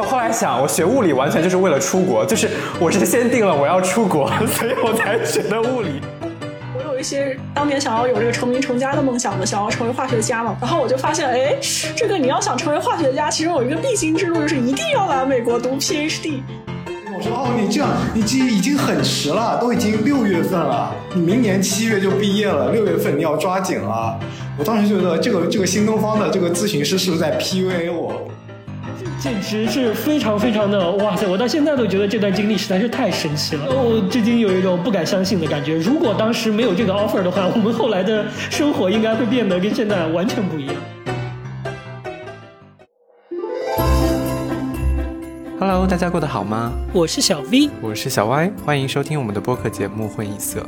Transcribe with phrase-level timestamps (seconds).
[0.00, 2.48] 我后来想，我学物理完全就是为了出国，就是
[2.80, 6.00] 我是先定了我要出国， 所以我才学的物理。
[6.74, 10.56] 我有一些当年想要有这个成名成家的梦想的，想要成为化学家嘛。
[10.58, 11.54] 然后我就发现，哎，
[11.94, 16.40] 这个你要想成为化学家，其中有一个必经之路，就是一定要来美国读 PhD。
[17.14, 24.18] 我说哦，你这样，你这已经很迟了，都已经六月份了，你明年七月就毕业了，六月份你要抓紧了。
[24.58, 28.22] 我当时觉得这个这个新东方的这个咨询师是不是在 PUA 我？
[29.20, 31.26] 简直是非常非常的哇塞！
[31.28, 35.76] 我到现在都觉得这段经历实在是太神奇了，我至今有一种不敢相信的感觉。
[35.76, 40.74] 如果当时没有这个 offer 的话，我们后来的生活应该会变得跟现在完全不一样。
[45.58, 46.72] Hello，大家过得好吗？
[46.90, 50.60] 我是小 V，我是小 Y，欢迎收听我们的播客节目《混一色》。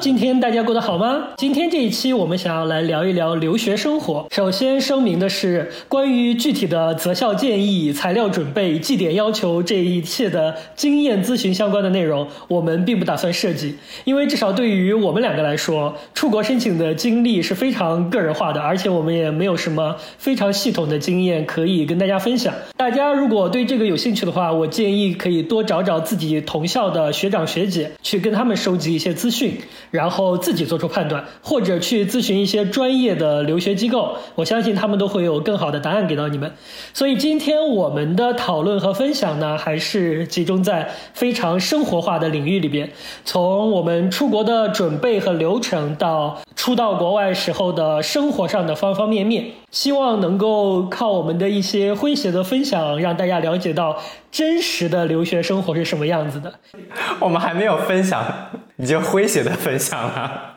[0.00, 1.28] 今天大家过得好吗？
[1.36, 4.26] 今天这一期我们想要来聊一聊留学生活。
[4.30, 22.54] 首先声明的是，关于具体的择校建议、材料准备、绩点要求这一切的经验咨询相关的内容，我们并不打算涉及，因为至少对于我们两个来说，出国申请的经历是非常个人化的，而且我们也没有什么非常系统的经验可以跟大家分享。
[22.78, 29.58] 大家如果对这个有兴趣的话，我建议可以多找找自己同校的学长学姐，去跟他们收集一些资讯。
[29.90, 36.52] 然后自己做出判断，或者去咨询一些专业的留学机构，我相信他们都会有更好的答案给到你们。
[36.94, 42.90] 所以今天我们的讨论和分享呢，还是集中在非常生活化的领域里边，
[43.24, 53.96] 从我们出国的准备和流程，到出到国外时候的生活上的方方面面，希望能够靠我们的一些诙谐的分享，让大家了解到
[54.30, 56.52] 真实的留学生活是什么样子的。
[57.18, 58.24] 我们还没有分享。
[58.76, 60.54] 你就诙谐的分享了，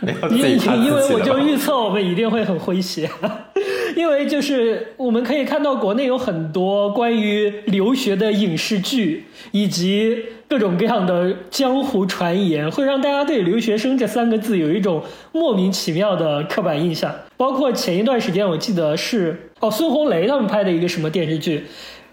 [0.00, 3.10] 没有自己因为我就预测我们一定会很诙谐，
[3.96, 15.02] 因为就是我们可以看到国内有很多关于留学的影视剧，以及各种各样的江湖传言，会让大家对留学生这三个字有一种
[15.32, 17.10] 莫名其妙的刻板印象。
[17.38, 21.64] 包括前一段时间，我记得是哦孙红雷他们拍的一个什么电视剧，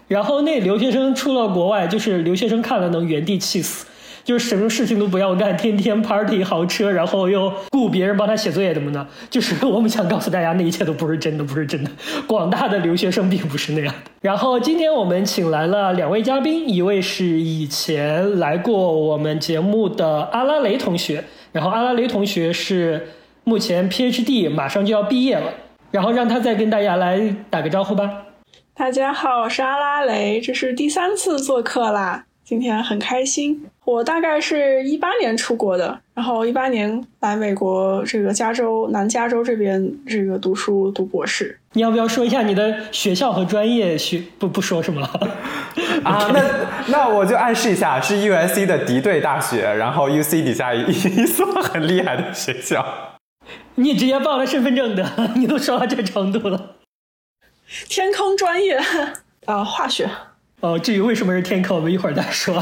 [0.08, 3.86] 然后那留学生出了国外，就是留学生看了能原地气死。
[4.24, 9.06] 就是什么事情都不要干，天天 party 豪车，然后又雇别人帮他写作业什么的。
[9.28, 11.90] 就是 我们想告诉大家，那一切都不是真的，不是真的。
[12.26, 13.94] 广大的留学生并不是那样。
[14.22, 23.08] 然后今天我们请来了两位嘉宾，一位是以前来过我们节目的阿拉雷同学，然后阿拉雷同学是
[23.44, 25.52] 目前 PhD 马上就要毕业了，
[25.90, 28.22] 然后让他再跟大家来打个招呼吧。
[28.72, 32.24] 大家好，我是阿拉雷，这是第三次做客啦。
[32.42, 41.58] 今天很开心，我大概是一八年出国的，然后一八年来美国这个加州南加州这边这个读书读博士。
[41.74, 43.98] 你要不要说一下你的学校和专业？
[43.98, 45.08] 学不不说什么了
[46.02, 46.30] 啊？
[46.32, 46.42] 那
[46.86, 52.86] 那我就暗示一下，是 U S C 的敌对大学，然后 U C 底下一 一所很厉害的学校。
[53.74, 56.76] 你直接报了身份证的，你都说到这程度了。
[57.88, 58.80] 天坑专业
[59.44, 60.08] 啊， 化学。
[60.60, 62.54] 哦，至于为什么是天坑，我们一会儿再说。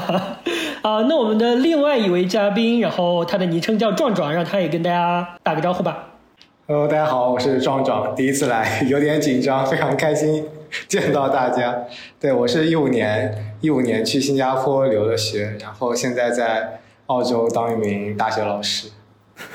[0.82, 6.08] 啊，那我们的另外一位嘉宾，然后他的昵称叫壮壮，让他也跟大家打个招呼吧。
[6.66, 10.44] Hello，大家好，我是壮壮，第一次来， 有点紧张，非常开心
[10.88, 11.84] 见到大家。
[12.18, 18.88] 对我是一五年，一五年去新加坡留了学，然后现在在澳洲当一名大学老师。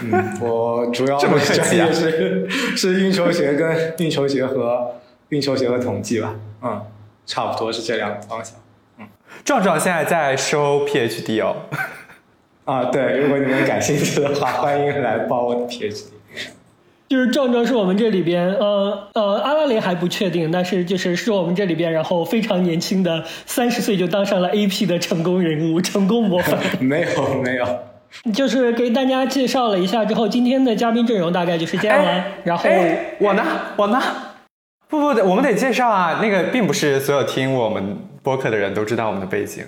[0.02, 4.96] 嗯，我主要 的专业是是运筹学跟运筹学和
[5.28, 6.36] 运筹学和统计吧。
[6.64, 6.82] 嗯。
[7.26, 8.62] 差不多是这两个方向，嗯，
[9.44, 11.56] 壮壮现在在收 PhD 哦，
[12.66, 16.04] 啊，对，如果你们感兴趣的话， 欢迎来报我的 PhD。
[17.08, 26.60] 就是壮壮是我们这里边，呃呃，阿拉蕾还不确定，但是就是是我们这里边，然后非常年轻的三十岁就当上了 AP 的成功人物，成功模范。
[26.84, 27.66] 没有没有，
[28.34, 32.26] 就是给大家介绍了一下之后，今天的嘉宾阵容大概就是这样了。
[32.44, 32.70] 然后
[33.20, 33.44] 我呢，
[33.78, 34.02] 我呢。
[34.90, 36.20] 不不，我们得介绍啊！
[36.22, 37.98] 那个并不是所有听我们
[38.28, 39.64] 播客的人都知道我们的背景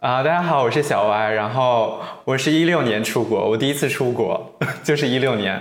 [0.00, 0.22] 啊。
[0.22, 4.50] 大家好，我是小歪，然后我是一六年出国，我第一次出国
[4.82, 5.60] 就是一六年，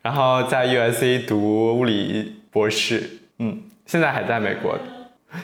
[0.00, 3.02] 然后在 U S C 读物理博士，
[3.40, 4.78] 嗯，现在还在美国，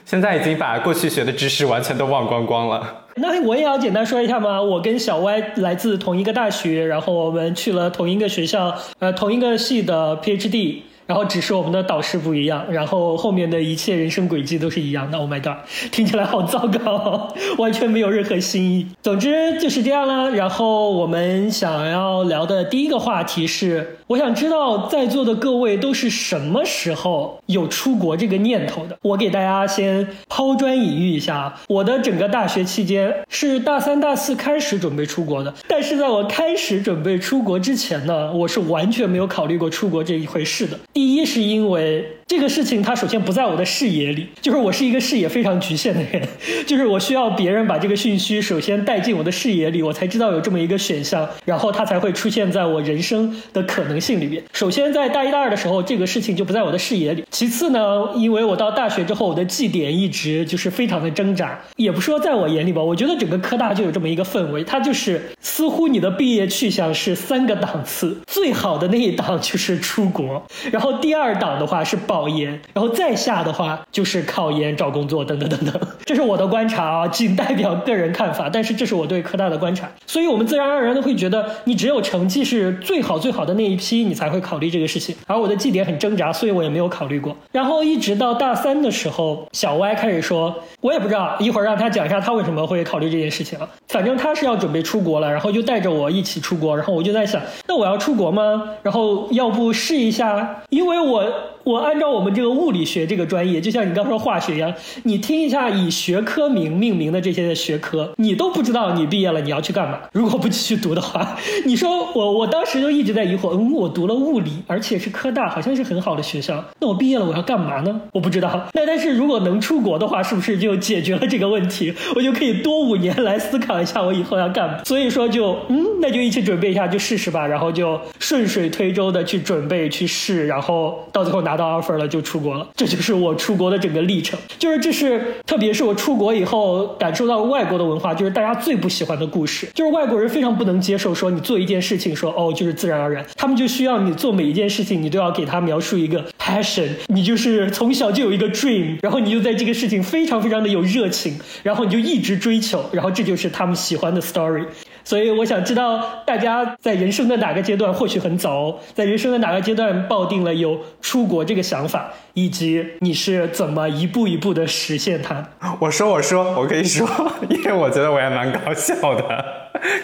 [0.04, 3.06] 现在已经把过去学的知识完全都忘光光了。
[3.16, 4.62] 那我也要简单说一下吗？
[4.62, 10.82] 我跟小歪来自同一个大学，然后我们去了同一个学校，呃，同一个系的 PhD。
[11.08, 15.16] 然后只是我们的导师不一样，然后后面的一切人生轨迹都是一样的。
[15.16, 18.86] Oh my god，听起来好糟糕， 完全没有任何新意。
[19.02, 20.28] 总之就是这样啦。
[20.28, 28.96] 然后我们想要聊的第一个话题是我想知道在座的各位都是什么时候有出国这个念头的？
[29.02, 40.80] 我给大家先抛砖引玉一下，我的整个大学期间是大三、大四开始准备出国的，但是在我开始准备出国之前呢，我是完全没有考虑过出国这一回事的。
[40.94, 46.26] 第一是因为这个事情它首先不在我的视野里，就是我是一个视野非常局限的人，
[46.66, 53.97] 就是我需要别人把这个讯息首先带进我的视野里，我才知道有这么一个选项，然后它才会出现在我人生的可能。
[54.00, 57.24] 性里面，首先在大一、大二的时候，这个事情就不在我的视野里。
[57.30, 75.80] 其次呢，因为我到大学之后，我的绩点一直就是非常的挣扎，也不说在我眼里吧，我觉得整个科大就有这么一个氛围，它就是似乎你的毕业去向是三个档次，最好的那一档就是出国，然后第二档的话是保研，然后再下的话就是考研、找工作等等等等。
[76.04, 83.87] 这是我的观察啊，仅代表个人看法，但是这是我对科大的观察，所以我们自然而然的会觉得，你只有成绩是最好最好的那一批。
[83.88, 87.34] 期你才会考虑这个事情，而我的绩点很挣扎，所以我也没有考虑过。
[87.52, 93.68] 然后一直到大三的时候，小歪开始说，我也不知道，一会儿让他讲一下他为什么会考虑这件事情啊。
[93.88, 96.76] 反正他是要准备出国了，然后就带着我一起出国。
[96.76, 98.70] 然后我就在想，那我要出国吗？
[98.82, 100.62] 然后要不试一下？
[100.68, 101.24] 因为我。
[101.64, 109.98] 我按照我们这个物理学这个专业，就像你刚说化学一样，你听一下以学科名命名的这些学科，你都不知道你毕业了你要去干嘛。
[110.12, 111.36] 如果不继续读的话，
[111.66, 118.00] 你说我我当时就一直在疑惑，嗯，我读了物理，而且是科大，好像是很好的学校，那我毕业了我要干嘛呢？
[118.12, 118.66] 我不知道。
[118.72, 121.94] 那但是如果能出国的话，是不是就解决了这个问题？
[122.16, 124.82] 我就可以多五年来思考一下我以后要干嘛。
[124.84, 127.46] 所以说就嗯，那就一起准备一下，就试试吧。
[127.46, 131.58] 然后就顺水推舟的去准备去试，然后到最后拿。
[131.58, 134.38] 到 offer 了就出国了，这就是我出国的整个历程。
[134.60, 139.68] 就是这是，特别是我出国以后感受到外国的文化，就是大家最不喜欢的故事。
[139.74, 154.64] 就是外国人非常不能接受说你做一件事情说哦就是自然而然，他们就需要你做每一件事情，你都要给他描述一个 passion，你就是从小就有一个 dream，然后你就在这个事情非常非常的有热情，然后你就一直追求，然后这就是他们喜欢的 story。
[155.04, 165.42] 所以我想知道大家在人生的哪个阶段，或许很早，在人生的哪个阶段抱定了有出国这个想法，以及你是怎么一步一步的实现它。
[165.78, 167.08] 我说，我说，我可以说，
[167.48, 169.44] 因为我觉得我也蛮搞笑的，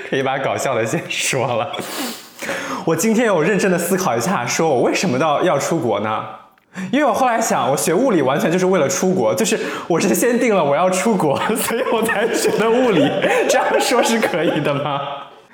[0.09, 1.77] 可以把搞笑的先说了。
[2.85, 6.25] 我今天有认真的思考一下，说我为什么到要出国呢？
[6.91, 13.09] 因为我后来想，我学物理完全就是为了出国，就是我是先定了我要出国， 所以我才学的物理。
[13.49, 15.01] 这样说是可以的吗？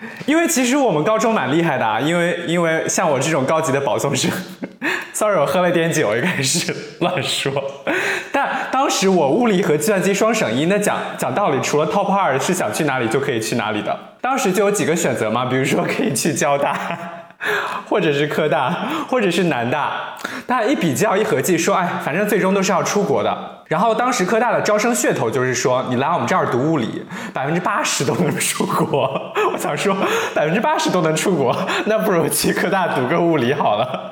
[0.26, 4.30] 因为其实我们高中蛮厉害的啊，因为因为像我这种高级的保送生，
[5.12, 7.52] sorry，我喝了点酒，又开始乱说。
[8.32, 13.98] 但当时我物理和计算机双省一，那讲讲道理，除了 top 二是想去哪里就可以去哪里的。
[14.20, 17.19] 当时就有几个选择嘛，比如说可以去交大。
[17.88, 18.74] 或者是科大，
[19.08, 20.16] 或者是南大，
[20.46, 23.56] 大家一比较一合计，说，哎，反正最终都是要出国的。
[23.66, 29.32] 然后当时科大的招生噱头就是说，你来我们这儿读物理，百分之八十都能出国。
[29.52, 29.96] 我想说，
[30.34, 31.56] 百分之八十都能出国，
[31.86, 34.10] 那不如去科大读个物理好了。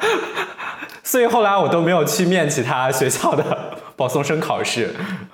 [1.03, 3.45] 所以后来我都没有去面其他学校的。
[3.99, 4.89] 保送生考试，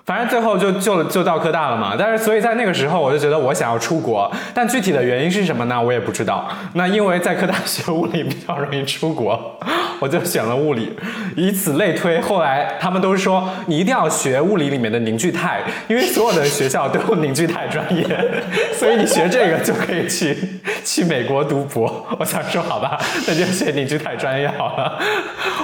[0.07, 1.95] 反正最后就就就到科大了嘛。
[1.99, 5.81] 但是所以在那个时候，我就觉得我想要出国，但具体的原因是什么呢？
[5.81, 6.49] 我也不知道。
[6.73, 9.61] 那因为在科大学物理比较容易出国，
[10.01, 10.97] 我就选了物理。
[11.37, 18.03] 以此类推，后来他们都说你一定要学物理里面的凝聚态，因为所有的学校都有凝聚态专业，
[18.73, 20.35] 所以你学这个就可以去
[20.83, 22.07] 去美国读博。
[22.19, 22.99] 我想说好吧，
[23.29, 24.99] 那就学凝聚态专业好了。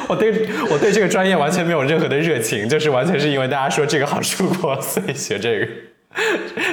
[0.06, 2.89] 我对我对这个专业完全没有任何的热情，就是。
[2.90, 5.66] 完全是因为大家说这个好出国， 所以学这个，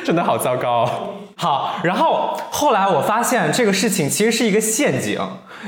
[0.04, 0.90] 真的好糟糕。
[1.36, 5.20] 好，然后后来我发现这个事情其实是一个陷阱，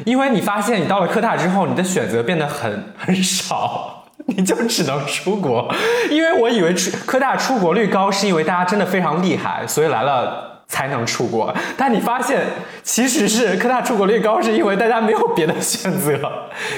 [0.05, 5.71] 因为你发现你到了科大之后，你的选择变得很很少，你就只能出国。
[6.09, 11.53] 因为我以为出科大出国率高，是因为大家真的非常厉害，所以来了才能出国。
[11.75, 12.41] 但你发现
[12.81, 16.17] 其实是科大出国率高，是因为大家没有别的选择。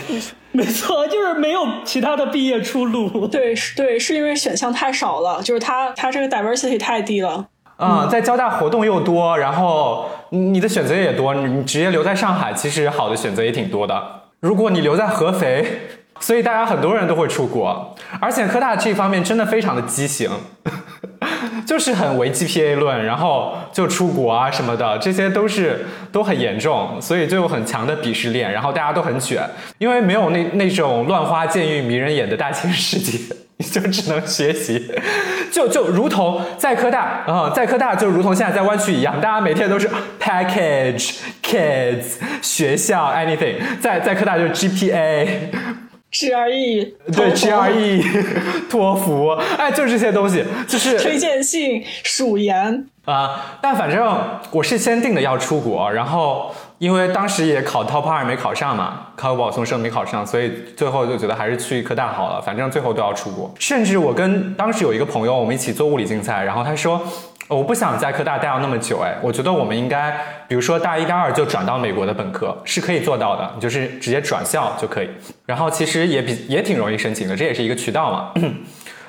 [0.53, 3.27] 没错，就是没有其他的毕业出路。
[3.27, 7.45] 对，是，对，是因为选项太少了，就是它它这个 diversity 太低了。
[7.77, 14.21] 嗯，在交大活动又多，然后你的选择也多，你直接留在上海，其实好的选择也挺多的。
[14.41, 15.65] 如果你留在合肥，
[16.21, 20.29] 所以大家很多人都会出国，而且科大这方面真的非常的畸形。
[21.65, 29.41] 就是很唯 GPA 论，然后就出国啊什么的，这些都是都很严重，所以就有很强的鄙视链，然后大家都很卷，
[29.77, 33.17] 因为没有那那种乱花渐欲迷人眼的大千世界，
[33.57, 34.91] 你 就只能学习，
[35.51, 45.27] 就就如同在科大啊，在科大就如同现在在湾区一样，大家每天都是 package kids 学校 anything，在在科大就是 GPA。
[46.11, 53.57] GRE 对 GRE 托福，哎，就是这些东西，就是推荐信、数研啊。
[53.61, 54.19] 但反正
[54.51, 62.41] 我是先定的要出国，然后因为当时也考 Top 二没考上嘛，考保送生没考上，所以最后就觉得还是去科大好了。
[62.41, 67.01] 反正最后都要出国，甚至我跟当时有一个朋友，我们一起做物理竞赛，然后他说。
[67.55, 70.11] 我不想在科大待到那么久，哎，我觉得我们应该，
[70.47, 75.09] 比如说大一、大二就转到美国的本科，是可以做到的，你就是直接转校就可以。
[75.45, 78.31] 然后其实也比也挺容易申请的，这也是一个渠道嘛。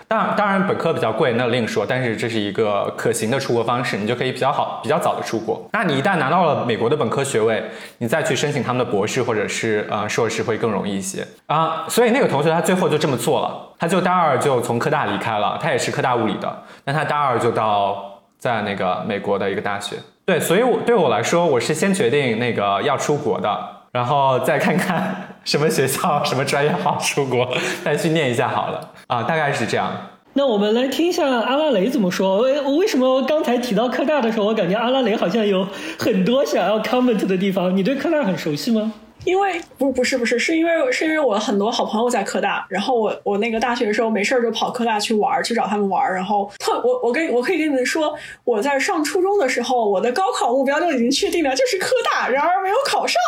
[0.08, 5.64] 当当然本科比较贵，那另说，但是这是一个可行的出国方式，你就可以比较好、比较早的出国。
[5.72, 7.62] 那你一旦拿到了美国的本科学位，
[7.98, 11.86] 你再去申请他们的博士或者是呃硕士会更容易一些啊。
[11.88, 18.11] 所以那个同学他最后就这么做了，他就大二就从科大离开了，他也是科大物理的，但他大二就到。
[18.42, 19.94] 在那个美国的一个大学，
[20.26, 23.48] 对，所以我对我来说，我是先决定那个要出国的，
[23.92, 27.48] 然后再看看什么学校、什么专业好出国，
[27.84, 29.92] 再去念一下好了啊，大概是这样。
[30.32, 32.38] 那我们来听一下阿拉蕾怎么说。
[32.38, 35.64] 为为什么刚才提到科大的时候，我感觉阿拉蕾好像有
[35.96, 37.76] 很多想要 comment 的地方？
[37.76, 38.92] 你对科大很熟悉吗？
[39.24, 48.14] 因为不不是不是是因为是因为我很多好朋友在科大，然后我我那个大学的时候没事儿就跑科大去玩去找他们玩然后特我我跟我可以跟你们说，
[48.44, 53.20] 我在上初中的时候，我的高考目标就已经确定了，就是科大，然而没有考上，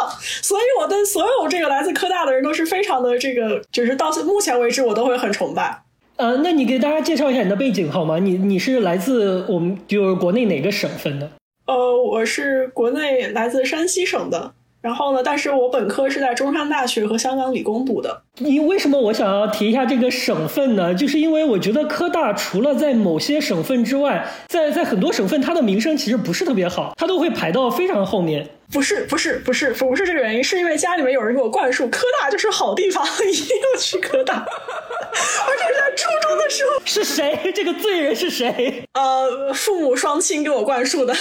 [0.43, 5.83] 所以我的所有这个来自科大的人都是非常的这个，就是到目前为止我都会很崇拜。
[6.17, 8.19] 呃，那你给大家介绍一下你的背景好吗？
[8.19, 11.31] 你你是来自我们就是国内哪个省份的？
[11.67, 14.53] 呃，我是国内来自山西省的。
[14.85, 15.23] 然后呢？
[15.25, 18.21] 但是我本科是在中山大学和香港理工读的。
[18.37, 20.95] 你为什么我想要提一下这个省份呢？
[20.95, 28.47] 就是因为我觉得科大除了在某些省份之外，在在很多省份它的名声其实不是特别好，它都会排到非常后面。
[28.71, 34.35] 不是不是不是不是这个原因，是因为家里面有人给我灌输科大就是好地方， 一定要去科大。
[34.37, 37.51] 而且在初中的时候，是谁？
[37.55, 38.87] 这个罪人是谁？
[38.93, 41.15] 呃，父母双亲给我灌输的。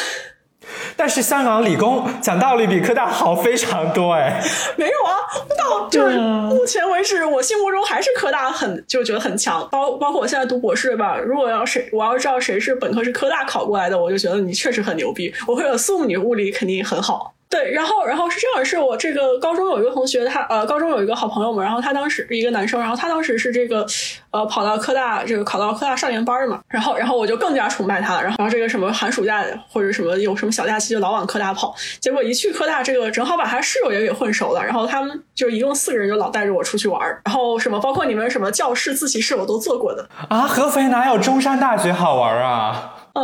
[0.96, 4.41] 但是香港理工讲道理比科大好非常多哎，
[4.77, 5.17] 没有啊，
[5.58, 11.17] 到就是目前为止，我心目中还是科大很就觉得很强，包包括我现在读博士吧。
[11.17, 15.34] 如果要谁我要知道谁是本科是科大考过来的，我就觉得你确实很牛逼。
[15.48, 17.34] 我会 assume 你物理肯定很好。
[17.50, 23.85] 对，然后，然后是这样，是我这个高中有一个同学，他呃，高中有一个好朋友嘛，然后他当时一个男生，然后他当时是这个，
[24.31, 42.95] 呃，跑到科大这个考到科大少年班嘛，然后，然后我就更加崇拜他了，然后，然后这个什么寒暑假或者什么有什么小假期就老往科大跑，结果一去科大，这个正好把他室友也给混熟了，然后他们就一共四个人就老带着我出去玩，然后什么包括你们什么教室自习室我都做过的啊，合肥哪有中山大学好玩啊？
[43.13, 43.23] 嗯，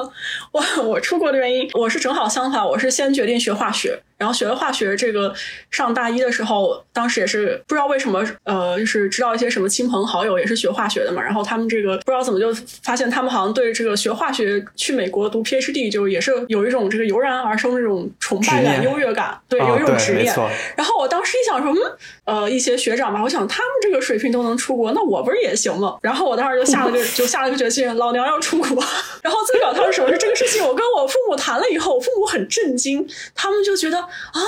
[0.52, 4.00] 我我出国的原因，我是正好相反，我是先决定学化学。
[4.20, 5.34] 然后学了化学，这个
[5.72, 11.22] 上大一的时候，当时也是不知道为什么，呃，就是知道一些什么亲朋好友也是学化学的嘛。
[11.24, 20.36] 然后他们这个不知道怎么就发现，他们好像对这个学化学去美国读 PhD 就也是有一种这个油然而生这种崇拜感、优越感，对，有一种执念。
[20.76, 21.74] 然后我当时一想说，
[22.26, 25.98] 嗯，呃，一些学长吧，我想他们这个水平都能出国，那我不是也行吗？
[26.02, 28.84] 然后我当时就下了个就下了个决心，老娘要出国。
[29.24, 30.12] 然后最搞笑的是什么？
[30.12, 34.09] 是这个事情，我跟我父母谈了以后，我父母很震惊，他们就觉得。
[34.10, 34.40] 啊，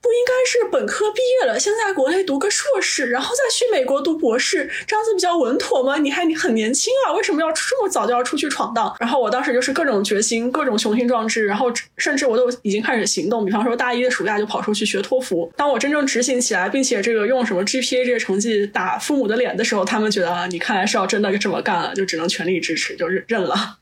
[0.00, 5.98] 不应该是本科毕业了，先在国内读个硕士，然后再去美国读博士，这样子比较稳妥吗？
[5.98, 8.94] 你还你很年轻啊，为什么要这么早就要出去闯荡？
[9.00, 13.44] 然后我当时就是各种决心，各种雄心壮志，然后甚至我都已经开始行动。
[13.44, 15.50] 比方说大一的暑假就跑出去学托福。
[15.56, 23.78] 当我真正执行起来，并且这个用什么 GPA 这些成绩打父母的脸的时候，他们觉得，你看来是要真的这么干了，就只能全力支持，就认认了。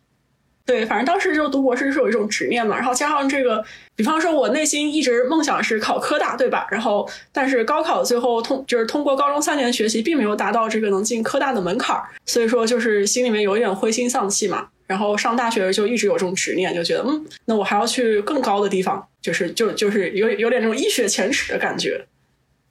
[0.66, 3.62] 对，反正当时就读博士是有一种执念嘛，然后加上这个，
[3.94, 6.66] 比方说我内心一直梦想是考科大，对吧？
[6.70, 14.68] 然后但是高考最后通就是通过高中三年学习，并没有达到这个能进科大的门槛，所以说就是心里面有一点灰心丧气嘛。
[14.86, 22.02] 然后上大学就一直有这种执念，就觉得嗯，那我还要去更高的地方，就是就就是有有点这种一雪前耻的感觉，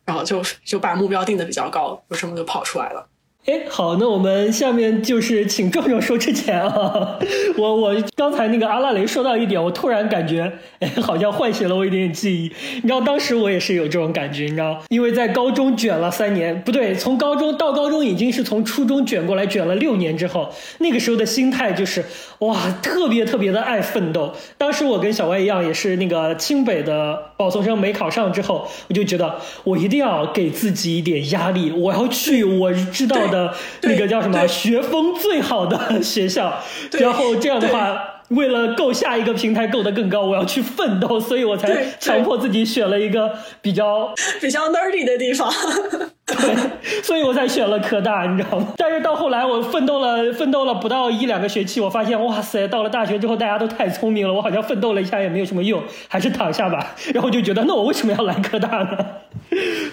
[0.06, 3.08] 然后就就把目标定的比较高，就这么就跑出来了。
[3.46, 7.20] 哎，好，那我们下面就是请壮壮说之前啊，
[7.58, 12.50] 我我刚才那个阿拉蕾说到一点，我突然感觉，哎，好像唤醒了我一点记忆。
[12.76, 22.06] 你知道，当时我也是有这种感觉，你知道，因为在高中卷了三年，不对，从高中到高中已经是从初中卷过来，卷了六年之后，那个时候的心态就是，
[22.40, 24.34] 哇，特别特别的爱奋斗。
[24.58, 29.36] 当时我跟小歪一样，也是那个清北的保送生没考上之后，我就觉得
[29.66, 33.33] 我一定要给自己一点压力，我要去，我知道。
[33.34, 36.54] 的那个叫什么学风最好的学校，
[36.92, 38.10] 然后这样的话。
[38.30, 44.12] 为了够下一个平台够得更高，我要去奋斗，所以我才强迫自己选了一个比较
[44.42, 45.52] 比较 nerdy 的地方。
[46.26, 48.74] 对，所以我才选了科大，你知道吗？
[48.78, 56.96] 但是到后来，我奋斗了奋斗了不到一两个学期，我发现，哇塞，到了大学之后，大家都太聪明了，我好像奋斗了一下也没有什么用，还是躺下吧。
[57.14, 58.98] 然后就觉得，那我为什么要来科大呢？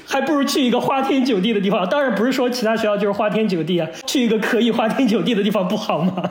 [0.06, 1.88] 还不如去一个花天酒地的地方。
[1.88, 6.22] 当然不是说其他学校就是花天酒地啊，去一个可以花天酒地的地方不好吗？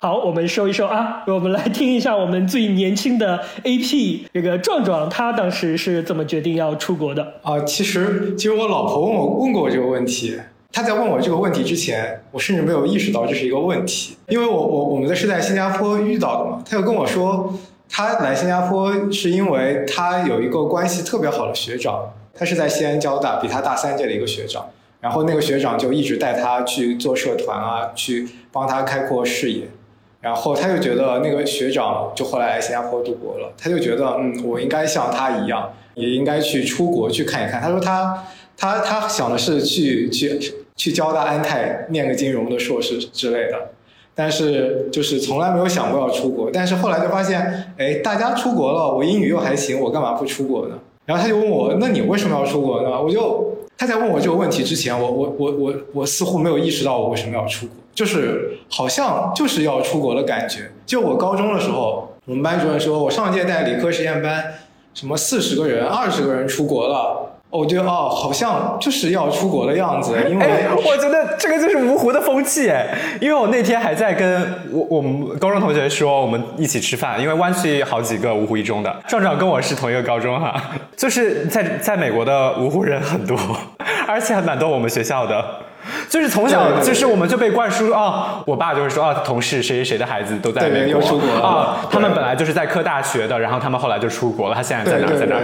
[0.00, 7.58] 好，我们收一收啊，我们来听一下我们最年轻的 AP 这个壮壮，他当时是怎么决定要出国的啊？
[7.62, 10.38] 其实，其实我老婆问我问过我这个问题，
[10.72, 16.62] 她在问我这个问题之前，我甚至没有意识到这是一个问题，因为我我我们的是在新加坡遇到的嘛。
[16.64, 17.52] 他就跟我说，
[17.88, 22.04] 他来新加坡是因为他有一个关系特别好的学长，
[22.38, 29.68] 他是在西安交大，比他大三届的一个学长，然后那个学长就一直带他去做社团啊，去帮他开阔视野。
[30.20, 37.60] 然后他就觉得那个学长就后来来新加坡读博了，他就觉得嗯，我应该像他一样，也应该去出国去看一看。
[37.62, 38.24] 他说他
[38.56, 43.70] 他他想的是去去去交大安泰念个金融的硕士之类的，
[44.12, 46.50] 但是就是从来没有想过要出国。
[46.52, 50.76] 但是后来就发现，哎，大家出国了，我英语又还行，我干嘛不出国呢？
[51.08, 53.02] 然后他就问我，那你为什么要出国呢？
[53.02, 57.74] 我就他在问我这个问题之前，我我我我我似乎没有意识到我为什么要出国。
[57.94, 60.70] 就是好像就是要出国的感觉。
[60.84, 64.52] 就我高中的时候，我们班主任说，我上届带理科实验班，
[64.92, 67.37] 什么四十个人、二十个人出国了。
[67.50, 70.14] 我觉得哦，好像就是要出国的样子。
[70.28, 72.86] 因为我觉得这个就是芜湖的风气哎。
[73.20, 80.54] 因为我那天还在跟我我们高中同学说，我们一起吃饭，因为湾区好几个芜湖一中的壮壮跟我是同一个高中哈，
[80.96, 83.38] 就是在在美国的芜湖人很多，
[84.06, 85.44] 而且还蛮多我们学校的。
[86.08, 95.36] 就是从小，就是我们就被灌输啊，我爸就会说啊，同事谁谁谁的孩子都在美国出国啊，他们本来就是在科大学的，然后他们后来就出国了，他现在在哪在哪？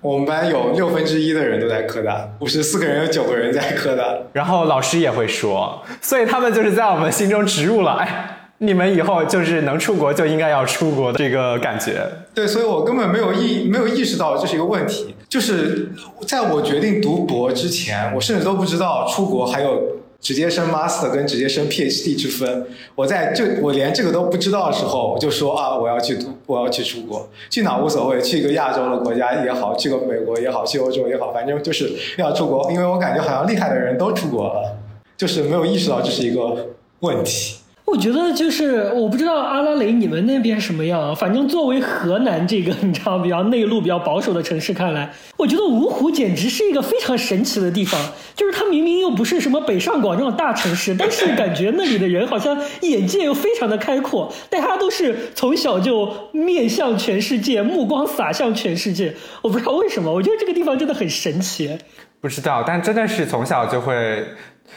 [0.00, 8.34] 我们班有六分之一的人都在科大，五十四个人有九个人在科大，然后老师也会说，所以他们就是在我们心中植入了，哎。
[8.58, 12.04] 你们以后就是能出国就应该要出国的这个感觉。
[12.34, 15.14] 对，所以我根本没有意没有意识到这是一个问题。
[15.28, 15.90] 就是
[16.26, 22.66] 在我决定读博之前，我甚至都不知道出国还有直接升 master 跟直接升 PhD 之分。
[22.96, 32.72] 我在就我连这个都不知道的时候，我就说啊，我要去读，我要去出国，去哪无所谓，去一个亚洲的国家也好，去个美国也好，去欧洲也好，反正就是要出国。
[32.72, 34.78] 因为我感觉好像厉害的人都出国了，
[35.16, 36.68] 就是没有意识到这是一个
[37.00, 37.57] 问题。
[37.90, 47.98] 我觉得就是我不知道阿拉蕾你们那边什么样，反正作为河南这个 你知道比较内陆、比较保守的城市看来，我觉得芜湖简直是一个非常神奇的地方。
[48.36, 59.14] 就是它明明又不是什么北上广这种大城市，但是感觉那里的人好像眼界又非常的开阔，大家都是从小就面向全世界，目光洒向全世界。
[59.40, 61.78] 我不知道为什么，我觉得这个地方真的很神奇。
[62.20, 64.22] 不知道，但真的是从小就会。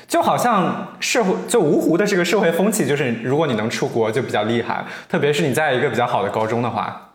[0.08, 7.10] 就好像社会，就芜湖的这个社会风气，就是如果你能出国就比较厉害，特别是你在一个比较好的高中的话。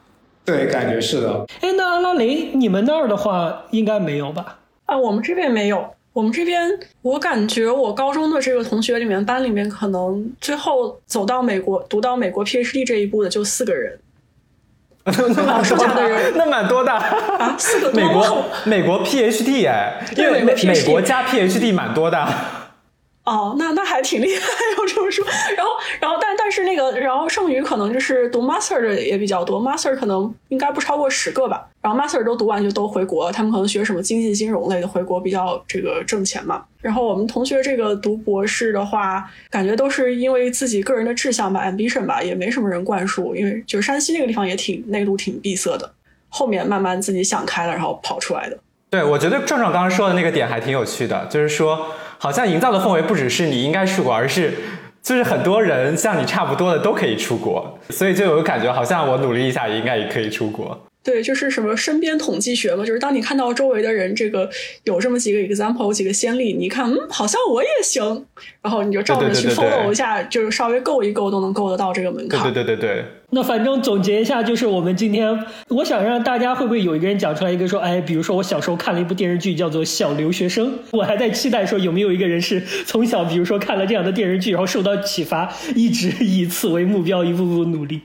[0.45, 1.45] 对，感觉是的。
[1.61, 4.59] 哎，那阿拉蕾，你们那儿的话应该没有吧？
[4.85, 5.93] 啊，我们这边没有。
[6.13, 6.71] 我们这边，
[7.03, 13.99] 我感觉我高中的这个同学里面，班里面可能最后走到美国读到美国 PhD 这一步的就四个人。
[15.07, 22.27] 那蛮多的人， 那蛮多的啊， 四个美国美国 PhD 哎，因为美美国加 PhD 蛮多的。
[23.27, 24.43] 哦，那那还挺厉害，
[24.79, 25.27] 要这么说。
[25.57, 31.69] 然后，然后，但但是那个，然后剩余可能就是读 master 的也比较多，master 可能应该不超过十个吧。
[31.83, 36.65] 然后 master 都读完就都回国，他们可能学什么经济金融类的，回国比较这个挣钱嘛。
[36.81, 45.93] 然后我们同学这个读博士的话，感觉都是因为自己个人的志向吧，ambition 吧，也没什么人灌输，因为就山西那个地方也挺内陆、挺闭塞的。
[46.29, 48.57] 后面慢慢自己想开了，然后跑出来的。
[48.91, 51.87] 对，我觉得壮壮刚刚说的那个点还挺有趣的，就是说。
[52.19, 54.55] 好像营造的氛围不只是你应该出国，而是
[55.03, 60.86] 就是很多人像你差不多的都可以出国，所以就有感觉好像我努力一下也应该也可以出国。
[61.07, 64.51] 对，就是什么身边统计学嘛，就是当你看到周围的人这个
[64.83, 68.27] 有这么几个 example，有几个先例，你一看，嗯，好像我也行，
[68.61, 72.43] 然后你就照着去 follow 一下，就是稍微够一够都能够得到这个门槛。
[72.43, 73.05] 对对对对对。
[73.31, 75.39] 那反正总结一下，就是我们今天，
[75.69, 88.01] 我想让大家会不会有一个人讲出来一个说，哎，比如说我小时候看了一部电视剧叫做《小留学生》，我还在期待说有没有一个人是从小比如说看了这样的电视剧，然后受到启发，一直以此为目标，一步步努力。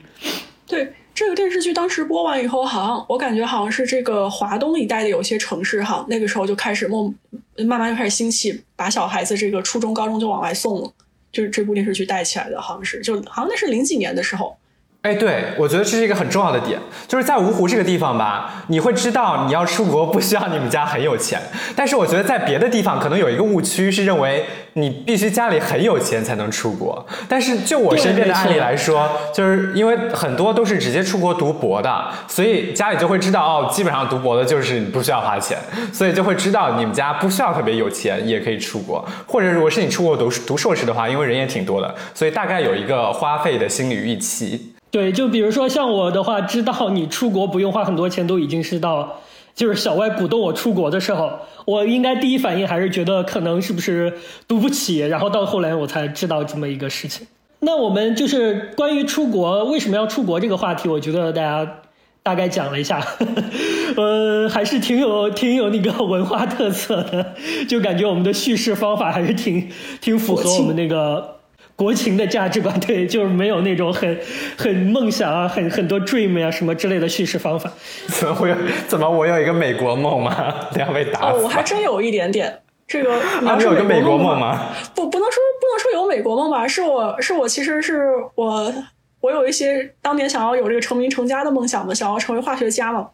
[0.68, 0.86] 对。
[1.14, 7.12] 这个电视剧当时播完以后，好像我感觉好像是这个华东一带的有些城市哈，那个时候就开始默
[7.58, 10.92] 慢慢就开始兴起，把小孩子这个初中、高中就往外送了，
[11.30, 14.56] 就是这部电视剧带起来的，好像是，就好像那是零几年的时候。
[15.02, 21.42] 哎，对，我觉得这是一个很重要的点，就是在芜湖这个地方吧，你会知道你要出国不需要你们家很有钱，
[21.74, 35.58] 但是我觉得在别的地方可能有一个误区是认为你必须家里很有钱才能出国，但是就我身边的案例来说，就是因为很多都是直接出国读博的，所以家里就会知道哦，基本上读博的就是你不需要花钱，
[35.92, 44.71] 所以就会知道你们家不需要特别有钱也可以出国，或者如果是你出国读读硕士的话，因为人也挺多的，所以大概有一个花费的心理预期。
[44.92, 49.20] 对，就比如说像我的话，知道你出国不用花很多钱，都已经是到，
[49.54, 51.32] 就是小外鼓动我出国的时候，
[51.64, 54.12] 我应该第一反应还是觉得可能是不是
[54.46, 57.26] 读不起，然后到后来我才知道这么一个事情。
[57.60, 61.78] 那我们就是关于出国为什么要出国这个话题，我觉得大家
[62.22, 63.00] 大概讲了一下，
[63.96, 67.34] 呃，还是挺有挺有那个文化特色的，
[67.66, 69.70] 就感觉我们的叙事方法还是挺
[70.02, 71.36] 挺符合我们那个。
[71.82, 74.18] 国情的价值观，对， 就是没有那种很
[74.56, 77.70] 很梦想啊，很很多 dream 呀什么之类的叙事方法。
[78.06, 78.56] 怎么会有？
[78.86, 80.54] 怎么我有一个美国梦吗？
[80.76, 81.40] 两位打哦。
[81.42, 82.60] 我还真有一点点。
[82.86, 83.16] 这个
[83.56, 84.68] 你有个美国梦吗？
[84.94, 86.68] 不，不能说不能说有美国梦吧？
[86.68, 88.72] 是我是我其实是我。
[89.22, 93.08] 我有一些当年想要有这个成名成家的梦想嘛，想要成为化学家嘛，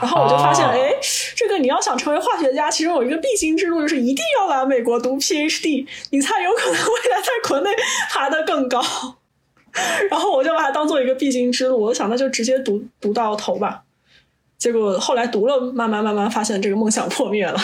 [0.00, 0.92] 然后我就发现，哎，
[1.34, 7.70] 这个你要想成为化学家，其中有一个必经之路，就是一定要来美国读 PhD，你才有可能未来在国内
[8.10, 8.80] 爬得更高。
[10.10, 13.82] 然后我就把它当做一个必经之路，我想那就直接读读到头吧。
[14.58, 17.58] 结果后来读了，慢慢慢慢发现这个梦想破灭了。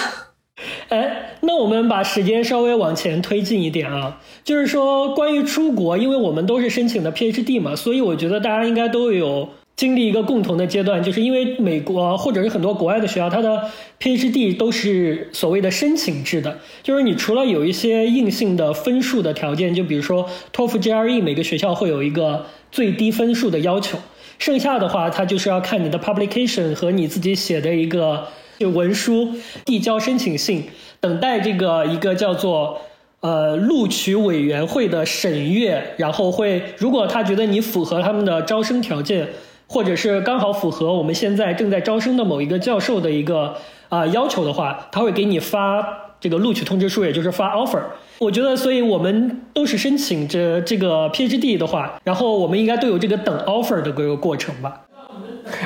[0.90, 23.98] 哎，那我们把时间稍微往前推进一点啊，就是说关于出国，因为我们都是申请的 PhD 嘛，所以我觉得大家应该都有经历一个共同的阶段，就是因为美国或者是很多国外的学校，它的 PhD 都是所谓的申请制的，就是你除了有一些硬性的分数的条件，就比如说托福、GRE，每个学校会有一个最低分数的要求，
[24.38, 28.28] 剩下的话，它就是要看你的 publication 和你自己写的一个。
[28.58, 29.28] 就文书
[29.64, 30.64] 递交申请信，
[31.00, 32.80] 等待这个一个叫做
[33.20, 39.28] 呃录取委员会的审阅，然后会如果他觉得你符合他们的招生条件，
[39.66, 43.56] 或者是刚好符合我们现在正在招生的某一个教授的一个
[43.88, 47.82] 啊要求的话，他会给你发这个录取通知书，也就是发 offer。
[48.18, 54.82] 我觉得，所以我们都是申请着这个 PhD 的话，然后我们应该都有这个等 offer 的这个过程吧。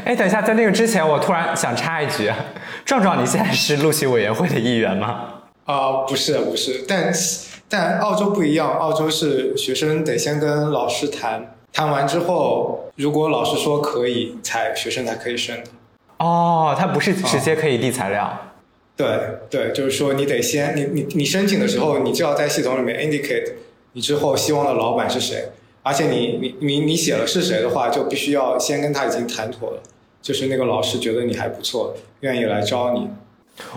[0.05, 2.33] 哎，等一下，在那个之前，我突然想插一句，
[2.85, 5.25] 壮壮，你现在是录取委员会的一员吗？
[5.65, 7.13] 啊，不是，不是，但
[7.69, 15.63] 但澳洲不一样，澳洲是学生得先跟老师谈，谈完之后，如果老师说可以，才学生才可以申。
[16.19, 18.41] 哦，他不是直接可以递材料。
[18.97, 19.07] 对
[19.51, 23.53] 对，就是说你得先，你你你申请的时候，你就要在系统里面 indicate
[23.93, 25.51] 你之后希望的老板是谁。
[25.87, 29.81] 而且你你你你写了是谁的话，就必须要先跟他已经谈妥了，
[30.21, 33.09] 就是那个老师觉得你还不错，愿意来招你。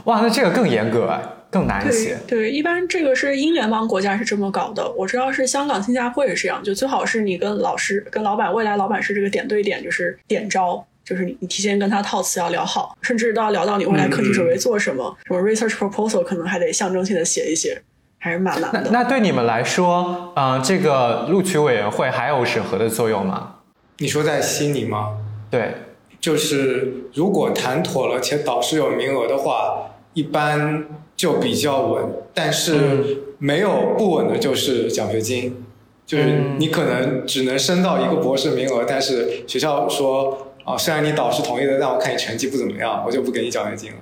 [0.05, 1.07] 哇，那这个更严格，
[1.51, 2.17] 更难一些。
[2.27, 17.79] 对，一般这个是英联邦国家是这么搞的，我知道是香港、新加坡也是这样，就最好是你跟老师、跟老板、未来老板是这个点对点，就是点招，就是你你提前跟他套词要聊好，甚至都要聊到你未来课题准备做什么，什么 research proposal 可能还得象征性的写一写。
[18.19, 18.91] 还是蛮难的。
[18.91, 23.55] 那那对你们来说，嗯，这个录取委员会还有审核的作用吗？
[23.97, 25.17] 你说在悉尼吗？
[25.49, 25.73] 对，
[26.19, 32.03] 就是如果谈妥了且导师有名额的话，一般就比较稳。
[32.33, 35.65] 但是没有不稳的就是奖学金，
[36.05, 43.97] 就是你可能只能升到一个博士名额，但是学校说啊，虽然你导师同意的，但我看你成绩不怎么样，我就不给你奖学金了，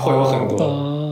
[0.00, 1.07] 会有很多。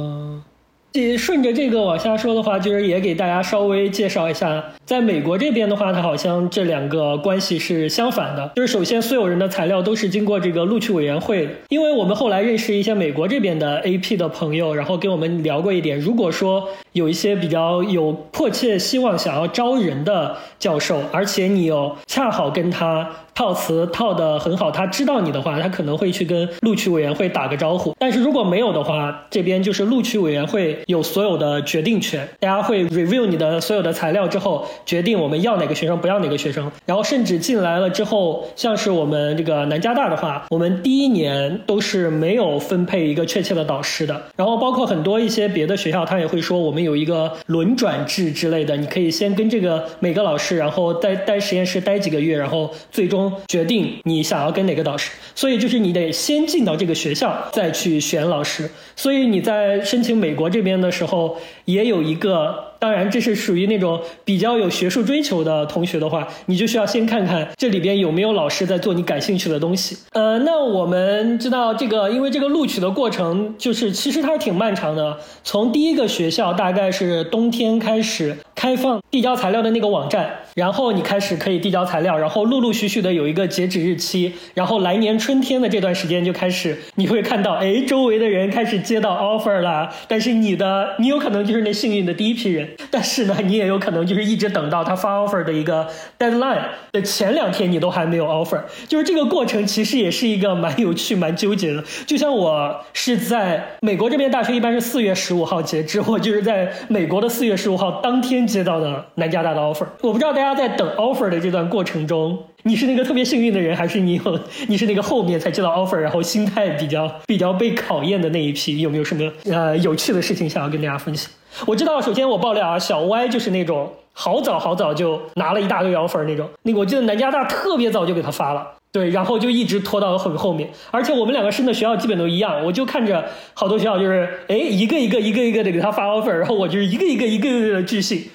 [1.17, 8.53] 顺着这个往下说的话，就是也给大家稍微介绍一下，在美国这边的话，它好像这两个关系是相反的。
[8.57, 11.49] 就是首先，所有人的材料都是经过这个录取委员会。
[11.69, 23.09] 因为我们后来认识一些美国这边的 AP 的朋友，然后跟我们聊过一点，如果说有一些比较有迫切希望想要招人的教授，而且你又恰好跟他。
[23.37, 27.95] 套词套的很好，他知道你的话，他可能会去跟录取委员会打个招呼。
[27.99, 36.73] 但是如果没有的话，这边就是录取委员会有所有的决定权，大家会 review 你的所有的材料之后，决定我们要哪个学生，不要哪个学生。
[36.87, 44.19] 然后甚至进来了之后，像是我们这个南加大的话，我们第一年都是没有分配一个确切的导师的。
[44.35, 53.26] 然后包括很多一些别的学校，他也会说我们有一个轮转制之类的，你可以先跟这个每个老师，然后待待实验室待几个月，然后最终。
[53.49, 55.11] 决定你想要跟哪个导师。
[55.35, 58.71] 所以就是你得先进到这个学校，再去选老师。
[58.95, 62.76] 所以你在申请美国这边的时候，也有一个。
[62.79, 69.97] 当然，这是属于那种比较有学术追求的同学的话，你就需要先看看这里边有没有老师在做你感兴趣的东西。
[70.13, 75.19] 呃，那我们知道这个，因为这个录取的过程就是其实它是挺漫长的。
[75.43, 92.67] 从第一个学校大概是冬天开始开放递交材料的那个网站，然后你开始可以递交材料，然后陆陆续续的有一个截止日期，然后来年春天的这段时间就开始你会看到，哎，周围的人开始接到 offer 了，但是你的你有可能就是那幸运的第一批人。
[92.91, 96.63] 但是呢，你也有可能就是一直等到他发 offer 的一个 deadline
[96.93, 98.61] 的前两天，你都还没有 offer。
[98.89, 101.83] 就是这个过程其实也是一个蛮有趣、蛮纠结的。
[102.07, 109.87] 就像我是在美国这边大学，一般是四月十五号截止，我就是在美国的四月十五号当天接到的南加大的 offer。
[110.03, 118.81] 我不知道大家在等 offer 的这段过程中，你是那个特别幸运的人，还是你有你是那个后面才接到 offer，然后心态比较比较被考验的那一批？
[118.81, 121.31] 有没有什么呃有趣的事情想要跟大家分享？
[121.65, 126.49] 我知道，首先我爆料啊，小歪就是那种好早好早就拿了一大堆 offer 那种。
[126.63, 130.71] 那个我记得南加大特别早就给他发了，对，然后就一直拖到很后面。
[130.91, 138.29] 而且我们两个升的学校基本都一样，我就看着好多学校就是哎一个一个一个一个的给他发 offer，然后我就是一个一个一个一个的拒信，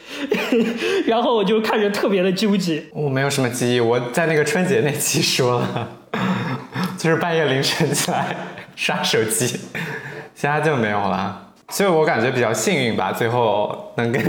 [1.05, 2.84] 然后我就看着特别的纠结。
[2.93, 5.89] 我没有什么记忆，我在那个春节那期说了，
[6.97, 8.36] 就是半夜凌晨起来
[8.75, 9.47] 刷手机，
[10.36, 11.49] 其他就没有了。
[11.71, 14.21] 所以我感觉比较幸运吧，最后能跟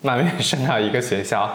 [0.00, 1.50] 满月升到一个学校。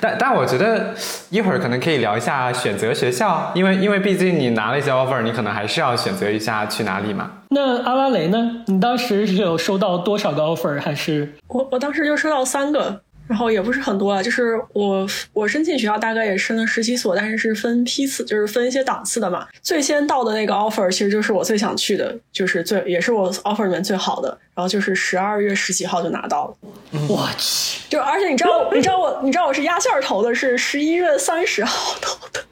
[0.00, 0.94] 但但我觉得
[1.30, 7.30] 一会儿可能可以聊一下选择学校，因为 因为毕竟你拿了一些 offer，你可能还是要选择一下去哪里嘛。
[7.50, 8.64] 那阿拉蕾呢？
[8.66, 10.80] 你当时是有收到多少个 offer？
[10.80, 13.00] 还是我我当时就收到三个。
[13.30, 19.46] 然后也不是很多啊，就是我我申请学校大概也申了十几所，但是是分批次，就是分一些档次的嘛。
[19.62, 24.36] 最先到的那个 offer 其实就是我最想去的，就是最也是我 offer 里面最好的。
[24.52, 27.88] 然后就是十二月十几号就拿到了，我去！
[27.88, 32.44] 就而且你知道你知道我你知道我是压线投的，是十一月三十号投的。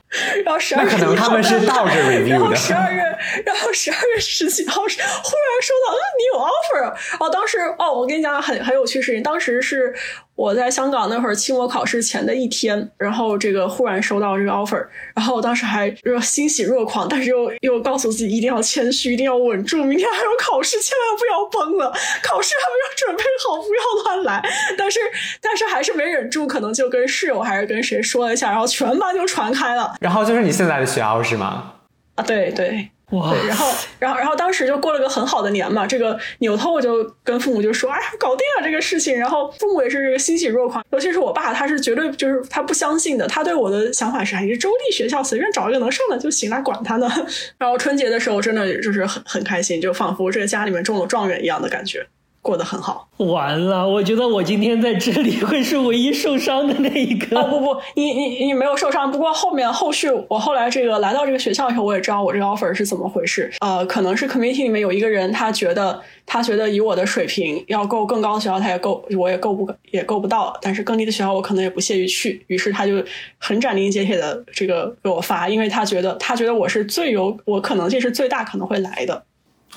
[0.43, 2.31] 然后十二月，可能他们是倒着 review 的。
[2.31, 3.03] 然后十二月，
[3.45, 6.95] 然后十二月十几号是忽然收到，嗯，你有 offer。
[7.21, 9.95] 哦，当时哦，我跟你讲很很有趣事情，当时是
[10.39, 21.91] 我在香港那会儿期末考试前的一天，然后这个忽然收到这个 offer，然后我当时还欣喜若狂，但是又又告诉自己一定要谦虚，一定要稳住，明天还有考试，千万不要崩了，
[22.23, 24.49] 考试还没有准备好，不要乱来。
[24.79, 25.01] 但是
[25.41, 29.97] 但是还是没忍住，可能就跟室友还是跟谁说了一下，然后全班就传开了。
[30.01, 31.73] 然后就是你现在的学校是吗？
[32.15, 33.35] 啊，对对，哇！
[33.47, 35.87] 然后，然后，然后当时就过了个很好的年嘛。
[35.87, 43.27] 这个扭头我就跟父母就说：“哎，搞定了这个事情。”然后父母也是欣喜若狂，尤其是我爸，他是绝对就是他不相信的。
[43.27, 47.11] 他对我的想法是：还是州立学校随便找一个能上的就行了，管他呢。
[47.57, 52.07] 然后春节的时候真的就是很很开心，就仿佛这个家里面中了状元一样的感觉。
[52.49, 57.39] 过得很好，完了，我觉得我今天在这里会是唯一受伤的那一个。
[57.39, 63.53] 哦不不，你你你没有受伤，不过后面后续我后来这个来到这个学校的时候，我也知道我这个 offer 是怎么回事。
[63.61, 70.57] 呃，可能是 committee 里面有一个人，他觉得他觉得以我的水平要够更高的学校，他也够，我也够不也够不到。
[70.63, 72.43] 但是更低的学校，我可能也不屑于去。
[72.47, 73.05] 于是他就
[73.37, 79.23] 很斩钉截铁的这个给我发，因为他觉得他觉得我是最有我可能性是最大可能会来的。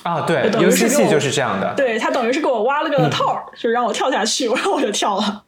[0.02, 1.72] 啊，对，游戏系就是这样的。
[1.76, 5.42] 对他等于是给我挖了个套，就让我跳下去，然后我就跳了。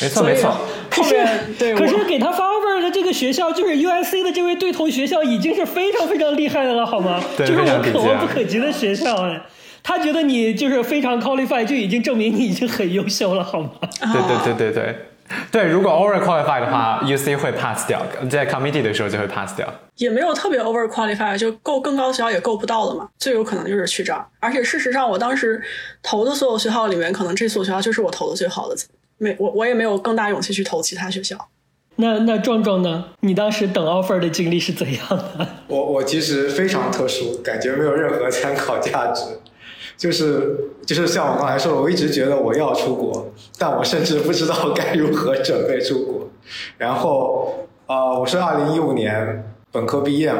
[0.00, 0.56] 没错没错。
[0.88, 1.24] 可是，
[1.58, 7.20] 对，可是给他发 offer 的这个学校，就是 USC 的这位对头学校，已经是非常非常厉害的了，好吗？
[7.36, 9.40] 对，就是我可望不可及的学校哎。
[9.82, 13.70] 他觉得你就是非常 qualified，就已经证明你已经很优秀了，好吗？
[13.80, 15.09] 对对对对对。
[15.50, 19.66] 对，如果 over qualify 的话，UC 会 pass 掉，在 committee 的时候就会 pass 掉。
[19.96, 23.08] 也没有特别 over qualify，就够更高的学校也够不到的嘛。
[23.18, 24.26] 最有可能就是去这儿。
[24.40, 25.62] 而且事实上，我当时
[26.02, 28.76] 投的所有学校里面，可能这所学校就是我投的最好的。
[29.18, 31.36] 没，我我也没有更大勇气去投其他学校。
[31.96, 33.04] 那那壮壮呢？
[33.20, 35.46] 你当时等 offer 的经历是怎样的？
[35.68, 39.38] 我我其实非常特殊，感觉没有任何参考价值。
[40.00, 43.26] 就是就是像我刚才说，我一直觉得我要出国，
[43.58, 46.26] 但我甚至不知道该如何准备出国。
[46.78, 50.38] 然后，呃，我是二零一五年本科毕业嘛，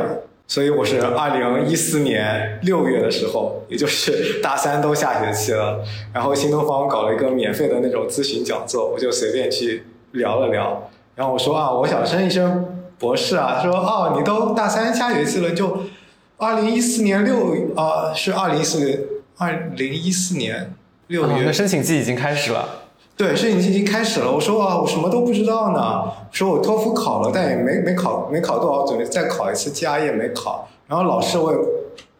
[0.49, 10.89] 所以我是二零一四年六月的时候，也就是大三都下学期了，然后新东方搞了一个免费的那种咨询讲座，我就随便去聊了聊。
[11.15, 13.61] 然后我说啊，我想升一升博士啊。
[13.61, 15.81] 他说哦，你都大三下学期了，就
[16.39, 17.37] 二零一四年六
[17.77, 18.99] 啊，是二零一四年。
[19.41, 20.75] 二零一四年
[21.07, 22.83] 六月，申请季已经开始了。
[23.17, 24.31] 对，申请季已经开始了。
[24.31, 26.13] 我说啊，我什么都不知道呢。
[26.31, 30.69] 说我托福考了，但也没没考没考多少，准备再考一次 GRE 也没考。
[30.87, 31.59] 然后老师我也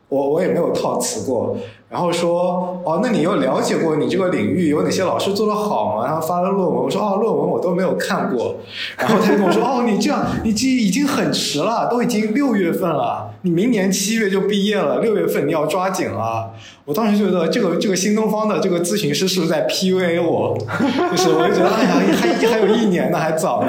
[0.09, 1.59] 我我也没有套词过。
[1.91, 6.07] 然后说哦，那你有了解过你这个领域有哪些老师做得好吗？
[6.07, 8.55] 然后发了论文，我说哦，论文我都没有看过。
[8.97, 16.53] 然后他就跟我说哦，你这样你这已经很迟了，都已经六月份了，你明年七月就毕业了，六月份你要抓紧了。
[16.85, 20.57] 我当时觉得这个这个新东方的这个咨询师是不是在 PUA 我？
[21.11, 23.69] 就是我就觉得哎呀，还还有一年呢，还早呢。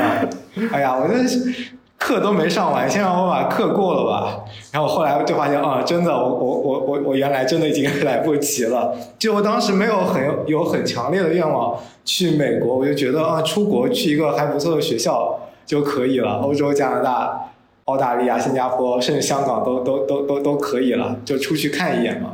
[0.72, 1.52] 哎呀，我这是。
[2.02, 4.44] 课都没上完，先让我把课过了吧。
[4.72, 8.92] 然后后来就发现，啊，真的，我我我我我原来真的已经来不及了。
[9.20, 16.42] 就我当时没有很有很强烈的愿望去美国，我就觉得啊，出国去一个还不错的学校就可以了。
[16.44, 17.52] 欧洲、加拿大、
[17.86, 22.32] 澳大利亚、新加坡，甚至香港都都都都都可以了，就出去看一眼嘛。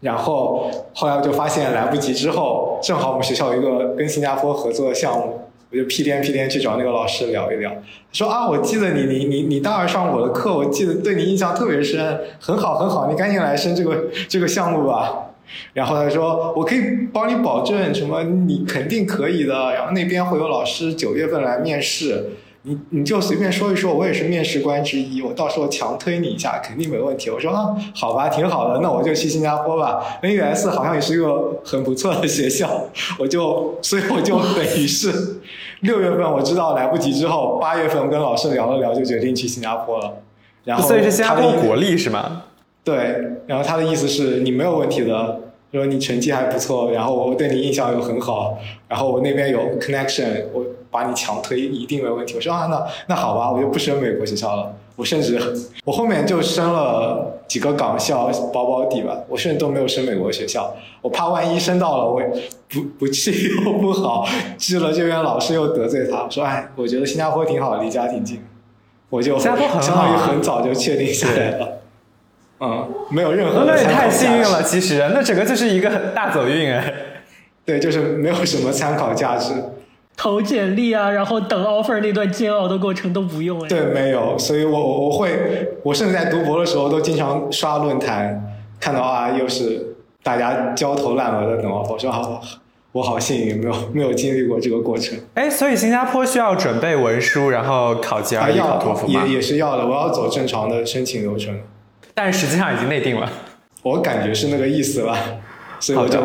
[0.00, 5.40] 然后后来我就发现来不及，之后正好我们学校有一个跟新加坡合作的项目。
[5.72, 7.72] 我就屁颠屁颠去找那个老师聊一聊，
[8.12, 15.30] 说啊，我记得你你你你大二上我的课，我记得对你印象特别深，很好很好，你赶紧来申这个这个项目吧。
[15.72, 16.80] 然后他说我可以
[17.12, 19.72] 帮你保证什么，你肯定可以的。
[19.72, 22.32] 然后那边会有老师九月份来面试。
[22.64, 27.28] 你你就随便说一说，我也是面试官之一，我到时候强推你一下，肯定没问题。
[27.28, 30.00] 我说啊，好吧，挺好的，那我就去新加坡吧。
[30.22, 35.10] NUS 好像也是一个很不错的学校，我就所以我就等于是
[35.82, 40.14] 六月份我知道来不及之后，八月份跟老师聊了聊，就决定去新加坡了。
[40.64, 42.44] 然后所以是新加坡国立是吗？
[42.82, 45.40] 对，然后他的意思是你没有问题的，
[45.70, 50.64] 说你成绩还不错，然后我对你印象又很好，然后我那边有 connection，我。
[50.92, 52.34] 把你强推一定没问题。
[52.34, 54.74] 我说啊，那那好吧，我就不升美国学校了。
[54.96, 55.40] 我甚至
[55.84, 59.18] 我后面就升了几个港校保保底吧。
[59.28, 62.20] 我甚至都没有升美国学校，我怕万一升到了，我
[62.68, 64.26] 不不去又不好，
[64.58, 66.28] 去了这边老师又得罪他。
[66.28, 68.44] 说哎，我觉得新加坡挺好，离家挺近，
[69.08, 71.68] 我就相当于很早就确定下来了。
[72.60, 76.94] 嗯，没有任何那也太幸运了，其实那整个就是一个大走运哎。
[77.64, 79.54] 对，就是没有什么参考价值。
[80.16, 83.68] 投简历啊，然后等 offer 那段煎熬的过程都不用哎。
[83.68, 92.40] 对，没有，所以我我我会，我甚至在读博的时候都经常刷论坛，看到啊，又是大家焦头烂额的等 offer，我说好，
[92.92, 95.18] 我好幸运，没有 没有经历过这个过程。
[95.34, 99.24] 哎，所以新加坡需要准备文书，然后考 GRE、考托福吗？
[99.26, 101.58] 也也是要的，我要走正常的申请流程。
[102.14, 103.28] 但实际上已经内定了。
[103.82, 105.18] 我感觉是那个意思吧。
[105.82, 106.22] 所以我就，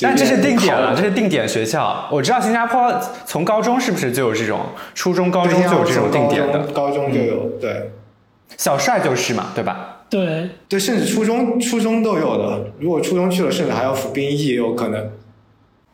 [0.00, 2.08] 但这是定点了，这是定点学校。
[2.08, 2.94] 我知道新加坡
[3.26, 4.60] 从高中是不是就有这种，
[4.94, 7.90] 初中、高中就有这种定点的，高中就有，对。
[8.56, 10.04] 小帅就是嘛，对吧？
[10.08, 12.66] 对，对，甚至初中、初中都有的。
[12.78, 15.10] 如果初中去了，甚至还要服兵役，有可能。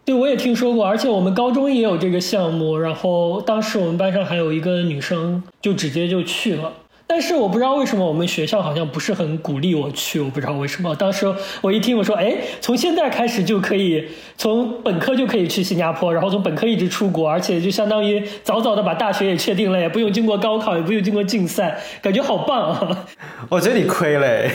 [0.05, 2.77] 对，我也听说过，而且我们高中也有这个项目。
[2.77, 6.73] 然后当时我们班上还有一个女生，就直接就去了。
[7.11, 10.95] 但是我不知道为什么我们学校好像不是很鼓励我去，我不知道为什么。
[10.95, 11.27] 当时
[11.63, 23.07] 我一听我说，哎，从现在开始就可以，从本科就可以去新加坡，然后从本科一直出国，而且就相当于早早的把大学也确定了，也不用经过高考，也不用经过竞赛，感觉好棒啊！
[23.49, 24.51] 我觉得你亏嘞，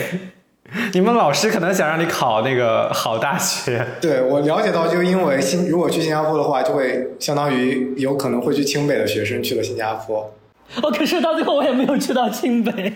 [0.92, 3.84] 你们老师可能想让你考那个好大学。
[4.00, 10.32] 对我了解到，就因为新如果去新加坡的话，就会相当于有可能会去清北的学生去了新加坡。
[10.82, 12.92] 哦，可是到最后我也没有去到清北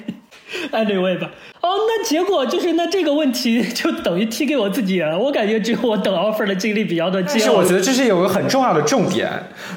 [0.72, 1.31] ，anyway 吧。
[1.61, 5.16] 哦，那结果就是那这个问题就等于踢给我自己了。
[5.18, 7.22] 我感觉只有我等 offer 的经历比较多。
[7.22, 9.31] 其实我觉得这是有个很重要的重点，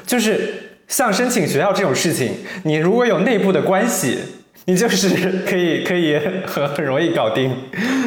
[0.05, 0.53] 就是
[0.87, 4.17] 像申请学校这种事情，你如果有内部的关系，
[4.65, 7.53] 你就是可以可以很很容易搞定。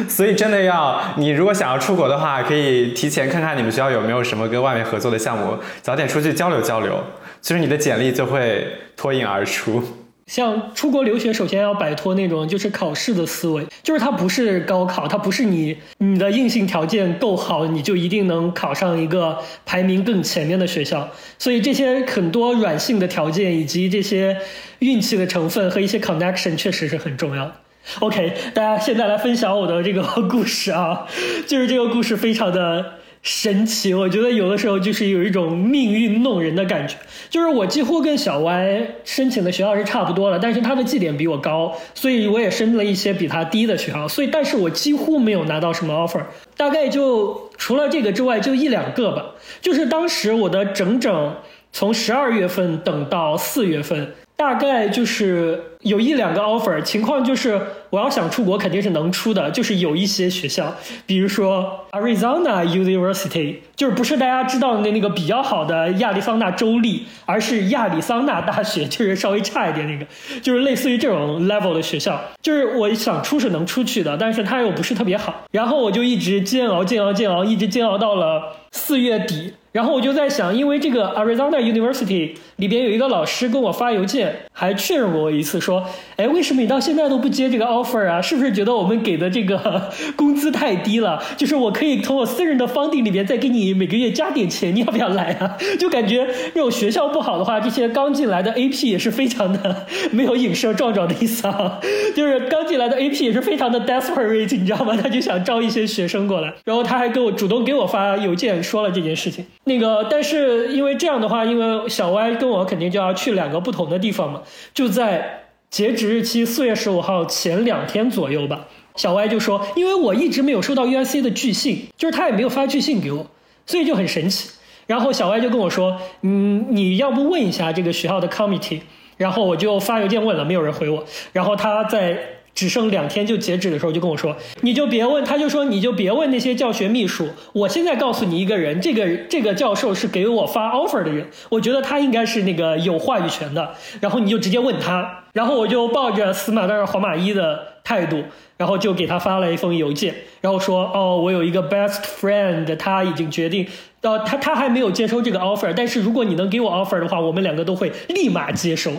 [0.09, 7.01] 所以真的要你如果想要出国的话，可以提前看看你们学校有没有什么跟外面合作的项目，早点出去交流交流。
[7.45, 8.65] 其实你的简历就会
[8.97, 9.79] 脱颖而出。
[10.25, 21.07] 像出国留学，首先要摆脱那种就是考试的思维，就是它不是高考，它不是你你的硬性条件够好，你就一定能考上一个排名更前面的学校。
[21.37, 24.35] 所以这些很多软性的条件以及这些
[24.79, 27.51] 运气的成分和一些 connection 确实是很重要。
[27.99, 31.05] OK，大家现在来分享我的这个故事啊，
[31.45, 32.93] 就是这个故事非常的。
[33.25, 36.95] 神奇，我觉得有的时候就是有一种命运弄人的感觉。
[37.27, 44.07] 就是我几乎跟小歪申请的学校是差不多的，但是他的绩点比我高，所以我也申了一些比他低的学校。
[44.07, 46.21] 所以，但是我几乎没有拿到什么 offer，
[46.55, 49.25] 大概就除了这个之外，就一两个吧。
[49.59, 51.35] 就是当时我的整整
[51.71, 57.61] 从十二月份等到四月份，大概就是有一两个 offer，情况就是
[57.91, 60.73] 我要想出国肯定是能出的，就是有一些学校，
[61.05, 70.07] 比如说 Arizona University，就是不是大家知道的那个比较好的亚利桑那州立，而是亚利桑那大学， 就是稍微差一点那个，
[70.41, 79.53] 就是类似于这种 level 的学校，就是我想出是能出去的，但是它又不是特别好，然后我就一直煎熬煎熬煎熬，一直煎熬到了四月底。
[79.75, 88.21] 然后我就在想，因为这个 Arizona University 里边有一个老师跟我发邮件，还确认过我一次，说，哎，为什么你到现在都不接这个 offer 啊？
[88.21, 91.21] 是不是觉得我们给的这个工资太低了？
[91.35, 95.57] 就是我可以从我私人的 funding 里边再给你每个月加点钱，你要不要来啊？
[95.77, 101.81] 就感觉这种学校不好的话，这些刚进来的 AP 也是非常的没有影射壮壮的意思啊，
[102.15, 104.95] 就是刚进来的 AP 也是非常的 desperate，你知道吗？
[104.95, 109.45] 他就想招一些学生过来，然后他还给我主动给我发邮件说了这件事情。
[109.65, 114.41] 那个，但是因为这样的话，因为小歪跟我肯定就要去两个不同的地方嘛，
[114.73, 118.67] 就在截止日期四月十五号前两天左右吧。
[118.95, 123.25] 小歪就说，因为我一直没有收到 USC 的拒信，就是他也没有发拒信给我，
[123.65, 124.49] 所以就很神奇。
[124.87, 128.81] 然后小歪就跟我说，嗯，你要不问一下这个学校的 committee？
[129.17, 131.03] 然后我就发邮件问了，没有人回我。
[131.33, 132.17] 然后他在。
[132.55, 137.27] 只剩两天就截止的时候，就跟我说，你就别问，他就说你就别问那些教学秘书。
[137.51, 143.75] 我现在告诉你一个人，这个这个教授是给我发 offer 的人，我觉得他应该是那个有话语权的。
[143.99, 145.23] 然后你就直接问他。
[145.33, 148.23] 然后我就抱着死马当活马医的态度，
[148.55, 153.67] 然后就给他发了一封邮件，然后说，哦，我有一个 best friend，他已经决定，
[153.99, 158.93] 呃，他他还没有接收这个 offer，但是如果你能给我 offer 的话，我们两个都会立马接收。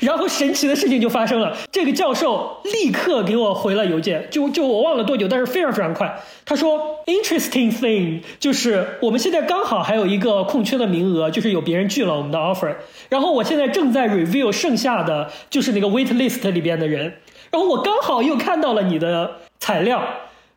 [0.00, 6.20] 然后神奇的事情就发生了，这个教授立刻给我回了邮件，就就我忘了多久，但是非常非常快。
[6.44, 12.74] 他说，interesting thing 就是我们现在刚好还有一个空缺的名额，就是有别人拒了我们的 offer。
[13.08, 17.14] 然后我现在正在 review 剩下的就是那个 wait list 里边的人。
[17.50, 20.02] 然后我刚好又看到了你的材料，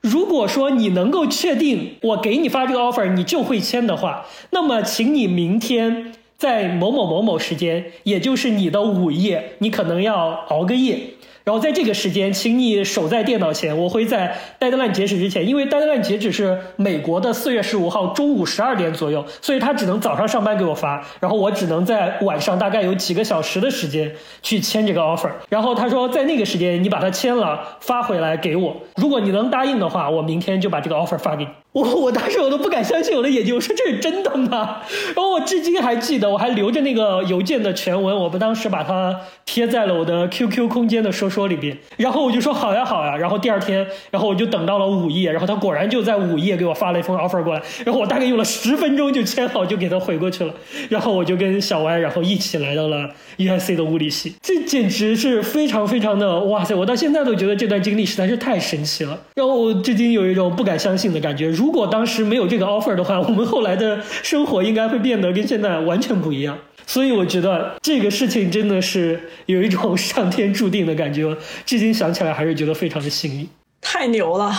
[0.02, 6.14] 如果说你能够确定我给你发这个 offer 你就会签的话，那么请你明天。
[6.38, 11.00] 在某某某某时间，也就是你的午夜，你可能要熬个夜。
[11.46, 13.78] 然后在这个时间，请你守在电脑前。
[13.78, 24.12] 我会在 deadline 截止之前，因为 deadline 截止是美国的四月十五号中午十二点左右，所以他只能早上上班给我发，然后我只能在晚上大概有几个小时的时间
[24.42, 25.30] 去签这个 offer。
[25.50, 28.76] 然后他说，在那个时间你把它签了发回来给我。
[28.96, 31.52] 如果你能答应的话，我明天就把这个 offer 发给你。
[31.76, 34.82] 我我当时我都不敢相信我的眼睛，我说这是真的吗？
[35.14, 39.14] 然后我至今还记得，我还留着那个邮件的全文，我们当时把它
[39.44, 41.78] 贴在了我的 QQ 空间的说说里边。
[41.98, 43.18] 然后我就说好呀好呀。
[43.18, 47.62] 然后第二天，然后我就等到了午夜，然后他果然就在午夜给我发了一封 offer 过来。
[47.84, 50.54] 然后我大概用了十分钟就签好，就给他回过去了。
[50.88, 54.34] 然后我就跟小歪，然后一起来到了 USC 的物理系。
[54.42, 56.74] 这简直是非常非常的哇塞！
[56.74, 61.50] 我到现在都觉得这段经历实在是太神奇了，然后我至今有一种不敢相信的感觉。
[61.50, 66.56] 如如果当时没有这个 offer 的话，我们后来的生活应该会变得跟现在完全不一样。
[66.86, 71.36] 所以我觉得这个事情真的是有一种上天注定的感觉，
[71.66, 73.50] 至今想起来还是觉得非常的幸运。
[73.82, 74.54] 太牛了，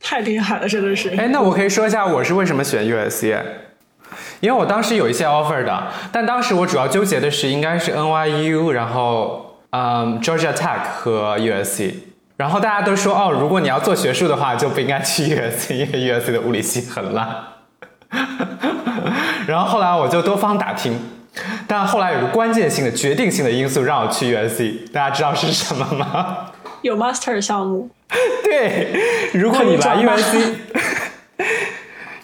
[0.00, 1.10] 太厉害了，真的是。
[1.10, 3.38] 哎，那我可以说一下我是为什么选 USC，
[4.40, 11.92] 因为我当时有一些 offer 的，但当时我主要纠结的是应该是 NYU，然后嗯 Georgia Tech 和 USC。
[12.36, 17.28] 然后大家都说哦，如果你要做学术的话，就不应该去 USC，因为 USC 的物理系很烂。
[19.46, 20.98] 然后后来我就多方打听，
[21.66, 26.50] 但后来有个关键性的、决定性的因素让我去 USC，大家知道是什么吗？
[26.82, 27.90] 有 Master 项目。
[28.44, 28.92] 对，
[29.32, 29.96] 如果你来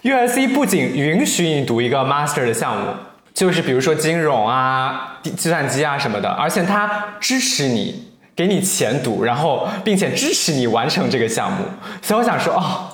[0.03, 2.89] USC，USC 不仅允许你读一个 Master 的项目，
[3.33, 8.08] 就是比如说金融啊、计算机啊什么的，而且它支持你。
[8.39, 11.65] 给你钱读，然后并且支持你完成这个项目，
[12.01, 12.87] 所以我想说，哦，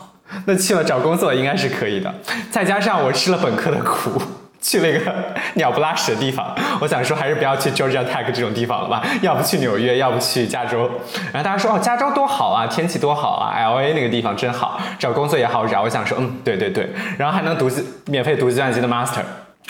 [0.46, 2.10] 那去了找工作应该是可以的。
[2.50, 4.22] 再加上我吃了本科的苦，
[4.62, 5.14] 去了一个
[5.56, 10.90] 鸟不拉屎的地方，我想说还是不要去 Georgia Tech 这种地方了吧，要不去纽约，要不去加州。
[11.30, 15.82] 然后大家说，哦，加州多好啊，天气多好啊，LA 那个地方真好，找工作也好找。
[15.82, 16.88] 我想说，嗯，对对对，
[17.18, 17.70] 然后还能读
[18.06, 19.20] 免费读计算机的 Master，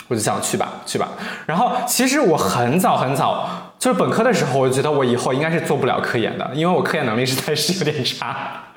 [0.07, 1.09] 我就想去吧，去吧。
[1.45, 3.64] 然后其实我很早很早。
[3.85, 8.35] 就是本科的时候，我就觉得我以后应该是做不了科研的，因为我科研能力实在是有点差。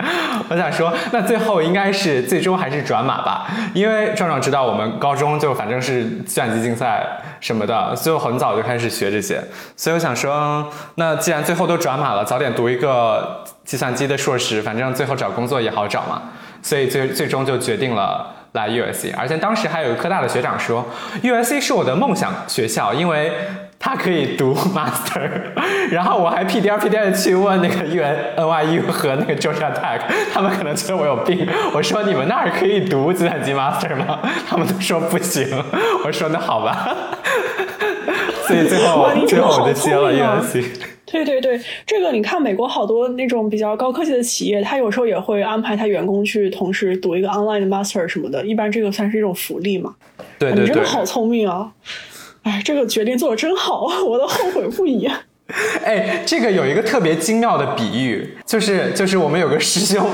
[0.47, 7.03] 我想说，那最后应该是最终还是转码吧，因为壮壮知道我们高中就反正是计算机竞赛
[7.39, 9.43] 什么的，所以我很早就开始学这些。
[9.75, 16.21] 所以我想说，那既然最后都转码了，早点读一个计算机的硕士，反正最后找工作也好找嘛。
[16.61, 20.85] 所以最最终就决定了来 USC，而且当时还有科大的学长说
[21.23, 23.31] ，USC 是我的梦想学校，因为
[23.79, 25.29] 他可以读 master。
[25.89, 30.01] 然后我还屁颠屁颠的去问那个 U N N Y U 和那个 Georgia Tech，
[30.31, 31.47] 他们可能觉得我有病。
[31.73, 34.19] 我说你们那儿可以读计算机 master 吗？
[34.47, 35.47] 他们都说不行。
[36.05, 36.95] 我说那好吧。
[38.45, 40.65] 所以最后最后我就接了 USC。
[41.11, 48.45] 对对对，这个你看，美国好多那种比较高科技的企业，他有时候也会安排他员工去同时读一个 online 的 master 什么的。
[48.45, 49.95] 一般这个算是一种福利嘛？
[50.37, 51.71] 对对对，你真的好聪明啊！
[52.43, 55.09] 哎，这个决定做的真好， 我都后悔不已。
[55.83, 60.05] 哎，这个有一个特别精妙的比喻，就是就是我们有个师兄，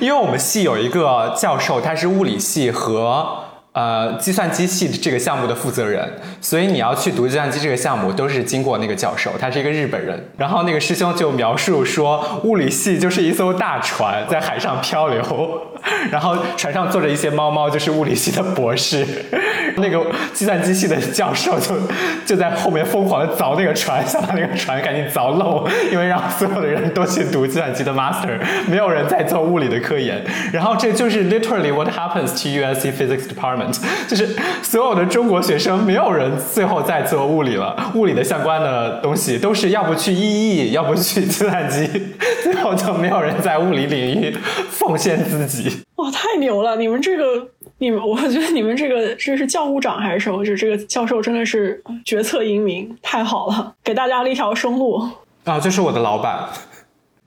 [0.00, 3.44] 因为我们系有一个教授，他是物理系和。
[3.74, 6.06] 呃，计算机系这个项目的负责人，
[6.42, 10.22] 所以你要去读计算机这个项目，都是经过那个教授，他是一个日本人。
[10.36, 15.22] 然后那个师兄就描述说，物理系就是一艘大船在海上漂流，
[16.10, 19.06] 然后船上坐着一些猫猫，就是物理系的博士。
[19.76, 20.04] 那个
[20.34, 21.74] 计算机系的教授就
[22.26, 30.22] 就在后面疯狂的凿那个船，想把那个船赶紧凿漏，因为让所有的人都去读计算机的 master，没有人在做物理的科研。
[30.52, 33.78] 然后这就是 literally what happens to USC physics department。
[34.06, 37.74] 就是所有的中国学生，没有人最后在做物理了。
[37.94, 41.88] 物理的相关的东西都是要不去 EE，要不去计算机，
[42.44, 44.36] 最后就没有人在物理领域
[44.70, 45.71] 奉献自己。
[45.96, 46.76] 哇，太牛了！
[46.76, 47.48] 你们这个，
[47.78, 50.44] 你们，我觉得你们这个这是教务长还是什么？
[50.44, 55.02] 就这个教授真的是决策英明，太好了，给大家了一条生路。
[55.44, 56.48] 啊，这是我的老板。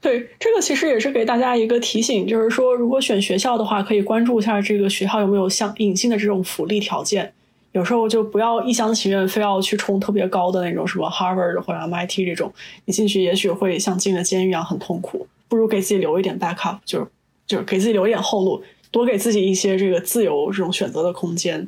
[0.02, 7.34] 对，这个其实也是给大家一个提醒，就是说，如果选学校的话，可以关注一下这个学校有没有像隐性的这种福利条件。
[7.72, 12.54] 有时候就不要一厢情愿，非要去冲特别高的那种什么 Harvard 或者 MIT 这种，
[12.86, 15.28] 你进去也许会像进了监狱一样很痛苦。
[15.50, 17.08] 不如给自己留一点 backup，就是
[17.48, 21.68] 就是给自己留一点后路，多给自己一些这个自由这种选择的空间。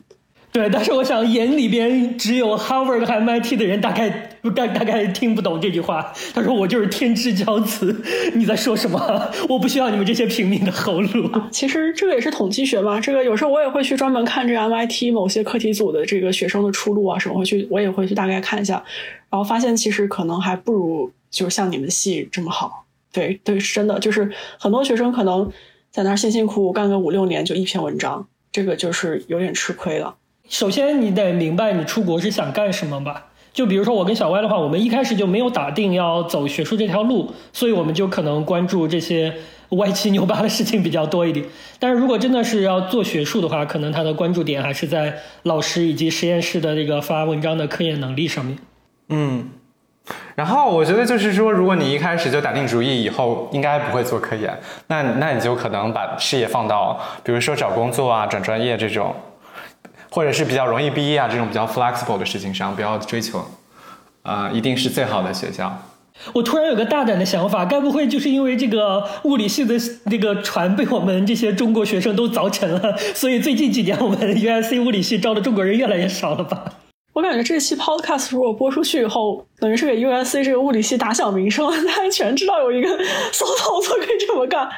[0.50, 4.10] 对，但是我想眼里边只有 Harvard 和 MIT 的人大概
[4.56, 6.12] 大大概听不懂这句话。
[6.34, 7.96] 他说我就是天之骄子，
[8.34, 9.30] 你在说什么？
[9.50, 11.30] 我不需要你们这些平民的后路。
[11.52, 18.84] 其实这个也是统计学嘛，这个有时候我也会去专门看这 MIT 某些课题组的这个学生的出路啊什么，会去我也会去大概看一下，
[19.30, 22.87] 然后发现其实可能还不如就是像你们系这么好。
[23.12, 25.52] 对对，是真的，就是很多学生可能
[25.90, 30.16] 在那儿辛辛苦苦干个五六年就一篇文章，这个就是有点吃亏了。
[30.48, 33.28] 首先，你得明白你出国是想干什么吧？
[33.54, 39.34] 就比如说我跟小歪的话，我们一开始就没有打定要走学术这条路，所以我们就可能关注这些
[39.70, 41.44] 歪七扭八的事情比较多一点。
[41.80, 48.60] 但是如果真的是要做学术的话，可能他的关注点还是在老师以及实验室的这个发文章的科研能力上面。
[49.10, 49.50] 嗯，
[50.36, 59.16] 然后我觉得就是说，如果你一开始就打定主意以后应该不会做科研，那那你就可能把视野放到，比如说找工作啊、转专业这种。
[60.10, 63.46] 或者是比较容易毕业啊，这种比较 flexible 的事情上，不要追求，
[64.24, 65.78] 啊，一定是最好的学校。
[66.34, 76.64] 我突然有个大胆的想法，该不会就是因为这个物理系的那个船被我们这些中国学生都凿沉了，所以最近几年我们 USC 物理系招的中国人越来越少了吧？
[77.18, 82.88] 我感觉这期 podcast 如果播出去以后，等于是给 USC 这个物理系打响名声，大家全知道有一个
[83.34, 84.70] 骚操作可以这么干，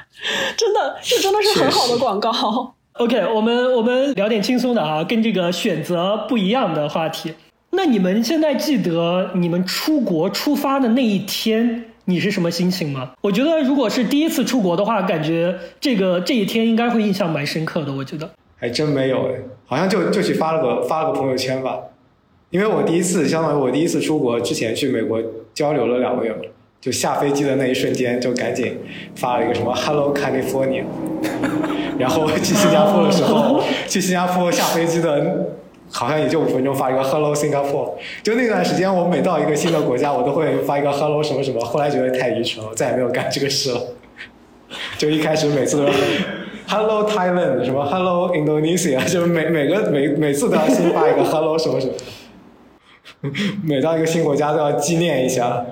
[0.56, 2.74] 真的，这真的是很好的广告。
[2.94, 7.34] OK，我们我们聊点轻松的啊，跟这个选择不一样的话题。
[7.72, 13.12] 那你们现在记得你们出国出发的那一天，你是什么心情吗？
[13.20, 17.92] 我觉得如果是第一次出国的话，感觉这个这一天应该会印象蛮深刻的。
[17.92, 19.36] 我觉得还真没有哎，
[19.66, 21.78] 好像就就去发了个发了个朋友圈吧。
[22.52, 25.22] 因为我第一次，相当于我第一次出国之前去美国
[25.54, 26.36] 交流了两个月，
[26.82, 28.78] 就下飞机的那一瞬间，就赶紧
[29.16, 30.84] 发了一个什么 “Hello California”。
[32.00, 35.48] 然后去新加坡的时候， 去新加坡下飞机的，
[35.92, 37.92] 好像也就五分钟发一个 Hello Singapore。
[38.24, 41.64] 就那段时间，我每到一个新的国家，我都会发一个 Hello 什么什么。
[41.64, 43.82] 后来觉得太愚蠢了，再也没有干这个事了。
[44.98, 45.92] 就一开始每次都
[46.68, 51.94] Hello Thailand 什么 Hello Indonesia，就每每个每每次都要新发一个 Hello 什么什么。
[53.64, 55.64] 每到一个新国家都要纪念一下。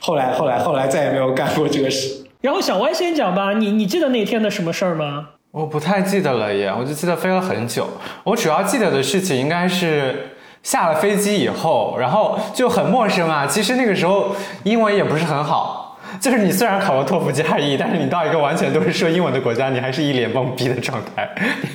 [0.00, 2.24] 后来后来后来再也没有干过这个事。
[2.40, 5.28] 然后小歪先讲吧，你你记得那天的什么事儿吗？
[5.50, 7.88] 我不太记得了耶，我就记得飞了很久。
[8.22, 10.30] 我主要记得的事情应该是
[10.62, 13.46] 下了飞机以后，然后就很陌生啊。
[13.46, 21.28] 其实那个时候英文也不是很好，就是你虽然考了托福加一，但是你到一个完全都是说英文的国家，你还是一脸懵逼的状态，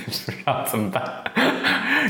[0.06, 1.02] 你 不知道怎么办。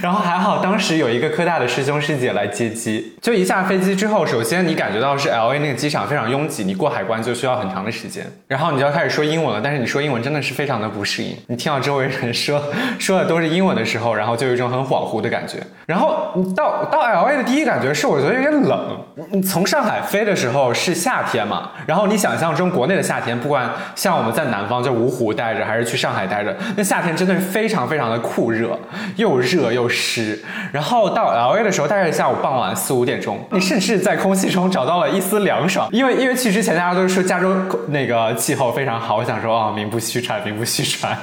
[0.04, 12.62] 然后还好当时有一个科大的师兄师姐来接机，就一下飞机之后，首先你感觉到是 L A 那个机场非常拥挤，你过海关就需要很长的时间，然后你就要开始说英文了，但是你说英文真的是非常的不适应，你听到周围人说
[13.00, 15.56] 说的都是英文的时候，然后就有一种很恍惚的感觉。
[15.86, 19.00] 然后到到 L A 的第一感觉是我觉得有点冷，
[19.30, 28.78] 你从上海飞的时候是夏天嘛，然后你想象中国内的夏天，不管像我们在南方就芜湖待着，还是去上海待着，那夏天真的是非常非常的酷热，
[29.16, 30.42] 又热又湿。
[30.72, 37.54] 然后到 L A 的时候，大概下午傍晚四五点钟，你甚至在空气中找到了一丝凉爽，因为因为去之前大家都是说加州
[37.88, 41.16] 那个气候非常好，我想说啊、名不虚传，名不虚传。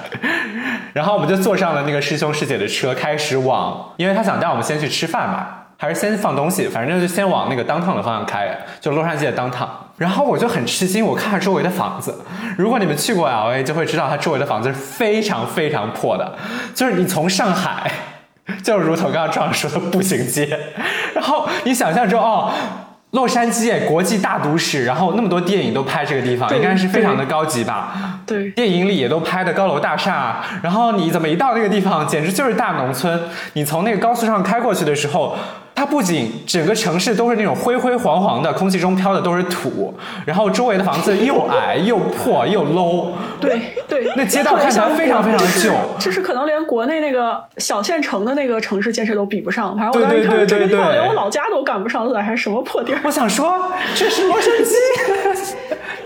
[0.93, 5.47] 然后我们就坐上了那个师兄师姐的车，开始往，因为他想带我们先去吃饭嘛。
[5.77, 9.67] 还是先放东西，反正就先往那个当趟的方向开，就洛杉矶的当趟。
[9.97, 12.23] 然后我就很吃惊，我看周围的房子，
[12.55, 16.37] 如果你们去过 L A，就会知道它周围的房子是非常非常破的，
[16.75, 17.91] 就是你从上海，
[18.63, 20.59] 就如同刚刚壮说的步行街，
[21.13, 22.51] 然后你想象中哦。
[23.11, 28.21] 洛杉矶哎，国际大都市，然后那么多电影都拍这个地方，应该是非常的高级吧？
[28.25, 33.21] 对，电影里也都拍的高楼大厦，然后你怎么一到那个地方，简直就是大农村。
[33.51, 35.35] 你从那个高速上开过去的时候，
[35.81, 39.91] 它不仅整个城市都是那种灰灰黄黄的，空气中飘的都是土，
[40.23, 43.07] 然后周围的房子又矮又破又 low，
[43.39, 49.75] 对对，那街道看起来非常非常旧就是可能连国内那个小县城的那个城市建设都比不上。
[49.75, 52.99] 反正我对当时一看这个地方连我老家都赶不上，了还是什么破地儿？
[53.03, 53.59] 我想说，
[53.95, 55.30] 这是洛杉矶，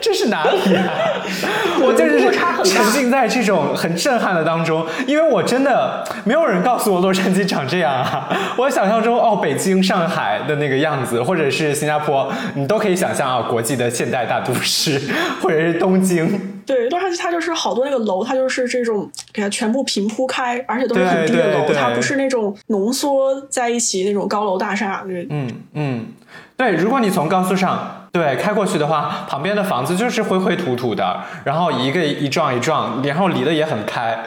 [0.05, 0.85] 这是哪里啊？
[1.81, 2.31] 我就是
[2.63, 8.29] 沉浸在这种很震撼的当中，因为我真的没有人告诉我洛杉矶长这样啊！
[8.55, 15.01] 我想象中哦，北京、上海的那个样子，或者是新加坡，你都可以想象啊，国际的现代大都市，
[15.41, 16.51] 或者是东京。
[16.67, 25.03] 对，洛杉矶它就是好多那个楼，它就是这种给它全部平铺开，而且都是很低的楼，它不是那种浓缩在一起那种高楼大厦。
[25.07, 26.05] 对，嗯嗯，
[26.55, 34.17] 对，如果你从高速上对开过去的话，旁边的房子就是灰灰土土的，然后一个一幢一幢，然后离得也很开，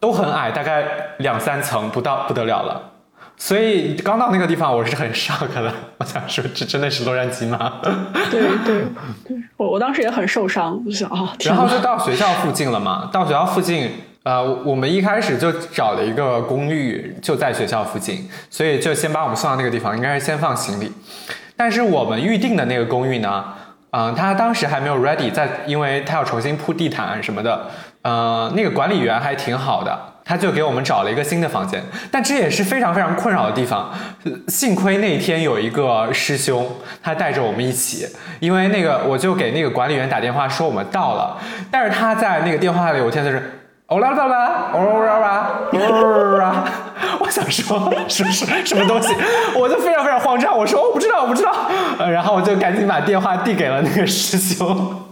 [0.00, 0.82] 都很矮，大概
[1.18, 2.82] 两三层不到不得了了。
[3.36, 5.72] 所以刚到那个地方，我是很 shock 的。
[5.98, 7.74] 我想说，这真的是洛杉矶吗？
[8.28, 13.08] 对对对，我我当时也很受伤，就想啊，天哪然后就到学校附近了嘛。
[13.12, 13.92] 到学校附近，
[14.24, 20.92] 呃，我们一开始就找了一个公寓，就在学校附近，所以就先把我们送到那个地方，应该是先放行李。
[21.58, 23.44] 但是我们预定的那个公寓呢，
[23.90, 27.66] 嗯、他当时还没有 ready，在因为他要重新铺地毯什么的，
[28.02, 29.98] 呃，那个管理员还挺好的。
[30.24, 31.82] 他就给我们找了一个新的房间，
[32.12, 33.90] 但这也是非常非常困扰的地方。
[34.48, 36.70] 幸亏那天有一个师兄，
[37.02, 38.06] 他带着我们一起，
[38.38, 41.38] 因为那个我就给那个管理员打电话说我们到了，
[41.70, 43.54] 但是他在那个电话里，我听的是。
[43.86, 46.64] 欧啦啦啦，欧啦啦，欧啦！
[47.20, 49.14] 我想说是是什么东西，
[49.56, 50.56] 我就非常非常慌张。
[50.56, 51.52] 我说我不知道，我不知道。
[51.98, 55.04] 呃然后我就赶紧把电话递给了那个师兄。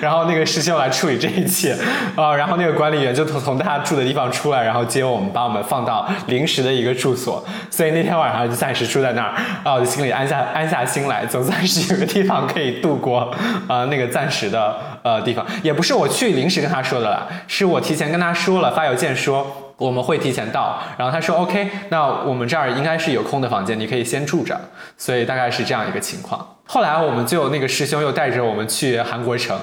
[0.00, 1.76] 然后那个师兄来处理这一切，
[2.16, 13.30] 啊、然后那个管理员就从从他住的地方出来，然后接我们，把我们放到临时的一个住所，所以那天晚上就暂时住在那儿，啊，我就心里安下安下心来，总算是有个地方可以度过，
[13.68, 19.61] 啊、那个暂时的呃地方，也不是我去临时跟他说的啦，是我提前跟他说了，发邮件说。
[19.76, 24.60] 我们会提前到，然后他说 OK，那我们这儿应该是有空的房间，你可以先住着，
[24.96, 26.56] 所以大概是这样一个情况。
[26.66, 29.58] 后来我们就那个师兄又带着我们去韩国城，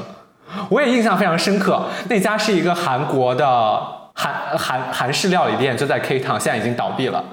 [0.69, 3.45] 我也印象非常深刻，那家是一个韩国的
[4.13, 7.23] 韩韩韩式料理店，就在 K Town，现在已经倒闭了，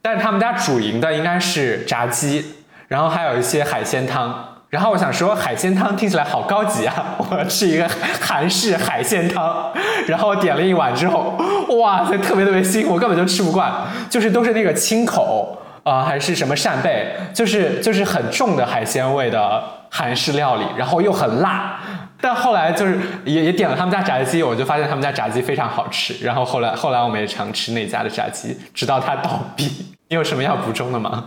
[0.00, 2.54] 但是他们家主营的应该是炸鸡，
[2.88, 4.48] 然后还有一些海鲜汤。
[4.72, 7.14] 然后我想说，海鲜汤听起来好高级啊！
[7.30, 7.86] 我要吃一个
[8.22, 9.70] 韩式海鲜汤，
[10.06, 11.38] 然后点了一碗之后，
[11.78, 13.70] 哇塞，特别特别腥，我根本就吃不惯，
[14.08, 21.78] 就是都是那个青口啊、还是什么扇贝，就是就是很重的海鲜味的韩式料理，然后又很辣。
[22.18, 26.14] 但后来就是也也点了他们家炸鸡，我就发现他们家炸鸡非常好吃。
[26.24, 29.66] 然后后来后来我们也常吃那家的炸鸡，直到它倒闭。
[30.08, 31.24] 你有什么要补充的吗？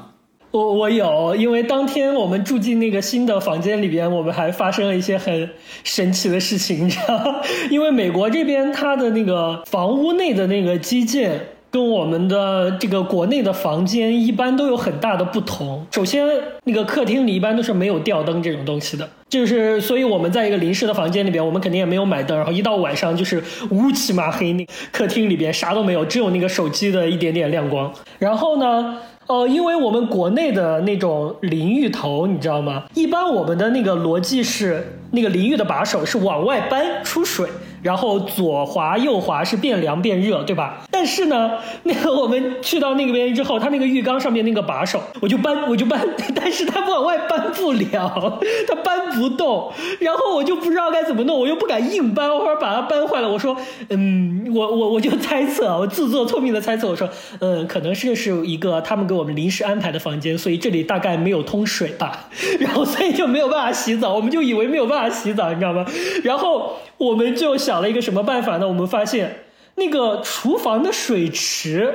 [0.56, 5.50] 我我有，因为当天我们住进那个新的房间里边，我们还发生了一些很
[5.84, 7.42] 神奇的事情，你知道吗？
[7.70, 11.38] 因为美国这边它的那个房屋内的那个基建。
[11.72, 15.86] 跟我们的这个国内的房间一般都有很大的不同。
[15.92, 16.26] 首先，
[16.64, 27.94] 那个客厅里一般都是没有吊灯这种东西的，就是所以我们在一个临时的房间里边，我们肯定也没有买灯，然后一到晚上就是乌漆嘛黑，那客厅里边啥都没有，只有那个手机的一点点亮光。
[28.20, 28.98] 然后呢？
[29.28, 32.84] 呃，因为我们国内的那种淋浴头，你知道吗？
[32.94, 37.50] 一般我们的那个逻辑是，那个淋浴的把手是往外搬出水，
[37.82, 40.84] 然后左滑右滑是变凉变热，对吧？
[40.92, 41.54] 但是呢，
[41.84, 46.00] 那个我们去到那边之后，它那个浴缸上面那个把手，我就搬我就搬，
[46.36, 53.30] 但是它往外搬不了，它搬不动，然后我就不知道该怎么弄，我又不敢硬搬，或者把它搬坏了。
[53.30, 53.58] 我说，
[53.90, 62.30] 嗯，我我我就猜测，我自作聪明的猜测，我说，嗯，可能是是一个他们给我们临时安排的房间，所以这里大概没有通水吧，
[62.60, 65.86] 然后所以就没有办法洗澡，我们就以为没有办法洗澡，你知道吗？
[66.24, 68.68] 然后我们就想了一个什么办法呢？
[68.68, 69.44] 我们发现
[69.76, 71.94] 那个厨房的水池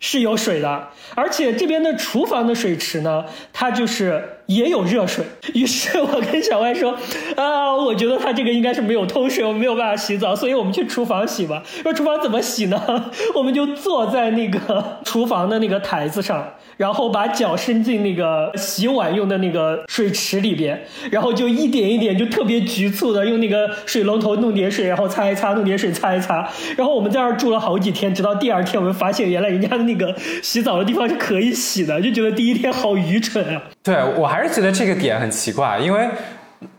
[0.00, 5.24] 是有水的，而且这边的厨房的水池呢，它就是也有热水。
[5.54, 6.96] 于是我跟小歪说
[7.36, 11.62] ：“啊，我觉得他这个应该是没有通水，我没有办法洗澡，所以我们去厨房洗吧。
[11.82, 12.80] 说厨房怎么洗呢？
[13.34, 16.46] 我们就坐在那个 厨房的那个台子上。”
[16.78, 20.82] 然后把脚伸进那个洗碗用的那个水池里边，
[21.12, 26.48] 然后就一点一点就特别局促的用那个水龙头弄点水，然后擦一擦，弄点水擦一擦。
[26.76, 33.62] 然后我们在那儿住了好几天，直到第二天我们发现原来人家的那个洗澡的地方是可以洗的，就觉得第一天好愚蠢啊。
[33.84, 36.08] 对我还是觉得这个点很奇怪，因为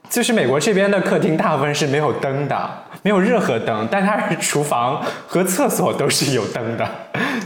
[0.09, 2.69] 就是美国这边的客厅大部分是没有灯的。
[3.05, 6.89] 没有任何灯，但它是厨房和厕所都是有灯的，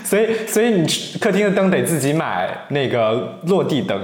[0.03, 0.87] 所以所以你
[1.19, 3.99] 客厅的灯得自己买那个落地灯。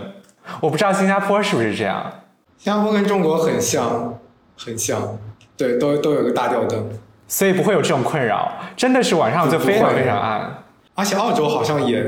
[0.60, 2.12] 我不知道新加坡是不是这样。
[2.58, 4.18] 新加坡跟中国很像，
[4.58, 5.16] 很像，
[5.56, 6.90] 对，都都有个大吊灯，
[7.28, 8.52] 所以不会有这种困扰。
[8.76, 10.58] 真的是晚上就非常非常暗。
[10.96, 12.04] 而且澳洲好像也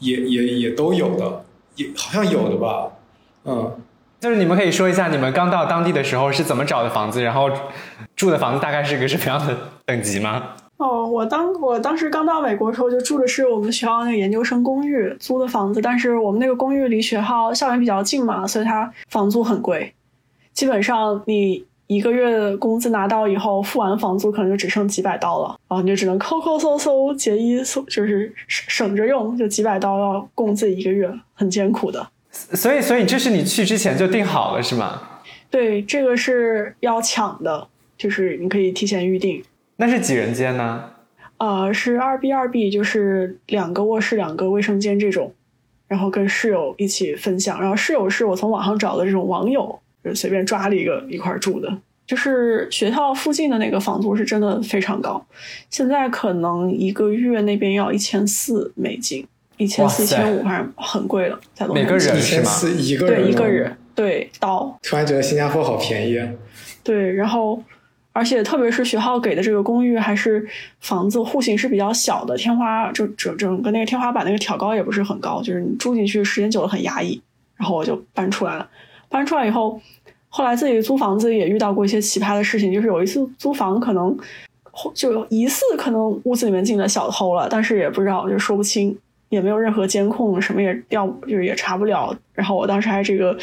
[0.00, 1.42] 也也也都有的，
[1.76, 2.86] 也好像有的吧，
[3.44, 3.72] 嗯。
[4.20, 7.50] 就是你们可以说一下，你们刚到当地的时候是怎么找的房子，然后
[8.14, 10.42] 住的房子大概是个什么样的等级吗？
[10.76, 19.94] 哦，我当我当时刚到美国的时候，就住的是我们学校那个研究生公寓租的房子，但是我们那个公寓离学校校园比较近嘛，所以它房租很贵。
[20.52, 32.06] 基本上你一个月的工资拿到以后，付完房租可能就只剩几百刀了，然后你就只能抠抠搜搜节衣缩，就是省着用，就几百刀要供自己一个月，很艰苦的。
[32.30, 35.02] 所以，所以这是你去之前就定好了是吗？
[35.50, 37.66] 对，这个是要抢的，
[37.98, 39.42] 就是你可以提前预定。
[39.76, 40.90] 那是几人间呢？
[41.38, 45.32] 呃，是二 B 二 B，就是两个卧室、两个卫生间这种，
[45.88, 47.60] 然后跟室友一起分享。
[47.60, 51.78] 然后室友是我从网上找的这种网友，就随便抓了一个一块住的。
[52.06, 55.24] 就是学校附近的那个房租是真的非常高，
[55.70, 59.26] 现在可能一个月那边要一千四美金。
[59.60, 62.50] 一千四千五，反正很贵了，在每个人是吗？
[62.78, 64.78] 一个人对一个人对刀。
[64.82, 66.18] 突然觉得新加坡好便宜。
[66.82, 67.62] 对，然后
[68.12, 70.48] 而且特别是学校给的这个公寓，还是
[70.80, 77.20] 房子户型是比较小的，天花就整整个那个天花板那个挑高也不是很高，就是你住进去时间久了很压抑。
[77.56, 78.66] 然后我就搬出来了，
[79.10, 79.78] 搬出来以后，
[80.30, 84.16] 后来自己租房子也遇到过一些奇葩的事情，就是有一次租房可能
[84.94, 88.96] 就疑似可能屋子里面进了小偷了，但是也不知道，就说不清。
[89.30, 92.14] 也没有任何监控，什么也调，就是也查不了。
[92.34, 93.38] 然后我当时还这个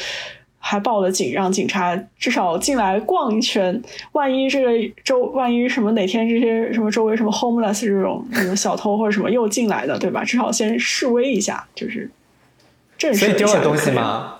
[0.59, 3.81] 还报了警，让警察至少进来逛一圈。
[4.11, 10.25] 万一这个周，万一什么哪天这些什么周围什么 homeless 这种什么小偷或者什么又进来的，对吧？
[10.25, 12.09] 至少先示威一下，就是
[12.97, 13.25] 震慑一下。
[13.25, 14.35] 所以丢了东西吗？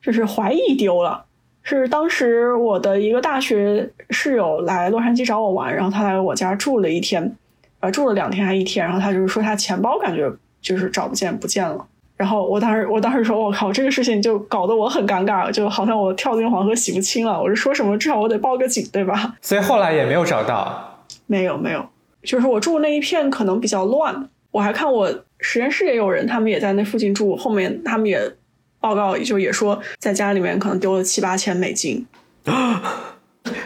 [0.00, 1.24] 就是怀疑丢了，
[1.64, 7.34] 是当时我的一个大学室友来洛杉矶找我玩，然后他来我家住了一天，
[7.80, 10.32] 呃，住了两天还一天，然后他就是说他钱包感觉。
[10.64, 11.86] 就是找不见，不见了。
[12.16, 17.98] 然后我当时，我当时说：“我靠，这个事情就搞得我很尴尬，就好像我跳进黄河洗不清了。”我是说什么？
[17.98, 19.34] 至少我得报个警，对吧？
[19.42, 21.04] 所以后来也没有找到。
[21.26, 21.84] 没有，没有。
[22.22, 24.28] 就是我住那一片可能比较乱。
[24.52, 27.36] 我还看我实验室也有人，他们也在那附近住。
[27.36, 28.20] 后面他们也
[28.80, 32.06] 报告，就也说在家里面可能丢了七八千美金。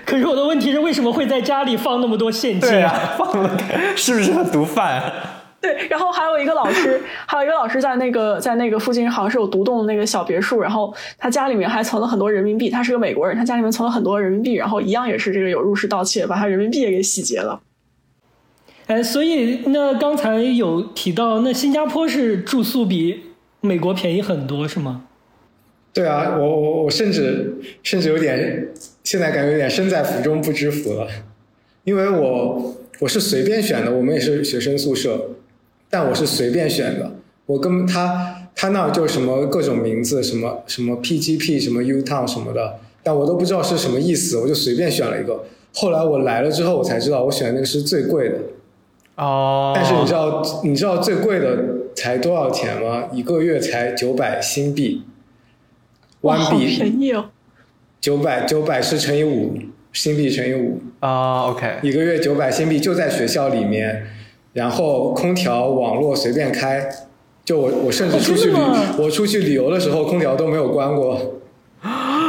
[0.05, 2.71] 可是我的问题是，为什么会在家里放那么多现金？
[2.71, 3.59] 对啊，放了，
[3.95, 5.13] 是不是毒贩？
[5.61, 12.71] 对，然后还有一个老师，还有一个老师在那个在那个附近好像是有独栋的那个小别墅，然后他家里面还存了很多人民币。
[12.71, 17.61] 他是个美国人，他家里面存了很多人民币，然后一样也是这个有入室盗窃，把他人民币也给洗劫了。
[18.87, 23.25] 哎，所以那刚才有提到，那新加坡是住宿比
[23.61, 25.07] 美国便宜很多，是吗？
[25.93, 28.69] 对啊，我我我甚至甚至有点
[29.03, 31.09] 现在感觉有点身在福中不知福了，
[31.83, 35.31] 因为我我是随便选的，我们也是学生宿舍。
[35.91, 37.13] 但我是随便选的，
[37.47, 45.45] 我跟他他那就什么各种名字，什么什么 PGP，什么 Utown 什么的，但我都不知道是什么意思，我就随便选了一个。
[45.75, 48.37] 后来我来了之后，我才知道我选的那个是最贵的。
[49.17, 49.73] 哦。
[49.75, 51.59] 但是你知道你知道最贵的
[51.95, 53.05] 才多少钱吗？
[53.13, 55.05] 一个月才九百新币。
[56.23, 57.31] 哇，好便宜哦。
[58.01, 59.57] 九百九百是乘以五，
[59.93, 64.07] 新币乘以五，啊、o k 一个月九百新币就在学校里面，
[64.59, 66.89] 然后空调、网络随便开。
[67.45, 68.59] 就我我甚至出去旅
[68.99, 71.37] 我出去旅游的时候，空调都没有关过。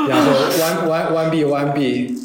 [0.07, 2.15] 然后弯 弯弯臂弯臂，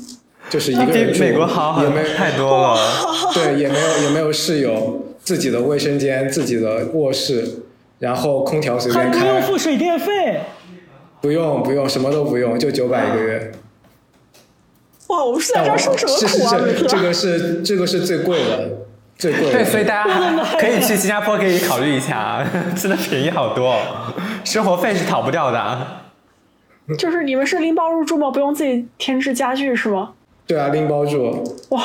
[0.50, 2.76] 就是一个人住，美国好也没有太多了。
[3.34, 7.62] 对，也没有也没有室友，自己的卫生间、自己的卧室，
[7.98, 10.40] 然后空调随便还不用开，付水电费。
[11.22, 13.52] 不用不用，什么都不用，就九百一个月。
[15.09, 17.02] 哇，我们是在这儿受什么苦啊，这这？
[17.02, 18.70] 个是这个是最贵的，
[19.16, 19.52] 最贵的。
[19.52, 20.10] 对，所以大家
[20.58, 22.46] 可以去新加坡，可以考虑一下啊，
[22.76, 23.76] 真的便宜好多，
[24.44, 25.86] 生活费是逃不掉的。
[26.98, 28.30] 就是你们是拎包入住吗？
[28.30, 30.10] 不用自己添置家具是吗？
[30.46, 31.82] 对啊，拎包住，哇，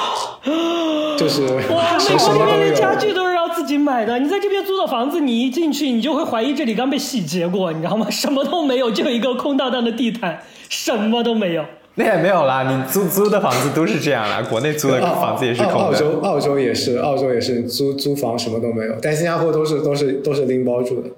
[1.17, 3.13] 就是哇，美国这边连家具。
[3.13, 4.19] 都是要自己买的。
[4.19, 8.09] 你在这边租的房子，你一进去，你就会怀疑这里刚被洗劫过，你知道吗？
[8.09, 11.63] 什么都没有，就一个空荡荡的地毯，什么都没有。
[11.95, 15.85] 那也没有啦，你租租的房子都是这样啦，国内租的房子也是澳空的。
[15.85, 21.09] 澳洲澳洲也是，澳洲也是租租房什么都没有，但新加坡都是都是都是拎包住的。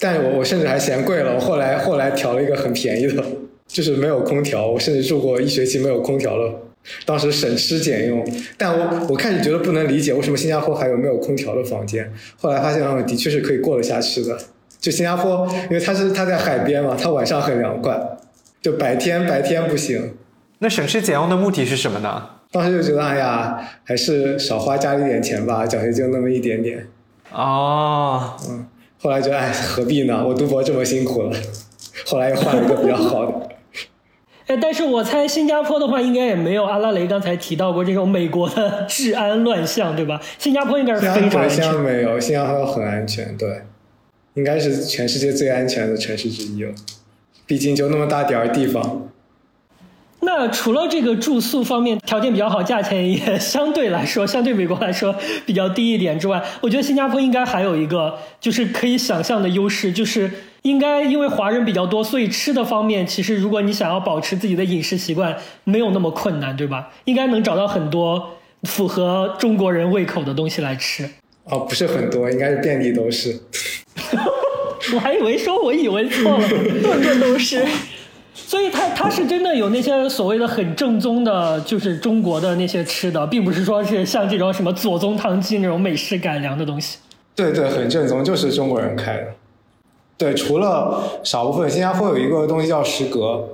[0.00, 3.24] 但我我甚至还嫌贵了，我后来后来调了一个很便宜的，
[3.66, 6.52] 就是没有空调，我甚至住过一学期没有空调了。
[7.06, 14.38] 当时省吃俭用，但我我开始觉得不能理解为什么新加坡还有没有空调的房间，后来发现嗯，的确是可以过得下去的。
[14.80, 17.98] 就新加坡，因为它是它在海边嘛，它晚上很凉快，
[18.60, 20.14] 就白天白天不行。
[20.60, 22.30] 那省吃俭用的目的是什么呢？
[22.50, 26.86] 当时就觉得，哎呀，还是少花家里点钱吧，奖学金那么一点点。
[27.30, 28.66] 哦，嗯
[29.00, 30.24] 后来觉得，哎，何必呢？
[30.26, 31.36] 我读博这么辛苦了。
[32.06, 33.48] 后来又换了一个比较好的。
[34.48, 40.18] 哎，但是我猜新加坡的话，应该也没有阿拉蕾刚才提到过这种美国的 治安乱象，对吧？
[40.38, 41.82] 新加坡应该是非常安坡新加坡全。
[41.82, 43.62] 没有，新加坡很安全，对，
[44.34, 46.72] 应该是全世界最安全的城市之一了。
[47.48, 49.08] 毕竟就那么大点儿地方，
[50.20, 55.14] 那除了这个住宿方面条件比较好，价钱也相对来说，相对美国来说
[55.46, 60.30] 比较低一点之外，我觉得新加坡应该还有一个就是可以想象的优势，就是
[60.60, 65.34] 应该因为华人比较多，所以吃的方面，其实如果你想要保持自己的饮食习惯，
[65.64, 66.90] 没有那么困难，对吧？
[67.06, 71.08] 应该能找到很多符合中国人胃口的东西来吃。
[71.44, 73.40] 哦，不是很多，应该是遍地都是。
[74.94, 76.48] 我还以为说我以为错了，
[76.82, 77.64] 顿顿都是。
[78.34, 86.98] 所以他他是真的有那些所谓的很正宗的，就是中国的那些吃的，并不是说是像这种什么左宗棠鸡那种美式改良的东西。
[87.34, 89.24] 对对，很正宗，就是中国人开的。
[90.16, 93.48] 对，除了少部分，新加坡有一个东西叫食阁，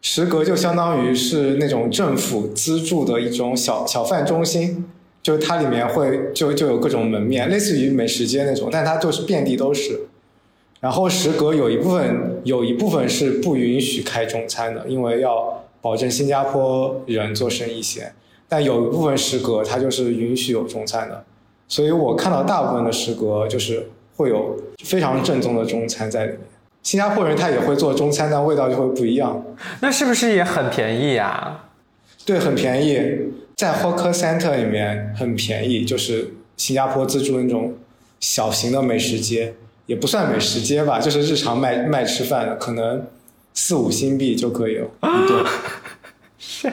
[0.00, 4.86] 食阁就相当于是那种政府资助的一种小小贩中心，
[5.22, 10.00] 就是它里面会就就有各种门面，类似于美食街那种，但它就是遍地都是。
[10.82, 18.12] 然后食阁有一部分有一部分是不允许开中餐的，因为要保证新加坡人做生意先。
[18.48, 21.24] 但有一部分食阁它就是允许有中餐的，
[21.68, 26.40] 所以我看到大部分的食阁就是会有非常正宗的中餐在里面。
[26.82, 29.40] 新加坡人他也会做中餐，但味道就会不一样。
[29.80, 31.64] 那是不是也很便宜呀、
[32.26, 33.00] 对，很便宜，
[33.54, 37.72] 在 Hawker Center 里面很便宜，就是新加坡自助那种
[38.18, 39.54] 小型的美食街，
[39.92, 43.04] 也不算美食街吧，就是日常卖卖吃饭的，可能
[43.52, 45.44] 四五新币就可以了一顿。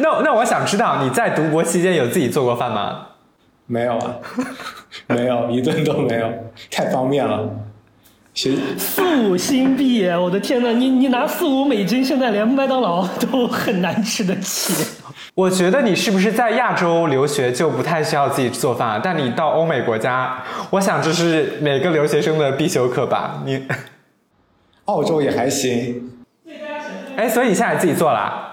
[0.00, 3.08] 那那我想知道你在读博期间有自己做过饭吗？
[3.66, 4.16] 没有啊，
[5.08, 6.32] 没有， 一顿都没有，
[6.70, 7.46] 太方便了。
[8.32, 14.72] 学四五新币，我的天呐，你你拿四五美金，现在连麦当劳都很难吃得起。
[15.34, 23.42] 我觉得你是不是在亚洲留学就不太需要自己做饭，但你到欧美国家，我想这是每个留学生的必修课吧？
[23.44, 23.64] 你，
[24.86, 26.10] 澳洲也还行，
[27.16, 28.46] 哎，所以你现在自己做啦？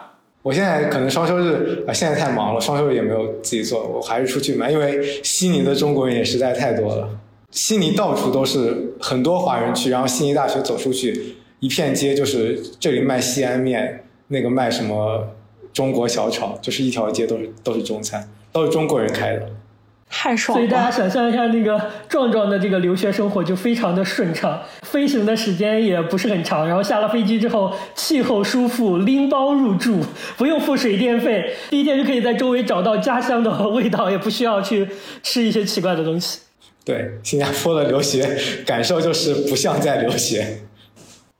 [0.43, 7.09] 我现在可能双休日啊、现在太忙了，双休日也没有自己做，我还是出去买，因为悉尼的中国人也实在太多了。
[7.51, 15.27] 悉尼到处都是很多华人区，然后悉尼大学走出去，一片街就是这里卖西安面，那个卖什么
[15.77, 19.47] 中国小炒，就是一条街都是都是中餐，都是中国人开的。
[20.09, 20.89] 太爽了所以大家！
[20.89, 30.01] 想象一下，那个壮壮的这个留学生活就非常的顺畅，飞行的时间也不是很长，然后下了飞机之后，气候舒服，拎包入住，
[30.35, 34.89] 不用付水电费，第一天就可以在周围找到家乡的味道，也不需要去
[35.21, 36.39] 吃一些奇怪的东西。
[36.83, 40.57] 对，新加坡的留学感受就是不像在留学。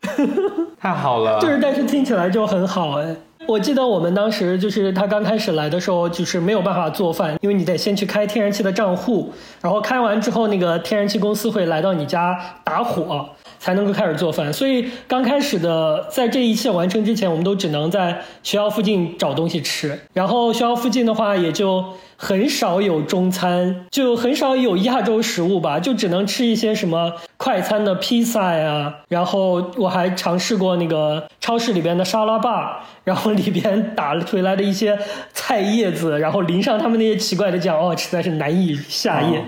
[0.80, 3.16] 太好了，就是，但是听起来就很好哎。
[3.48, 9.32] 我记得我们当时就是他刚开始来的时候，就是没有办法做饭，因为你得先去开天然气的账户，
[9.62, 13.30] 然后开完之后，那个天然气公司会来到你家打火，
[13.68, 14.54] 才能够开始做饭。
[14.54, 20.00] 所以刚开始的在这一切完成之前，我们都只能在学校附近找东西吃。
[20.14, 21.84] 然后学校附近的话，也就
[22.16, 29.00] 很少有中餐，就很少有亚洲食物吧，就只能吃一些什么快餐的披萨呀。
[29.10, 34.98] 然后我还尝试过那个超市里边的沙拉吧，然后里边打回来的一些
[35.34, 39.44] 菜叶子，然后淋上他们那些奇怪的酱，哦，实在是难以下咽。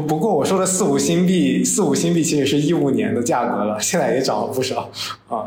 [0.00, 4.90] 不过我说的四五新币，四五新币其实是一五年的价格了，现在也涨了不少
[5.28, 5.46] 啊。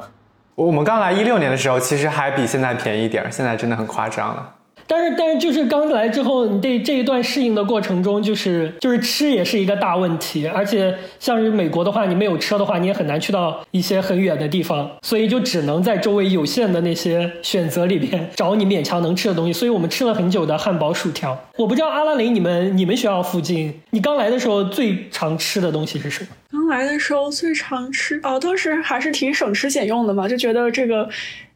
[0.56, 4.56] 我们刚来一六年的时候，其实还比现在便宜点，现在真的很夸张了。
[4.90, 10.48] 但是，但是就是刚来之后，你对这一段适应的过程中，就是就是吃也是一个大问题。
[10.48, 19.54] 而且，像是美国的话，你没有车的话，你也很难去到一些很远的地方，所以就只能在周围有限的那些选择里边找你勉强能吃的东西。
[19.54, 21.40] 所以我们吃了很久的汉堡、薯条。
[21.56, 26.30] 我不知道阿拉蕾，你们你们学校附近，你刚来的时候最常吃的东西是什么？
[26.52, 31.08] 刚来的时候最常吃哦，当时还是挺省吃俭用的嘛，就觉得这个。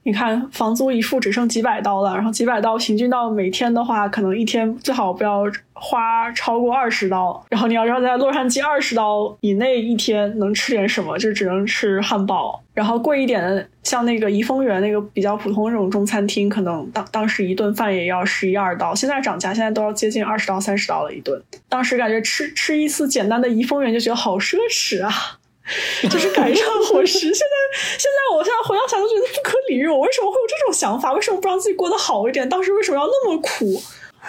[0.05, 7.41] 你看，房租一付只剩几百刀了，然后几百刀平均到每天的话，可能一天最好不要花超过二十刀。
[7.49, 12.61] 然后你要知道，在洛杉矶二十刀以内一天能吃点什么，就只能吃汉堡。
[12.73, 18.93] 然后贵一点的，像那个怡丰园那个比较普通这种中餐厅，可能当当时一顿饭也要十一二刀。
[18.93, 21.41] 现在涨价，现在都要接近二十刀、三十刀了一顿。
[21.69, 25.39] 当时感觉吃吃一次简单的怡丰园就觉得好奢侈啊。
[26.09, 29.87] 就是改善伙食，现在现在我现在回想起来都觉得不可理喻。
[29.87, 31.13] 我为什么会有这种想法？
[31.13, 32.47] 为什么不让自己过得好一点？
[32.49, 33.81] 当时为什么要那么苦？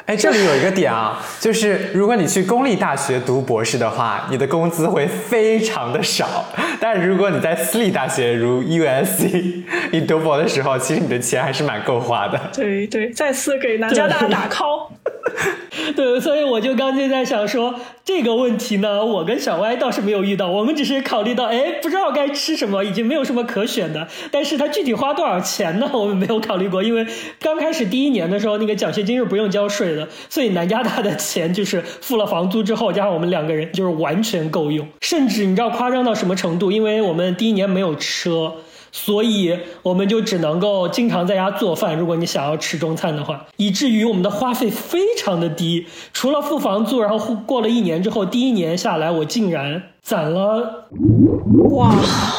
[0.07, 6.27] 哎，这里有一个点啊，就是如果你去公立大学读博士的话，你的工资会非常的少；
[6.81, 12.39] 但如果你在私立大学如 USC， 你读博的时候，其实你的钱还是蛮够花的。
[12.53, 14.89] 对对，再次给南加大打 call。
[15.97, 17.75] 对，所以我就刚才在想说
[18.05, 24.07] 这个问题呢，我跟小歪倒是没有遇到，我们只是考虑到，哎，不知道该吃什么，已经没有什么可选的。
[24.31, 25.91] 但是它具体花多少钱呢？
[25.93, 27.07] 我们没有考虑过，因为
[27.41, 34.87] 刚开始第一年的时候，那个奖学金是不用交税的，所以南加大的钱就是付了房租之后，加上我们两个人就是完全够用。
[35.01, 36.71] 甚至你知道夸张到什么程度？
[36.71, 38.53] 因为我们第一年没有车。
[38.97, 41.99] 所以我们就只能够经常在家做饭。
[41.99, 50.87] 如果你想要吃中餐的话，以至于我们的花费非常的低，除了付房租，然后过了一年之后，第一年下来我竟然攒了
[51.71, 51.93] 哇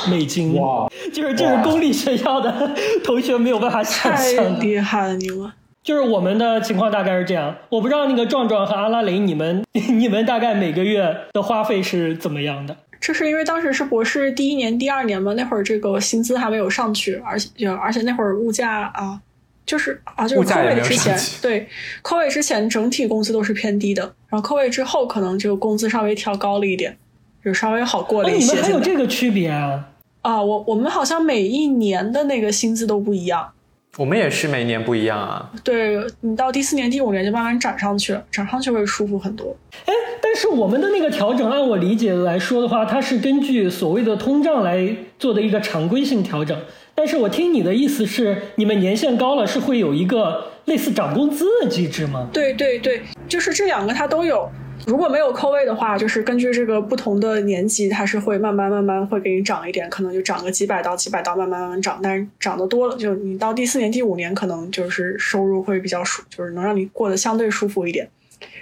[0.10, 2.72] 美金哇，就是这是公立学校的
[3.04, 5.52] 同学没有办法想象的，太厉害了你们！
[5.86, 12.76] 就是我们的情况大概是这样，我不知道那个壮壮和阿拉蕾，你们 你们大概每个月的花费是怎么样的？
[13.00, 19.22] 这是因为当时是博士第一年、第二年嘛，那会儿这个薪资还没有上去，而且而且那会儿物价啊，
[19.64, 21.68] 就是啊，就是科位之前，对，
[22.02, 26.98] 科位之前整体工资都是偏低的，然后科位之后可能这个工资稍微调高了一点，
[27.44, 28.54] 就稍微好过了一些。
[28.54, 29.88] 你们还有这个区别啊？
[30.24, 33.52] 啊，我我们好像每一年的那个薪资都不一样。
[33.98, 35.50] 我们也是每年不一样啊。
[35.64, 39.56] 对你到第四年、第五年就慢慢涨上去了，涨上去会舒服很多。
[39.86, 46.58] 哎，但是我们的那个调整，按我理解来说的话，它是根据所谓的通胀来做的一个常规性调整。
[46.93, 52.28] 但是我听你的意思是，你们年限高了是会有一个类似涨工资的机制吗？
[52.34, 54.50] 对对对，就是这两个它都有。
[54.88, 62.00] 如果没有扣位的话，就是根据这个不同的年级，它是会慢慢慢慢会给你涨一点，可能就涨个几百刀、几百刀，慢慢慢慢涨。
[62.04, 68.08] 但是涨得多了，就你到第四年、第五年，可能就是收入会比较舒，就是能让你过得相对舒服一点。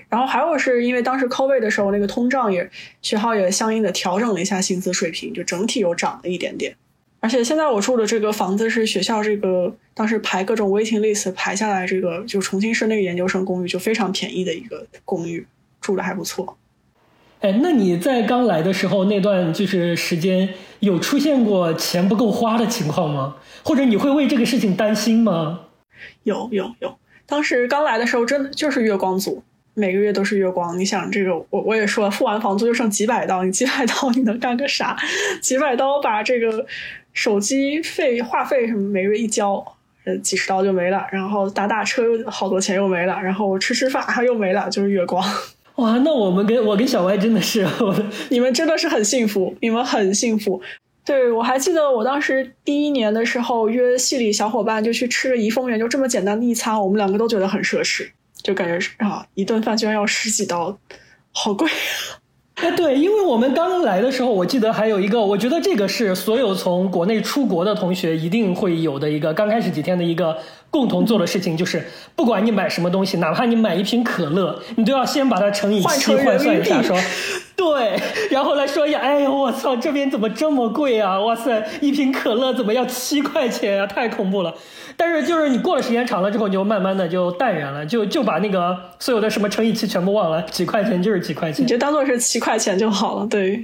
[0.08, 2.70] 然后还有是因为当时扣位的时候，那个通胀也
[3.02, 6.74] 学校也相应的调整了一下薪资水平，就整体又涨了一点点。
[7.20, 15.46] 而且现在我住的这个房子是学校这个当时排各种 waiting list 排下来，这个就重庆市那个研究生公寓就非常便宜的一个公寓。
[15.84, 16.58] 住的还不错，
[17.42, 23.36] 哎，那你在刚来的时候那段就是时间，有出现过钱不够花的情况吗？
[23.66, 25.60] 或者你会为这个事情担心吗？
[26.24, 30.80] 有有有，当时刚来的时候真的就是月光族，每个月都是月光。
[30.80, 34.98] 你想这个，我我也说，付完房租就剩几百刀，你几百刀你能干个啥？
[35.42, 36.66] 几百刀把这个
[37.12, 39.64] 手机费、话费什么每个月一交，
[40.06, 41.06] 呃，几十刀就没了。
[41.12, 45.22] 然后打打车又好多钱又没了，然后吃吃饭又没了，就是月光。
[45.76, 47.68] 哇，那我们跟我跟小歪真的是，
[48.30, 50.62] 你们真的是很幸福，你们很幸福。
[51.06, 58.08] 对我还记得我当时第一年的时候约系里小伙伴就去吃了怡丰园，就这么简单的一餐，我们两个都觉得很奢侈，
[58.42, 60.78] 就感觉是啊，一顿饭居然要十几刀，
[61.32, 61.68] 好贵。
[62.56, 70.38] 哎，对，因为我们刚来的时候，我记得还有一个，我觉得这个是所有从国内出国的同学一定会有的一个刚开始几天的一个
[70.74, 76.98] 共同做的事情，就是不管你买什么东西，哪怕你买一瓶可乐，你都要先把它乘以七换算一下，说，
[77.56, 77.96] 对，
[78.32, 81.20] 然后来说一下，哎呦，我操，这边怎么这么贵啊？
[81.20, 83.86] 哇塞，一瓶可乐怎么要七块钱啊？
[83.86, 84.52] 太恐怖了。
[84.98, 93.28] 但是就是你过了时间长了之后，你就慢慢的就淡然了，就就把那个所有的什么乘以七全部忘了，几块钱就是几块钱，你就当做是七块钱就好了。
[93.28, 93.64] 对，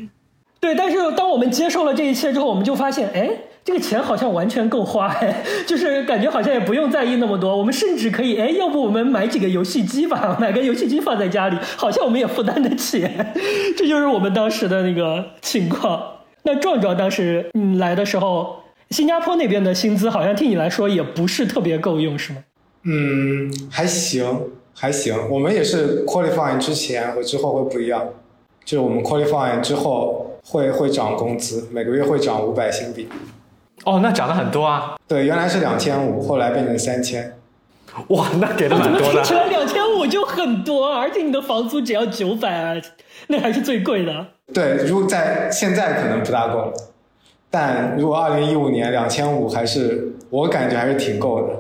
[0.60, 0.76] 对。
[0.76, 3.32] 但是当我们接受了这一切之后，我们就发现，哎。
[3.64, 7.56] 这个钱好像完全够花，哎， 就是感觉好像也不用在意那么多。
[7.56, 13.08] 我们甚至可以，哎，要不我们买几个游戏机吧，买个游戏机放在家里，好像我们也负担得起。
[13.78, 16.02] 这就是我们当时的那个情况。
[16.44, 18.56] 那壮壮当时嗯来的时候，
[18.90, 22.40] 新加坡那边的薪资好像听你来说也不是特别够用，是吗？
[22.84, 24.26] 嗯，还行，
[24.74, 25.16] 还行。
[25.30, 28.08] 我们也是 qualifying 之前和之后会不一样，
[28.64, 33.08] 就是我们 qualifying 之后会会涨工资，每个月会涨五百新币。
[33.86, 34.98] 哦，那涨了很多啊！
[35.08, 37.36] 对，原来是两千五，后来变成三千。
[38.10, 39.08] 哇，那给的蛮多的。
[39.08, 40.94] 怎么听起来两千五就很多？
[40.94, 42.82] 而且你的房租只要九百啊，
[43.28, 44.28] 那还是最贵的。
[44.54, 46.74] 对，如果在现在可能不大够了，
[47.50, 51.56] 但如果二零一五年两千五还是我感觉还是挺够的，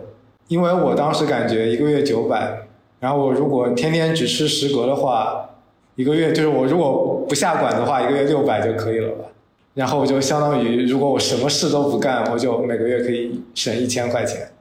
[0.48, 2.52] 因为我当时感觉一个月九百，
[3.00, 5.50] 然后我如果天天只吃食阁的话，
[5.96, 9.26] 一个月就是我如果不下馆的话，一个月六百就可以了吧。
[9.74, 14.52] 然后我就相当于，如果我什么事都不干，我就每个月可以省一千块钱。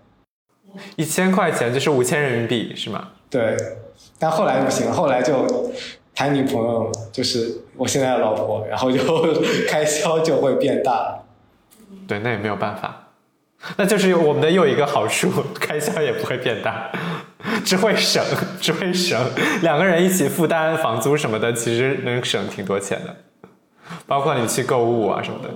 [0.96, 3.08] 一千块钱就是五千人民币，是吗？
[3.28, 3.56] 对。
[4.18, 5.72] 但后来不行，后来就
[6.14, 8.98] 谈女朋友，就是我现在的老婆，然后就
[9.68, 11.20] 开销就会变大。
[12.06, 13.08] 对，那也没有办法。
[13.76, 16.92] 那就是我们的又一个好处，开销也不会变大，
[17.64, 18.22] 只会省，
[18.60, 19.20] 只会省。
[19.62, 23.16] 两个人一起负担房租什么的，其实能省挺多钱的。
[24.06, 25.48] 包括你去购物啊什么的，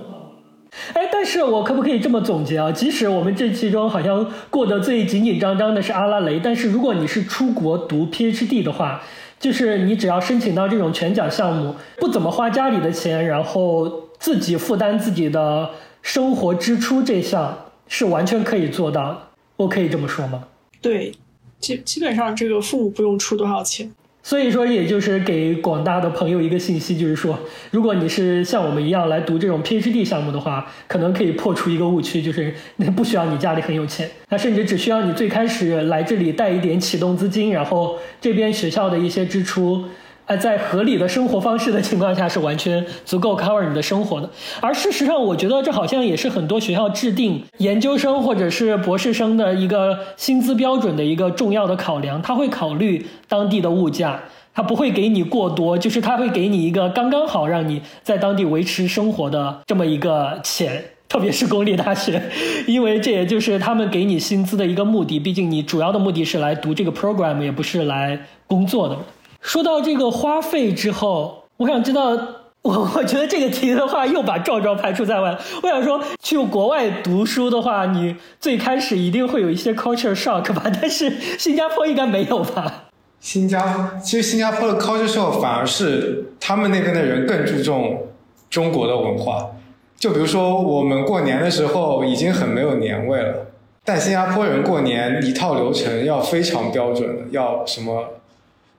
[0.93, 2.71] 哎，但是我可不可以这么总结啊？
[2.71, 9.01] 即使我们这其中好像过得最紧紧张张的是阿拉蕾，但是如果你是出国读 PhD 的话，
[9.39, 15.69] 就是你只要申请到这种全奖项目，不怎么花家里的钱，然后自己负担自己的
[16.01, 17.57] 生活支出，这项
[17.87, 19.17] 是完全可以做到的。
[19.57, 20.43] 我可以这么说吗？
[20.81, 21.13] 对，
[21.59, 23.91] 基基本上这个父母不用出多少钱。
[24.25, 27.37] 所以说，也就是给广大的朋友一个信息，就是说，
[27.71, 39.83] 如果你是像我们一样来读这种 PhD 项目的话，可能可以破除一个误区，就是那不需要你家里很有钱，他甚至只需要你最开始来这里带一点启动资金，然后这边学校的一些支出。
[40.25, 44.29] 呃，在合理的生活方式的情况下，是完全足够 cover 你的生活的。
[44.61, 52.21] 而事实上，我觉得这好像也是很多学校制定研究生或者是博士生的一个薪资标准的一个重要的考量。
[52.21, 54.19] 他会考虑当地的物价，
[54.53, 60.83] 他不会给你过多，就是他会给你一个刚刚好让你在当地维持生活的这么一个钱。
[61.09, 62.19] 特别是公立大学，
[62.65, 65.19] 因为这也就是他们给你薪资的一个目的。
[65.19, 68.97] 毕竟你主要的目的是来读这个 program，也不是来工作的。
[69.43, 72.17] 说到这个花费之后，我想知道，
[72.61, 75.37] 我我觉得这个题的话又把壮壮排除在外。
[75.61, 80.63] 我想说，去国外读书的话，你最开始一定会有一些 culture shock 吧？
[80.81, 82.85] 但是新加坡应该没有吧？
[83.19, 88.07] 新加坡其实新加坡的 culture shock 反而是他们那边的人更注重
[88.49, 89.51] 中国的文化。
[89.97, 93.47] 就比如说，我们过年的时候已经很没有年味了，
[93.83, 98.05] 但新加坡人过年一套流程要非常标准的，要什么？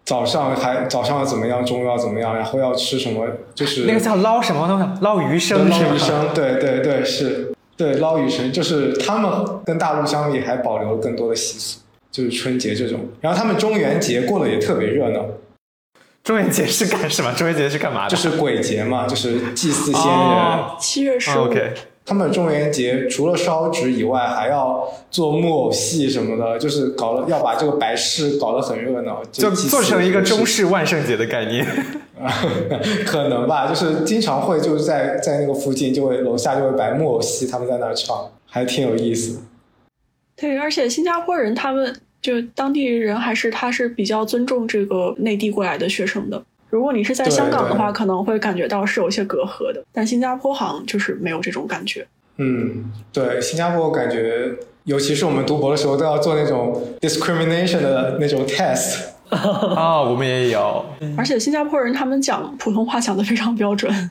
[0.04, 9.30] 早上还早上要怎么样，中午要怎么样，然后要吃什么，就是那个叫捞什么东西，捞鱼生是捞鱼生，对对对，是，对捞鱼生，就是他们
[9.64, 11.80] 跟大陆相比还保留了更多的习俗，
[12.10, 13.00] 就是春节这种。
[13.20, 15.24] 然后他们中元节过得也特别热闹。
[16.22, 17.32] 中元节是干什么？
[17.32, 18.10] 中元节是干嘛的？
[18.10, 20.58] 就是鬼节嘛，就是祭祀先人。
[20.78, 21.48] 七月十五。
[22.06, 31.66] 他们中元节除了烧纸以外，还要做木偶戏什么的，就是搞了要把这个白事搞得很热闹，就做成一个中式万圣节的概念。
[33.06, 39.42] 可能吧，就是经常会就是在在那个附近就会楼下就会摆木偶戏，他们在那儿唱，还挺有意思。
[40.36, 46.42] 对，而且新加坡人他们就当地人还是他是比较尊重这个内地过来的学生的。
[46.74, 52.04] 如果你是在香港的话，可能会感觉到是有些隔阂的，但新加坡好像就是没有这种感觉。
[52.38, 54.52] 嗯，对，新加坡感觉，
[54.82, 59.04] 尤其是我们读博的时候，都要做那种 discrimination 的那种 test。
[59.30, 60.84] 啊，我们也有。
[61.16, 64.10] 而且新加坡人他们讲普通话讲的非常标准。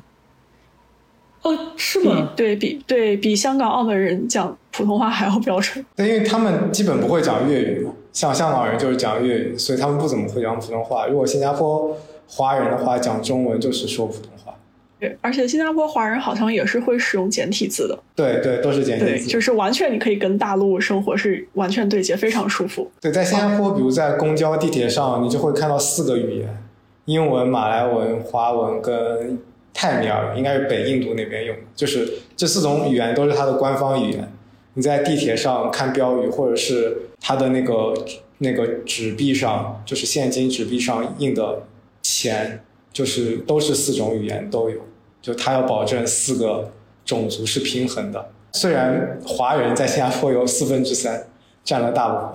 [1.41, 2.30] 哦，是吗？
[2.34, 5.86] 对比对比香港、澳门人讲普通话还要标准。
[5.97, 11.07] 对，因为他们基本不会讲粤语嘛，像香港人就是讲粤语，所以他们不怎么会讲普通话。
[11.07, 11.94] 如果新加坡
[12.28, 14.56] 华人的话讲中文就是说普通话，
[15.00, 22.90] 对，而且新加坡华人好像也是会使用简体字的，对对，都是简体字，就是完全你可以跟大陆生活是完全对接，非常舒服。
[23.02, 26.58] 对，在新加坡，比如在公交、地铁上，你就会看到四个语言，
[27.06, 29.40] 英文、马来文、华文跟
[29.74, 34.32] 泰米尔，应该是北印度那边用，就是这四种语言都是它的官方语言。
[34.76, 37.94] 你在地铁上看标语，或者是它的那个
[38.40, 41.64] 那个纸币上，就是现金纸币上印的
[42.03, 44.77] 钱，就是都是四种语言都有。
[45.21, 46.71] 就他要保证四个
[47.05, 48.30] 种族是平衡的。
[48.51, 51.27] 虽然华人在新加坡有四分之三，
[51.63, 52.30] 占了大部分。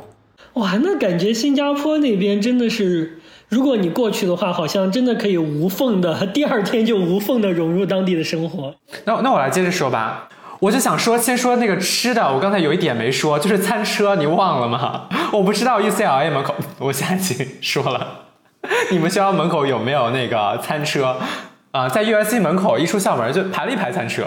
[0.54, 8.74] 哇，那感觉新加坡那边真的是，如果你过去的话，好像真的可以无缝的，第二天就无缝的融入当地的生活。
[9.04, 10.28] 那那我来接着说吧，
[10.58, 15.08] 我就想说，先说那个吃的，我刚才有一点没说，就是餐车，你忘了吗？
[15.32, 18.27] 我不知道 UCLA 门口，我现在已经说了，
[18.90, 21.16] 你们学校门口有没有那个餐车？
[21.70, 24.26] 啊，在 USC 门口一出校门就排了一排餐车。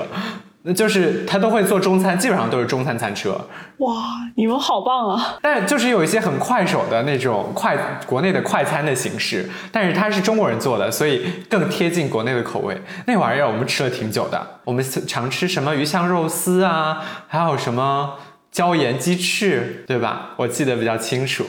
[0.63, 3.35] 那就是他都会做中餐，基本上都是中餐餐车。
[3.77, 3.95] 哇，
[4.35, 5.39] 你们好棒啊！
[5.41, 12.79] 但就是有一些很快手的那种快国内的快餐的形式，但是它是中国人做的，所以更贴近国内的口味。
[13.07, 18.13] 那玩意儿我们吃了挺久的，我们常吃什么鱼香肉丝啊，还有什么
[18.51, 20.29] 椒盐鸡翅，对吧？
[20.35, 21.43] 我记得比较清楚。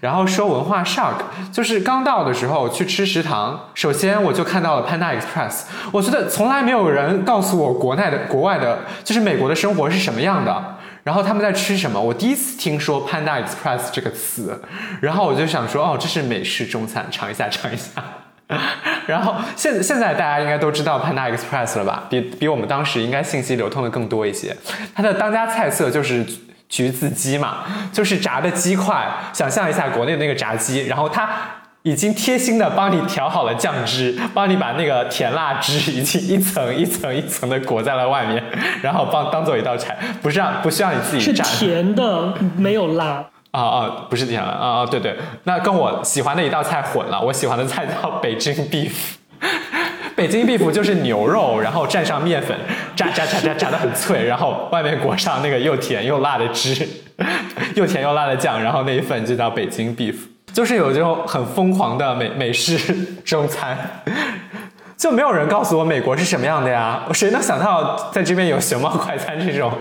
[0.00, 1.14] 然后说文化 shock，
[1.52, 14.60] 就是刚到的时候去吃食堂，首先我就看到了 Panda Express，我觉得从来没有人告诉我国内的、国外的，就是美国的生活是什么样的，然后他们在吃什么，我第一次听说 Panda Express 这个词，
[15.00, 18.02] 然后我就想说，哦，这是美式中餐，尝一下，尝一下。
[19.06, 22.04] 然后现现在大家应该都知道 Panda Express 了吧？
[22.10, 24.56] 比比我们当时应该信息流通的更多一些，
[24.94, 26.26] 它的当家菜色就是。
[26.68, 31.28] 橘子鸡嘛，就是炸的鸡块，想象一下国内那个炸鸡，然后它
[31.82, 38.42] 已经贴心的帮你调好了酱汁，帮你把那个甜辣汁已经一层一层一层的裹在了外面，
[38.82, 41.44] 然后帮当做一道菜，不是让不需要你自己蘸。
[41.44, 43.24] 是甜的，没有辣。
[43.50, 48.92] 啊啊，不是甜的啊啊，对对，那跟我喜欢的一道菜混了，我喜欢的菜叫北京 beef。
[50.14, 52.54] 北京 beef 就是牛肉，然后蘸上面粉，
[52.98, 56.86] 炸炸炸炸炸的很脆，然后外面裹上那个又甜又辣的汁，
[57.76, 60.16] 又甜又辣的酱，然后那一份就叫北京 beef，
[60.52, 62.76] 就是有这种很疯狂的美美式
[63.24, 63.78] 中餐，
[64.96, 67.04] 就没有人告诉我美国是什么样的呀？
[67.14, 69.72] 谁能想到在这边有熊猫快餐这种？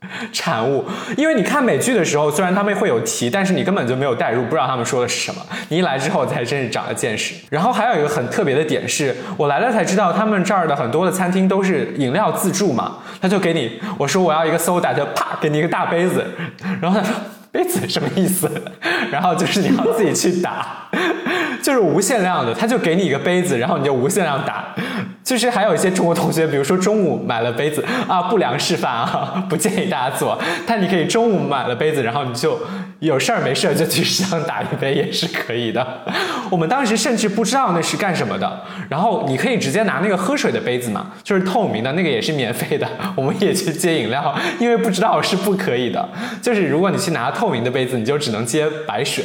[0.32, 0.84] 产物，
[1.16, 5.40] 因为你看美剧的时候，虽然他们会有提，但是你根本就没有代入，不知道他们说的是什么。
[5.68, 7.34] 你一来之后，才真是长了见识。
[7.50, 16.24] 然后还有一个很特别的点是，我来了才知道，他们这儿的很多的餐厅都是饮料自助嘛，他就给你，我说我要一个 soda，就啪给你一个大杯子，
[16.80, 17.14] 然后他说
[17.50, 18.50] 杯子什么意思？
[19.10, 20.88] 然后就是你要自己去打，
[21.62, 24.74] 就是无限量的，他就给你一个杯子，然后你就无限量打。
[25.26, 30.38] 就是还有一些中国同学，比如说中午买了杯子啊，不良示范啊， 不建议大家做。
[30.64, 32.56] 但你可以中午买了杯子，然后你就
[33.00, 35.84] 有事儿没事儿就去食堂打一杯也是可以的。
[36.48, 38.62] 我们当时甚至不知道那是干什么的。
[38.88, 42.86] 然后你可以直接拿那个喝水的杯子嘛，就是透明的那个也是免费的。
[43.16, 46.08] 我们也去接饮料，因为不知道是不可以的。
[46.40, 49.24] 就是如果你去拿透明的杯子，你就只能接白水，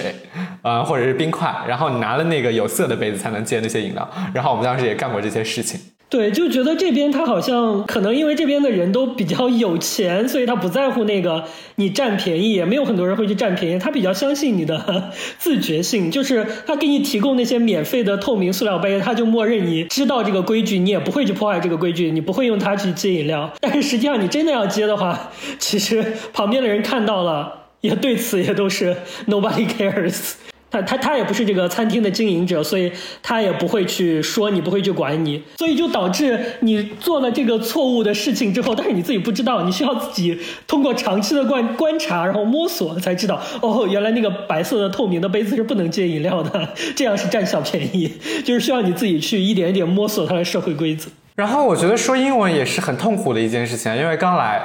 [0.62, 1.54] 呃或者是冰块。
[1.68, 4.10] 然后你拿了那个有色的杯子才能接那些饮料。
[4.34, 5.80] 然后我们当时也干过这些事情。
[6.10, 13.80] 对，就觉得这边他好像可能因为这边的人都比较有钱，所以他不在乎那个你占便宜，也没有很多人会去占便宜。
[13.80, 15.10] 他比较相信你的
[15.40, 23.50] 自觉性，就是他给你提供那些免费的透明塑料杯，他就默认你知道这个规矩，你也不会去破坏这个规矩，你不会用它去接饮料。
[23.62, 28.98] 但是实际上你真的要接的话，其实旁边的人看到了，也对此也都是
[29.28, 30.34] nobody cares。
[30.72, 32.92] 他他他也不是这个餐厅的经营者，所以
[33.22, 48.10] 他也不会去说你，不会去管你，所以就导致你做了这个错误的事情之后，但是你自己不知道，你需要自己通过长期的观观察，然后摸索才知道，哦，原来那个白色的透明的杯子是不能接饮料的，这样是占小便宜，
[48.46, 51.12] 就是需要你自己去一点一点摸索它的社会规则。
[51.36, 54.62] 然后我觉得说英文也是很痛苦的一件事情，因为刚来，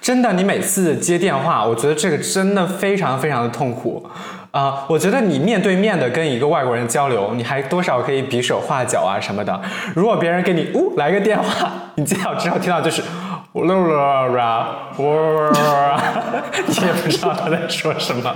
[0.00, 4.06] 真的你每次接电话，我觉得这个真的非常非常的痛苦。
[4.52, 9.60] 啊，我觉得你面对面的跟一个外国人交流，你还多少可以比手画脚啊什么的。
[9.94, 13.00] 如果别人给你呜来个电话，你接好之后听到就是，
[13.52, 14.68] 呜啦啦啦，
[14.98, 15.04] 呜，
[16.66, 18.34] 你也不知道他在说什么。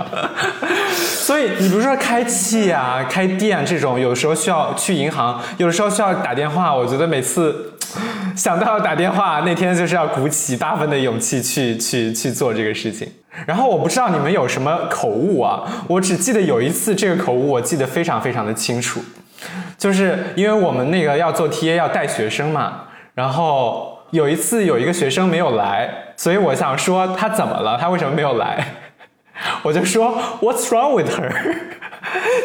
[0.95, 7.73] 所以你比如说开气啊、开店这种，有时候需要去银行，有时候需要打电话，我觉得每次
[8.37, 13.11] 想到要打电话那天，就是要鼓起八分的勇气去去去做这个事情。
[13.45, 19.01] 然后我不知道你们有什么口误啊，我只记得有一次这个口误，我记得非常非常的清楚，
[19.77, 22.83] 就是因为我们那个要做 TA 要带学生嘛，
[23.13, 28.65] 然后有一次有一个学生没有来，所以我想说他怎么了，他为什么没有来？
[29.63, 31.29] 我就说 What's wrong with her？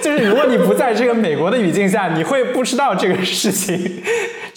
[0.03, 4.03] 就是如果你不在这个美国的语境下，你会不知道这个事情，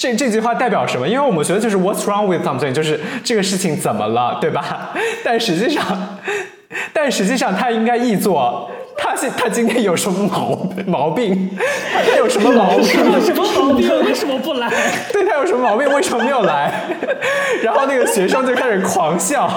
[0.03, 1.07] 这这句话代表什么？
[1.07, 4.89] 因为我们觉得就是 What's wrong with something，就是这个事情怎么了，对吧？
[5.23, 6.19] 但实际上，
[6.91, 8.69] 但实际上它应该译作。
[8.97, 11.49] 他现他今天有什么毛毛病？
[11.93, 12.87] 他有什么毛病？
[13.13, 14.05] 有什么毛病？
[14.05, 14.69] 为什么不来？
[15.11, 15.87] 对他有什么毛病？
[15.93, 16.71] 为什么没有来？
[17.61, 19.49] 然后那个学生就开始狂笑。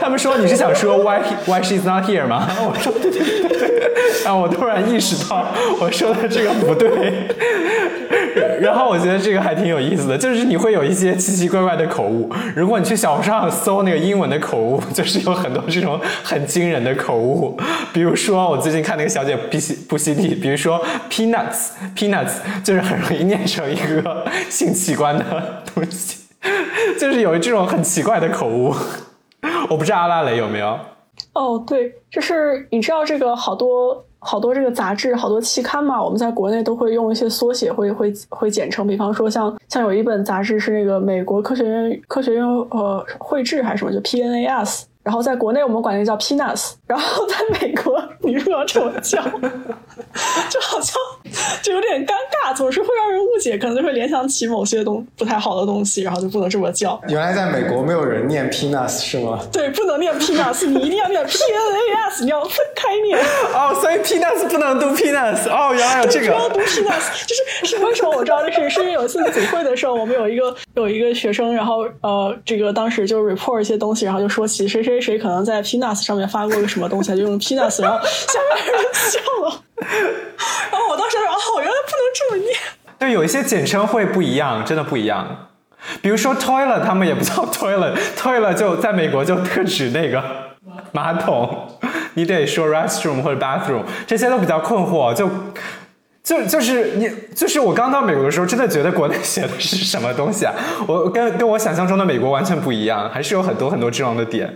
[0.00, 2.48] 他们说你是想说 why why she's not here 吗？
[2.60, 3.92] 我说对对对对。
[4.24, 5.44] 然后我突然意识到
[5.80, 7.28] 我说的这个不对。
[8.60, 12.30] 然后我觉得这个还挺有意思的，就是你会有一些奇奇怪怪的口误。
[12.54, 17.56] 如果你去小红书上搜那个英文的口误，就是有很多这种很惊人的口误。
[17.92, 18.88] 比如说我最近。
[18.88, 26.26] 看那个小姐布西布西蒂，比如说 peanuts peanuts，就是很容易念成一个性器官的东西，
[26.98, 28.74] 就是有这种很奇怪的口误。
[29.68, 30.78] 我不知道阿拉蕾有没有？
[31.34, 38.86] 哦，对，就是你知道这个好多好多这个杂志、好多期刊嘛，我们在国内都会用一些缩写，会会会简称。
[38.86, 44.84] 比方说像像有一本杂志是那个美国科学院科学院呃绘制还是什么，就 PNAS。
[45.02, 49.22] 然后在国内我们管那叫 peanuts，然后在美国你如果要这么叫，
[50.50, 50.94] 就好像
[51.62, 52.12] 就有点尴
[52.44, 57.00] 尬，总是会让人误解，可能就会联想起某些东不太好的东西，然后就不能这么叫。
[57.08, 59.40] 原来在美国没有人念 peanuts 是吗？
[59.50, 63.18] 对，不能念 peanuts，你一定要念 p n a s，你要分开念。
[63.54, 65.48] 哦，所以 peanuts 不能读 peanuts。
[65.48, 66.26] 哦，原来有这个。
[66.26, 67.34] 不要读 peanuts，就
[67.64, 68.44] 是是为什么我知道？
[68.46, 74.98] 就是是因为有一次组会的时候，我们有一个有一个学生，然后呃，这个当时就 report 一些东西，然后就说起谁谁。
[74.98, 79.62] 谁可能在 Peanuts 上面发过个什么东西，就用 Peanuts，然后下面人笑了。
[80.70, 82.56] 然后我当时说：“哦，原来不能这么念。”
[82.98, 85.48] 对，有一些简称会不一样，真的不一样。
[86.02, 90.22] 比如说 Toilet，他们也不叫 Toilet，Toilet 就在美国就特指那个
[90.90, 91.68] 马桶，
[92.14, 95.14] 你得说 Restroom 或者 Bathroom，这些都比较困惑。
[95.14, 95.30] 就
[96.24, 100.52] 就就是你，就是我刚到美国的时候，真的觉得国内写的是什么东西啊？
[100.86, 104.52] 我跟跟我想象中的美国完全不一样，还是有很多很多这样的点。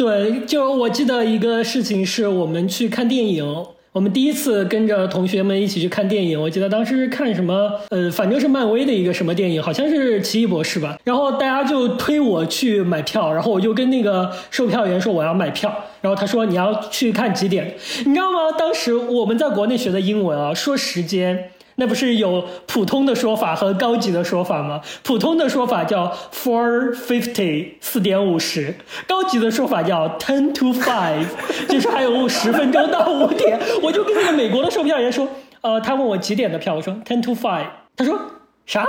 [0.00, 3.44] 对，就我记得一个事情，是我们去看电影。
[3.92, 10.98] 我们第一次跟着同学们一起去看电影，我记得当时看什么，呃，反正是漫威的一个什么电影，好像是奇异博士吧。
[11.04, 15.70] 然后大家就推我去买票，然后我就跟那个售票员说我要买票，
[16.00, 17.74] 然后他说你要去看几点？
[18.06, 18.38] 你知道吗？
[18.58, 21.50] 当时我们在国内学的英文啊，说时间。
[21.80, 24.82] 那不是有普通的说法和高级的说法吗？
[25.02, 28.74] 普通的说法叫 four fifty 四点五十，
[29.08, 31.24] 高级的说法叫 ten to five，
[31.70, 33.58] 就是还有十分钟到五点。
[33.82, 35.26] 我就跟那个美国的售票员说，
[35.62, 37.64] 呃，他问我几点的票，我说 ten to five，
[37.96, 38.20] 他说
[38.66, 38.86] 啥？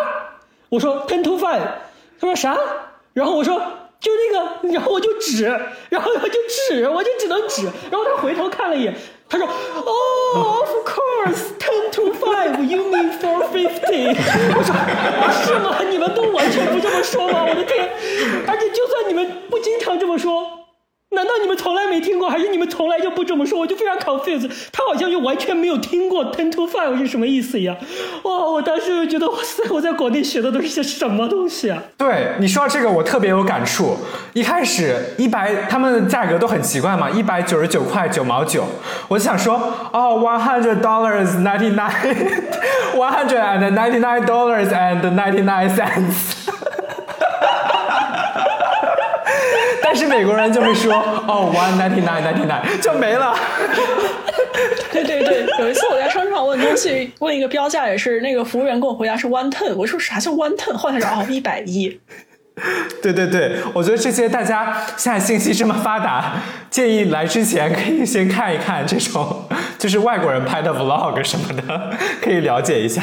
[0.68, 1.62] 我说 ten to five，
[2.20, 2.58] 他说啥？
[3.14, 3.58] 然后我说
[4.02, 5.46] 就那个，然后我就指，
[5.88, 8.94] 然后他就指，我就只能指，然后他回头看了一眼。
[9.32, 12.62] 他说：“Oh, of course, ten to five.
[12.66, 14.14] You mean four fifty？”
[14.54, 14.76] 我说
[15.46, 15.80] ：“是吗？
[15.90, 17.46] 你们都完全不这么说吗？
[17.48, 17.90] 我的天！
[18.46, 20.60] 而且就算你们不经常这么说。”
[21.14, 23.60] 难道你们从来没听过，还是你们从来就不这么说？
[23.60, 27.76] 我就非常 confused，他好像就完全没有听过 ten to five 是什么意思一样。
[28.24, 31.84] 哇，我当时就觉得哇塞，我在国内学的都是些什么东西啊？
[31.98, 33.98] 对你说到这个，我特别有感触。
[34.32, 38.64] 一开始一百，他们的价格都很奇怪嘛，一百九十九块九毛九，
[39.10, 39.56] 我就想说，
[39.92, 46.38] 哦，one hundred dollars ninety nine，one hundred and ninety nine dollars and ninety nine cents。
[49.84, 50.94] 但是美国人就会说
[51.28, 53.36] 哦，one ninety nine ninety nine 就没了。
[54.92, 60.74] 对对对，有一次我在商场问东西，问一个标价，也是那个服务员跟我回答是 one ten，我说啥叫 one ten？
[60.74, 62.00] 后来说哦， 一百一。
[63.02, 66.34] 对对对，我觉得这些大家现在信息这么发达，
[66.70, 69.44] 建议来之前可以先看一看这种
[69.80, 73.02] 就是外国人拍的 vlog 什么的，可以了解一下。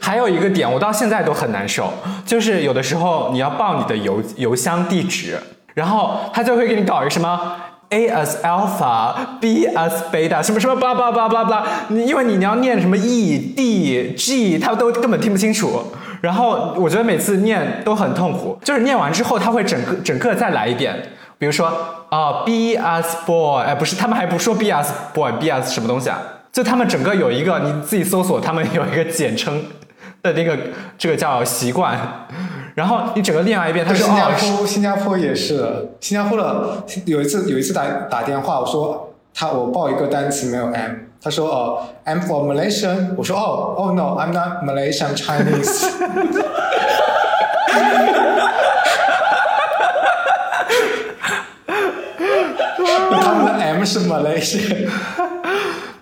[0.00, 1.92] 还有一个点，我到现在都很难受，
[2.24, 5.38] 就是有的时候你要报你的邮邮箱地址。
[5.74, 7.56] 然后他就会给你搞一个什么
[7.88, 15.82] a s alpha b s beta，什么什么巴拉巴拉巴拉巴拉，你因为你你要念什么 E D G，他都根本听不清楚。
[16.20, 20.94] 然后我觉得每次念都很痛苦，就是念完之后他会整个整个再来一遍。
[21.38, 21.66] 比如说
[22.08, 26.22] 啊 b s boy，哎不是，他们还不说 b s boy，b s 什么东西啊？
[26.54, 29.60] 就他们整个有一个你自己搜索，他们有一个简称
[30.22, 30.56] 的那个
[30.96, 31.98] 这个叫习惯。
[32.76, 45.90] 然后你整个练完一遍，他说：“新加坡，新加坡也是，新加坡的有一次有一次打打电话，我说他我报一个单词没有 M，他说哦，I'm for Malaysian，我说哦哦 no，I'm not Malaysian Chinese。
[53.20, 54.88] 他们的 M 是 Malaysian。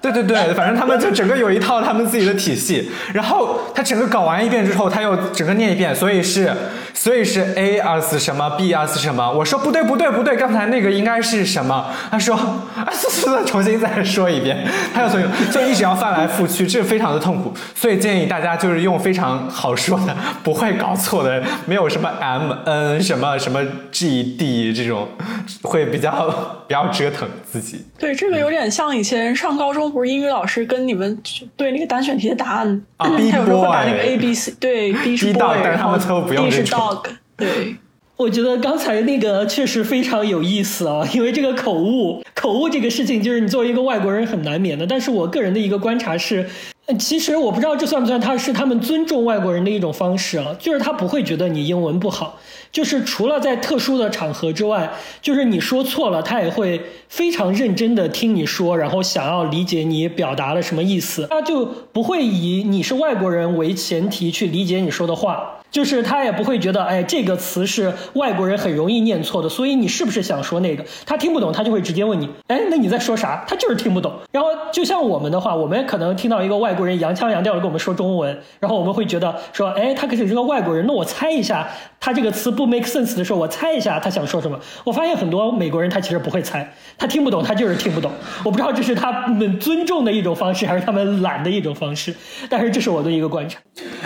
[0.02, 6.52] 对对对，反正他们就整个有一套他们自己的体系，然后他整个搞完一遍之后，他又整个念一遍，所以是，
[6.94, 11.86] 所以是 A 二次什么 B 二次什么，我说不对不对不对，刚才那个应该是什么？
[12.10, 23.60] 他说啊， 是是是，重新再说一遍，他又所以就一直要翻来覆去，这非常的痛苦，所以建议大家就是用非常好说的，不会搞错的，没有什么 M N 什么什么
[23.90, 25.08] G D 这种，
[25.62, 26.10] 会比较
[26.68, 27.84] 比较折腾自己。
[27.98, 31.16] 对，这个有点像以前上高中，不是英语老师跟你们
[31.56, 37.04] 对那个单选题的答案，啊他有时候会把那个 A B C，对 B 是 B boy，dog，但是他们然后不用 D 是这种 dog，
[37.36, 37.76] 对。
[38.16, 44.86] 我觉得刚才那个确实非常有意思啊，因为这个口误，口误这个事情就是你作为一个外国人很难免的。
[44.86, 46.48] 但是我个人的一个观察是，
[47.00, 52.38] 其实我不知道这算不算他是他们尊重外国人的一种方式啊，就是他不会觉得你英文不好，
[52.70, 65.58] 就是除了在特殊的场合之外，就是你说错了，他也会非常认真的听你说，然后想要理解你表达了什么意思，他就不会以你是外国人为前提去理解你说的话。
[65.72, 70.84] 就是他也不会觉得，哎，这个词是外国人很容易念错的，所以你是不是想说那个？
[71.06, 73.42] 他听不懂，他就会直接问你，哎，那你在说啥？
[73.48, 74.12] 他就是听不懂。
[74.30, 81.66] 然后就像我们的话，我们可能听到一个外国人洋腔洋调的跟我们说中文，然后我们会觉得说，哎，他可是这个外国人，那我猜一下，
[81.98, 84.60] 他这个词不 make sense 的时候，我猜一下他想说什么。
[84.84, 88.12] 我发现很多美国人他其实不会猜，他听不懂，他就是听不懂。
[88.44, 92.14] 我不知道这是他们尊重的一种方式，还是他们懒的一种方式，
[92.50, 93.58] 但是这是我的一个观察。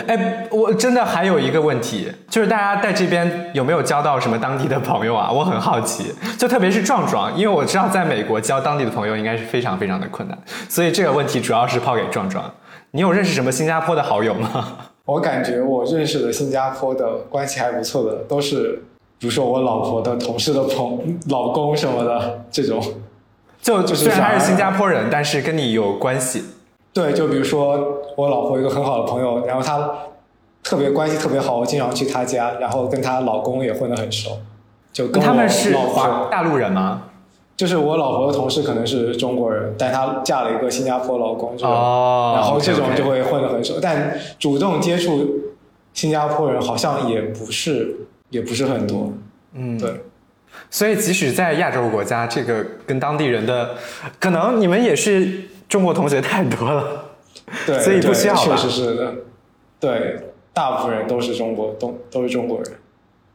[0.07, 5.31] 哎，我真的还有一个问题，就是大家在这边有没有交到什么当地的朋友啊？
[5.31, 10.37] 我很好奇， 就特别是壮壮，因为我知道在美国交当地的朋友应该是非常非常的困难，
[10.69, 12.43] 所以这个问题主要是抛给壮壮。
[12.91, 14.77] 你有认识什么新加坡的好友吗？
[15.05, 18.83] 我感觉我认识的新加坡的关系还不错的，都是
[19.17, 22.81] 比如说我老婆的同事的朋老公什么的这种。
[23.61, 26.43] 就就是虽然他是新加坡人，但是跟你有关系。
[26.93, 29.89] 对，就比如说我老婆有一个很好的朋友，然后她
[30.67, 34.37] 特别关系特别好，我经常去她家，然后跟她老公也混得很熟，
[34.91, 37.03] 就跟他们是华，大陆人吗？
[37.55, 45.25] 就是我老婆的同事可能是中国人，但她嫁了一个新加坡老公，这种，哦然后这种就会混得很熟，但主动接触
[45.93, 47.95] 新加坡人好像也不是
[48.29, 49.13] 也不是很多，
[49.53, 50.01] 嗯，对。
[50.69, 53.69] 所以即使在亚洲国家，这个跟当地人的，
[54.19, 57.05] 可能你们也是中国同学太多了。
[57.65, 59.13] 对，所以不需要吧确实是的。
[59.79, 60.19] 对，
[60.57, 62.67] 大部分人都是中国，都都是中国人，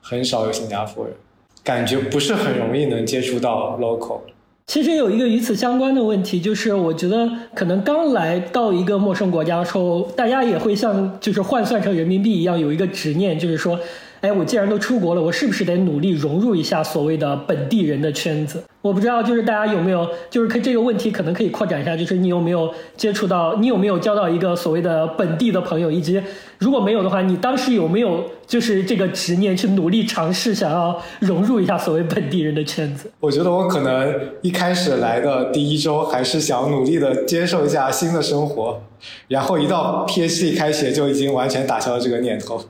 [0.01, 1.15] 很少有新加坡人，
[1.63, 4.19] 感觉不是很容易能接触到 local。
[4.67, 13.79] 其实有一个与此相关的问题，就是我觉得可能刚来到一个陌生国家的时候，大家也会像就是换算成人民币一样有一个执念，就是说，
[14.23, 18.63] 哎，我既然都出国了，我是不是得努力融入一下所谓的本地人的圈子？
[18.81, 26.23] 我不知道，就是大家有没有，就是可这个问题可能可以扩展一下，就是你有没有接触到，你有没有交到一个所谓的本地的朋友，以及
[26.59, 33.11] 如果没有的话，你当时有没有就是这个执念去努力尝试想要融入一下所谓本地人的圈子？
[33.19, 38.81] 我觉得我可能一开始来的第一周还是想努力的接受一下新的生活，
[39.27, 42.65] 然后一到 PhD 开学就已经完全打消了这个念头。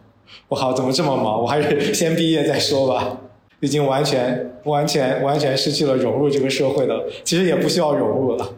[0.53, 1.41] 我靠，怎么这么忙？
[1.41, 3.17] 我还是 先毕业再说吧。
[3.61, 8.55] 已经完全、完全、完全失去了融入这个社会的，其实也不需要融入了，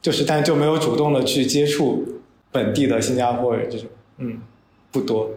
[0.00, 2.06] 就是但就没有主动的去接触
[2.52, 3.88] 本地的新加坡人这种，
[4.18, 4.38] 嗯，
[4.92, 5.30] 不多。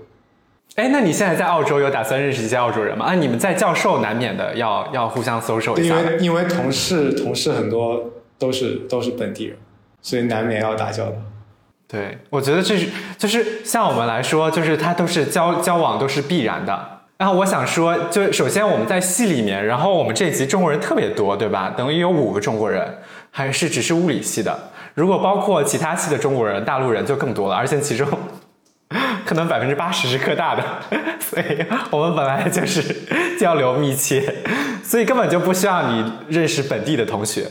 [0.76, 3.06] 哎，那你现在在澳洲有打算认识一些澳洲人吗？
[3.06, 6.02] 啊，你们在教授难免的要要互相 social 一因下。
[6.02, 9.58] 为因为同事同事很多都是都是本地人，
[10.04, 11.16] 所以难免要打交道。
[11.88, 12.88] 对，我觉得这是
[13.18, 16.90] 就是像我们来说，就是它都是交交往都是必然的。
[17.18, 21.74] 然后我想说，就首先我们在系里面，然后我们这一集中国人特别多，对吧？
[21.78, 22.98] 等于有五个中国人，
[23.32, 24.72] 还是只是物理系的。
[24.96, 28.06] 如果包括其他系的中国人、大陆人就更多了，而且其中
[29.26, 30.64] 可能百分之八十是科大的，
[31.20, 32.84] 所以我们本来就是
[33.40, 34.36] 交流密切，
[34.84, 37.46] 所以根本就不需要你认识本地的同学。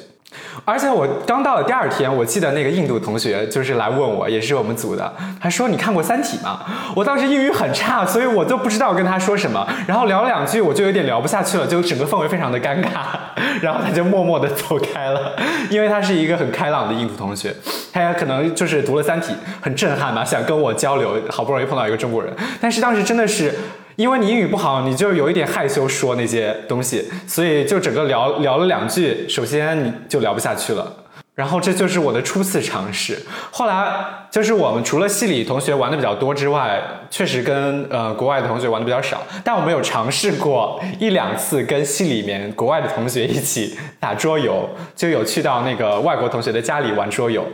[0.65, 6.61] 而且我刚到了第二天，我记得那个印度同学就是来问我，也是我们组的，他说你看过《三体》吗？
[6.95, 13.17] 我当时英语很差，所以我就不知道跟他说什么，然后聊两句我就有点聊不下去了，就整个氛围非常的尴尬，
[13.61, 15.33] 然后他就默默的走开了，
[15.71, 17.55] 因为他是一个很开朗的印度同学，
[17.93, 23.55] 他也可能就是读了《三体》很震撼嘛，想跟我交流，好不容易碰到一个中国人，但是当时真的是。
[23.97, 30.97] 因为你英语不好，你就有一点害羞说那些东西，所以就整个聊聊了两句，首先你就聊不下去了。
[31.35, 33.19] 然后这就是我的初次尝试。
[33.51, 33.93] 后来
[34.31, 36.81] 就是我们除了系里同学玩的比较多之外，
[37.11, 39.21] 确实跟呃国外的同学玩的比较少。
[39.43, 47.45] 但我们有尝试过一两次跟系里面国外的同学一起打桌游，就有去到那个外国同学的家里玩桌游。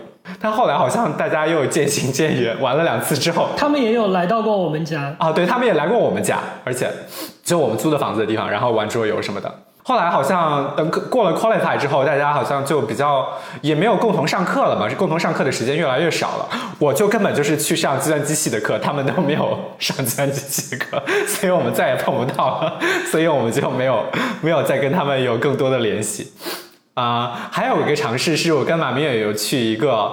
[0.41, 6.91] 但后来好像大家又渐行渐远，玩了两次之后，他们也有来到过我们家啊，对他们也来过我们家，而且
[7.43, 9.53] 就我们租的房子的地方，然后玩桌游什么的。
[9.83, 13.27] 后来好像等过了 qualify 之后，大家好像就比较
[13.63, 16.49] 也没有共同上课了嘛，是共同上课的时间越来越少了。
[16.79, 22.79] 我就根本就是去上计算机系的课，他们都没有上计算机系的课，所以我们再也碰不到了，
[23.11, 24.05] 所以我们就没有
[24.43, 26.31] 没有再跟他们有更多的联系。
[27.01, 30.13] 啊，还有一个尝试是我跟马明远有去一个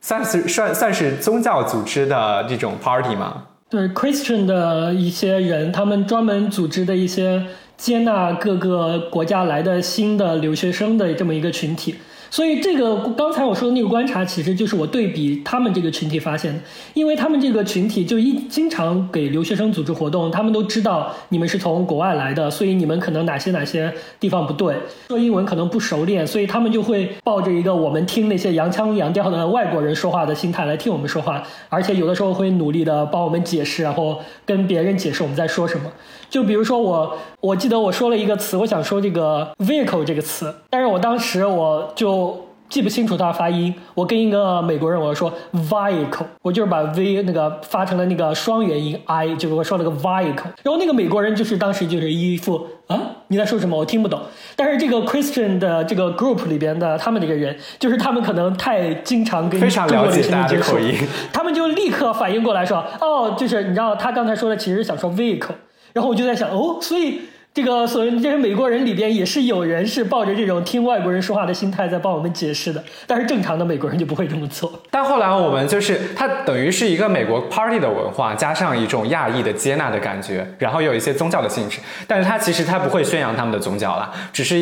[0.00, 3.42] 算是算算是宗教组织的这种 party 嘛。
[3.68, 7.44] 对 Christian 的一些人，他们专门组织的一些
[7.76, 11.96] 接纳各个国家来的新的留学生的这么一个群体。
[12.30, 16.60] 所以这个刚才我说的那个观察，其实就是我对比他们这个群体发现的，
[16.94, 24.76] 因为他们这个群体就一经常给留学生组织活动，他们都知道你们是从国外来的，所以你们可能哪些哪些地方不对，
[25.08, 35.90] 说英文可能不熟练，所以他们就会抱着一个我们听那些洋腔洋调的外国人说话的心态来听我们说话，而且有的时候会努力的帮我们解释，然后跟别人解释我们在说什么。
[36.30, 42.38] 就比如说我，我记得我说了一个词，我想说这个 vehicle 这个词，但是我当时我就
[42.68, 43.74] 记不清楚它发音。
[43.94, 50.44] 我跟一个美国人我说 vehicle，我就是把 v 那个发成了那个双元音 i，就是我说了个 vehicle。
[50.62, 54.20] 然后那个美国人就是当时就是一副啊你在说什么我听不懂。
[54.54, 60.94] 但是这个 Christian 的这个 group 里边的他们那个人，就是他们可能太经常跟非常了解大家的口音，
[61.32, 65.54] 他们就立刻反应过来说哦，就是你知道他刚才说的其实想说 vehicle。
[65.98, 67.22] 然后我就在想，哦，所以
[67.52, 74.80] 这个所谓这些美国人里边也是有人是抱着这种听外国人说话的心态在帮我们解释的，但是正常的美国人就不会这么做。
[74.92, 84.56] 但后来我们就是它等于是一个美国 party 的文化，加上一种亚裔的接纳的感觉，然后有一些宗教的性质，但是它其实它不会宣扬他们的宗教了，只是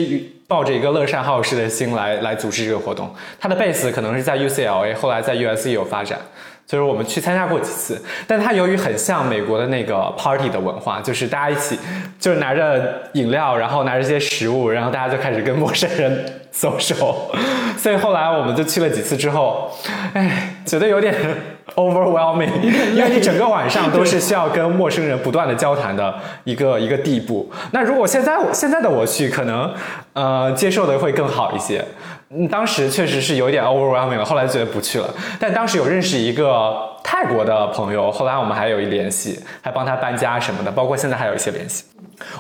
[0.49, 3.15] 抱着一个乐善好施的心来来组织这个活动。
[3.39, 6.19] 它的 base 可能是在 UCLA，后来在 USC 有发展。
[6.67, 11.79] 就是我们去参加过几次，但它由于很像美国的那个 party 的文化，就是大家一起，
[12.19, 17.15] 就是拿着饮料，然后拿着一些食物，然后大家就开始跟陌生人 social，
[17.79, 19.71] 所以后来我们就去了几次之后，
[20.13, 21.15] 哎，觉得有点
[21.77, 22.51] overwhelming，
[22.95, 26.13] 因为你整个晚上都是需要跟陌生人不断的交谈的
[26.43, 27.49] 一个一个地步。
[27.71, 29.73] 那如果现在现在的我去，可能
[30.15, 31.85] 呃接受的会更好一些。
[32.31, 35.09] 嗯，当时确实是有点 overwhelming 了，后来觉得不去了。
[35.39, 41.85] 但当时有认识一个泰国的朋友，后来我们还有一联系，还帮他搬家什么的，包括现在还有一些联系。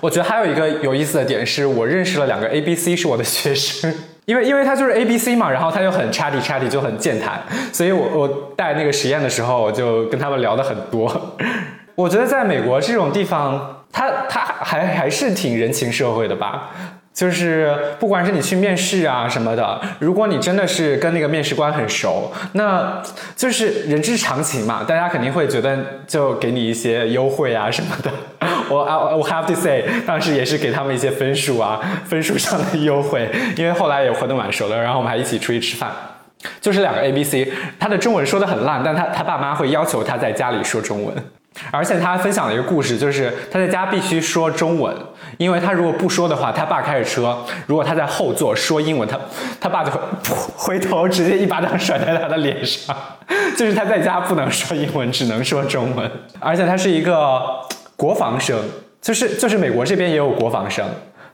[0.01, 3.95] 我觉得还有一个有意思的点是，我认识了两个 A B C 是我的学生，
[4.25, 7.41] 因为因为他就是 A B C 嘛，然后他就很 chatty chatty 就很健谈，
[7.73, 11.37] 所以我我带那个实验的时候，我就跟他们聊的很多。
[11.95, 16.71] 我觉得在美国这种地方，他他还还是挺人情社会的吧。
[17.16, 23.02] 就是不管是你去面试啊什么的，如果你真的是跟那个面试官很熟，那
[23.34, 28.10] 就是人之常情嘛，大家肯定会觉得就给你一些优惠啊什么的。
[28.68, 35.90] 我啊，我 have to say，当时也是给他们一些分数啊，分数上的优惠，因为后来也活得蛮熟的，然后我们还一起出去吃饭。
[36.60, 41.14] 就是两个 A B C，他的中文说的很烂，但他他爸妈会要求他在家里说中文。
[41.70, 44.95] 而且他还分享了一个故事，就是他在家必须说中文，
[45.39, 49.19] 因为他如果不说的话，他爸开着车，如果他在后座说英文，他
[49.61, 49.99] 他爸就会
[50.57, 52.97] 回头直接一巴掌甩在他的脸上。
[53.57, 56.11] 就是他在家不能说英文，只能说中文。
[56.39, 57.41] 而且他是一个
[57.97, 58.57] 国防生，
[59.01, 60.87] 就是就是美国这边也有国防生。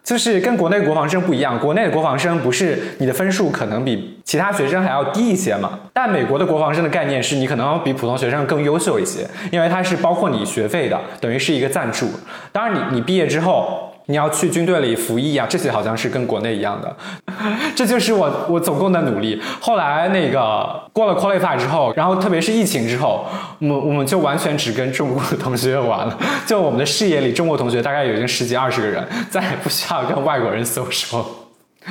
[0.05, 5.79] 就是跟国内国防生不一样，国内的国防生不是你的分数可能比其他学生还要低一些嘛？
[5.93, 12.09] 但美国的国防生的概念是你可能比普通学生更优秀一些，因为它是包括你学费的，等于是一个赞助。
[12.51, 13.89] 当然，你你毕业之后。
[14.07, 16.97] 你要去军队里服役啊，这些好像是跟国内一样的，
[17.73, 19.41] 这就是我我总共的努力。
[19.61, 23.25] 后来那个过了 qualify 之后，然后特别是疫情之后，
[23.61, 26.19] 我们我们就完全只跟中国的同学玩了。
[26.45, 31.25] 就我们的视野里，中国同学大概已经十几二十个人，再也不需要跟外国人 social。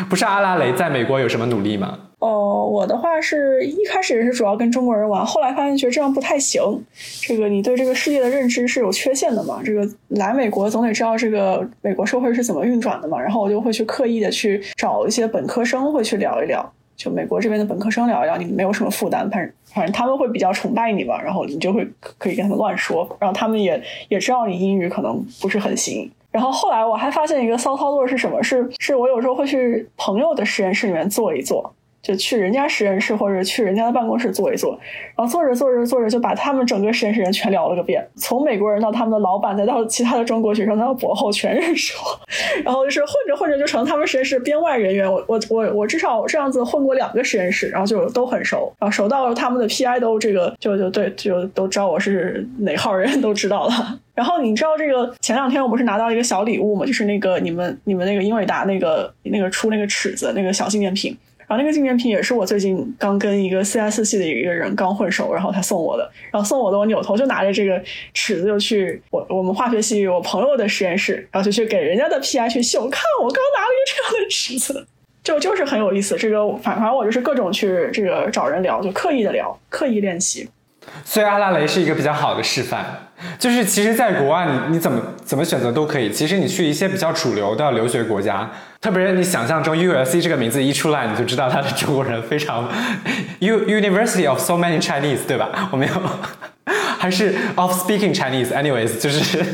[0.09, 1.97] 不是阿拉蕾在美国有什么努力吗？
[2.21, 6.61] 哦，我的话是一开始也是主要跟中国人玩，后来发现觉得这样不太行。
[7.19, 9.59] 这个你对这个世界的认知是有缺陷的嘛？
[9.65, 13.19] 这个来美国总得知道这个美国社会是怎么运转的嘛？
[13.19, 21.87] 然后我就会去刻意的去找一些本科生会去聊一聊，就美国这边的本科生聊一聊，你没有什么负担，反正反正他们会比较崇拜你嘛，然后你就会
[22.19, 26.11] 可以跟他们乱说，然后他们也也知道你英语可能不是很行。
[26.29, 28.43] 然后后来我还发现一个骚操作是什么？
[28.43, 31.73] 是是我有时候会去朋友的实验室里面坐一坐。
[32.01, 34.71] 就去人家实验室或者去人家的办公室坐一坐，
[35.15, 42.19] 然后坐着坐着坐着就把他们整个实验室人全聊了个遍，从美国人到他们的老板，再到其他的中国学生，再到博后，全认识我。
[42.65, 45.11] 然后就是混着混着就成他们实验室编外人员。
[45.11, 53.99] 我我我我至少这样子混过两个实验室，然后就都很熟，然后熟到他们的 PI 都这个就就对就都知道我是哪号人都知道了。
[54.13, 61.15] 然后你知道这个前两天我不是拿到一个小礼物嘛，就是那个你们你们那个英伟达那个那个出那个尺子那个小纪念品。
[61.51, 66.11] 然后那个纪念品也是我最近刚跟一个 CS 系的一个人刚混熟，然后他送我的。
[66.31, 67.77] 然后送我的，我扭头就拿着这个
[68.13, 74.87] 尺子就去我我们化学系我朋友的实验室，然后就去给人家的 PI 去秀，看我刚拿了一个这样的尺子，
[75.21, 76.15] 就就是很有意思。
[76.15, 80.47] 这个反正我就是各种去这个找人聊，就刻意的聊，刻意练习。
[81.03, 86.09] 所以阿拉蕾是一个比较好的示范，就是其实，在国外你你怎么怎么选择都可以。
[86.11, 88.49] 其实你去一些比较主流的留学国家，
[88.81, 92.67] 特别是你想象中 U S C 这个名字一出来，你就知道它的中国人非常
[93.37, 95.69] U University of so many Chinese，对吧？
[95.71, 95.93] 我没有，
[96.97, 99.45] 还是 of speaking Chinese，anyways，就是。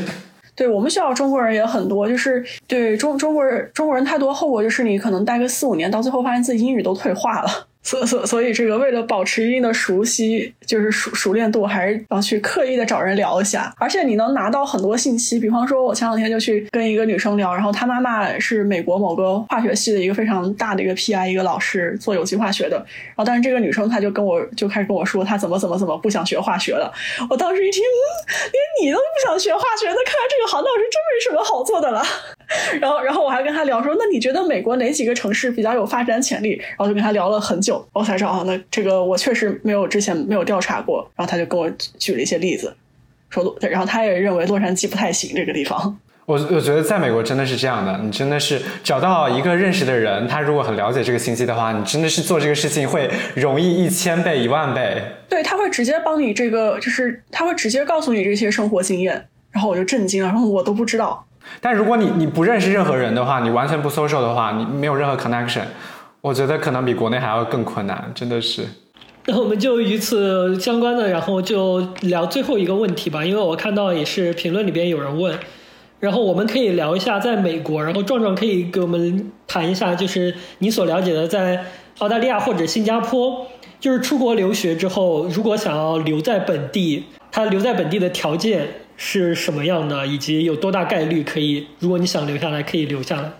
[0.56, 7.66] 对我们学校中国人也很多，就是对中中国人中国人太多，后果就是你可能待个四五年，到最后发现自己英语都退化了。
[7.88, 13.72] 所所所以，这个为了保持一定的熟悉，就是熟熟练度，还是要去刻意的找人聊一下。
[13.78, 22.76] 而且你能拿到很多信息，比方说，我前两天就去跟一个女生聊，然后她妈妈是美国某个化学系的一个非常大的一个 PI 一个老师，做有机化学的。
[22.76, 26.92] 然后，但是这个女生她就跟我就开始跟我说，她怎么怎么怎么不想学化学了。
[27.30, 28.04] 我当时一听，嗯，
[28.52, 32.02] 连你都不想学化学，那看来这个行当是真没什么好做的了。
[32.80, 36.52] 然后，然后我还跟他聊说，那你觉得美国哪几个城市比较有发展潜力？
[36.52, 41.08] 然后就跟他聊了很久，我才知道啊，那这个我确实没有之前没有调查过。
[41.14, 42.74] 然后他就跟我举了一些例子，
[43.28, 45.98] 说，然后他也认为洛杉矶不太行这个地方。
[46.24, 55.02] 我我觉得在美国真的是这样的，你真的是找到一个认识的人，他如果很了解这个信息的话，你真的是做这个事情会容易一千倍、一万倍。
[55.28, 59.26] 对，他会直接帮你这个，就是他会直接告诉你这些生活经验。
[59.50, 61.24] 然后我就震惊了，然后我都不知道。
[61.60, 65.62] 但如果你你不认识任何人的话，你完全不 social 的话，你没有任何 connection，
[66.20, 68.64] 我觉得可能比国内还要更困难，真的是。
[69.26, 75.36] 那我们就与此相关的，然后就聊最后一个问题吧，因为我看到也是评论里边有人问，
[76.00, 81.64] 然后我们可以聊一下在美国，然后壮壮可以给我们谈一下，就是你所了解的在
[81.98, 83.46] 澳大利亚或者新加坡，
[83.80, 88.66] 就是出国留学之后，如果想要留在本地，他留在本地的条件。
[89.00, 91.68] 是什么样的，以及有多大概率可以？
[91.78, 93.30] 如果你想留下来，可以留下来。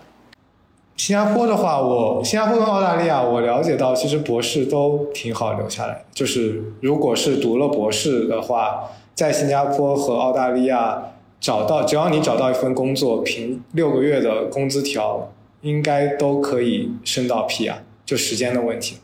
[0.95, 6.05] 新加坡的话，我新加坡跟澳大利亚，我了解到其实博士都挺好留下来。
[6.13, 11.11] 就是如果是读了博士的话，在新加坡和澳大利亚
[11.41, 15.29] 找到，只要你找到一份工作，凭六个月的工资条，
[15.59, 18.95] 应该都可以升到 P 啊，就时间的问题，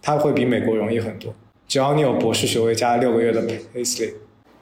[0.00, 1.34] 它会比美国容易很多。
[1.68, 4.14] 只要你有博士学位加六个月的 pay slip。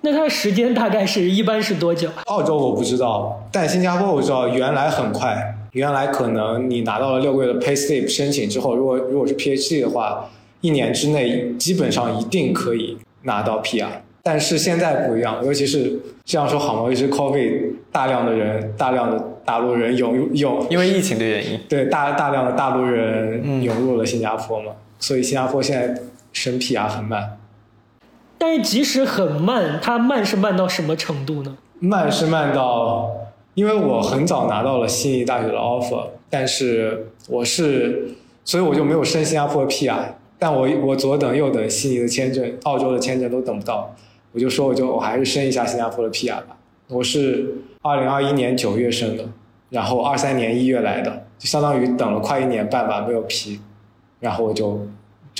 [0.02, 2.08] 那它时间大概是一般是多久？
[2.26, 5.56] 澳洲我不知道，但新加坡我知道，原来很快。
[5.72, 10.28] 原来可能你拿到了六个月的 pay slip 申请之后，如果如果是 PhD 的话，
[10.62, 13.86] 一年之内基本上一定可以拿到 PR。
[14.22, 16.88] 但是现在不一样，尤其是这样说好吗？
[16.88, 26.00] 尤其是 COVID，大量的人，大量的大陆人涌涌，因为疫情的原因，对大大量的大陆人涌入了新加坡嘛，所以新加坡现在
[26.32, 27.36] 申 PR 很慢。
[28.42, 31.58] 但是即使很慢，它慢是慢到什么程度呢？
[31.78, 33.10] 慢是慢到，
[33.52, 39.94] 因为我很早拿到了悉尼大学的 offer，但是我是，所以我就没有申新加坡的 PR，
[40.38, 43.94] 但我我左等右等悉尼的签证、澳洲的签证都等不到，
[44.32, 46.56] 我就说我就我还是申一下新加坡的 PR 吧。
[46.88, 49.24] 我是二零二一年九月申的，
[49.68, 53.60] 然后二三年一月来的，就相当于等了快一年半吧，没有批，
[54.18, 54.86] 然后我就。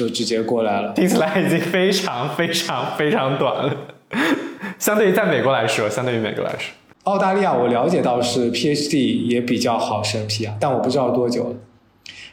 [0.01, 3.77] 就直接过来了，听起来已经非常非常非常短了。
[4.79, 6.73] 相对于在美国来说，相对于美国来说，
[7.05, 11.55] 澳大利亚我了解到是 PhD 也比较好申批啊但我不知道多久。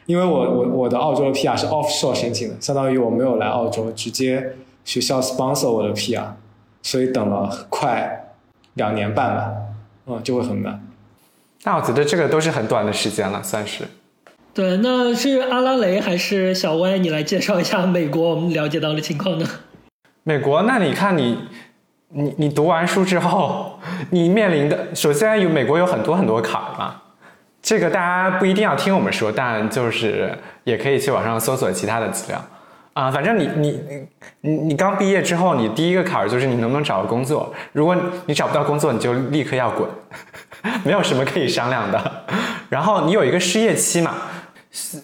[0.06, 4.54] 因为我我我的澳洲的 PR 是 offshore 申请的，相当于我没有来澳洲，直接
[4.86, 6.24] 学校 sponsor 我的 PR，
[6.82, 8.32] 所以等了快
[8.74, 9.52] 两年半吧，
[10.06, 10.82] 嗯，就会很慢。
[11.64, 13.84] 那我觉得这个都是很短的时间了，算是。
[14.54, 16.98] 对，那是阿拉蕾还是小歪？
[16.98, 19.46] 你来介绍一下美国我们了解到的情况呢？
[20.24, 21.38] 美国，那你看你，
[22.08, 23.78] 你你读完书之后，
[24.10, 26.96] 你面临的首先有美国有很多很多坎儿嘛，
[27.62, 32.44] 这个大家不一定要听我们说，但就是也可以去网上搜索其他的资料
[32.94, 33.10] 啊。
[33.10, 33.80] 反正你你
[34.40, 37.54] 你你刚毕业之后，你第一个坎儿就是你能不能找到工作。
[37.72, 37.96] 如果
[38.26, 39.88] 你找不到工作，你就立刻要滚，
[40.84, 42.24] 没有什么可以商量的。
[42.68, 44.14] 然后你有一个失业期嘛。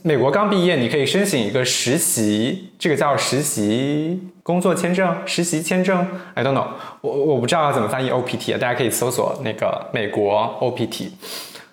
[0.03, 6.07] 美国刚毕业，你可以申请一个实习，这个叫实习工作签证、实习签证。
[6.35, 6.67] I don't know，
[7.01, 11.11] 我我不知道要怎么翻译 OPT，啊大家可以搜索那个美国 OPT。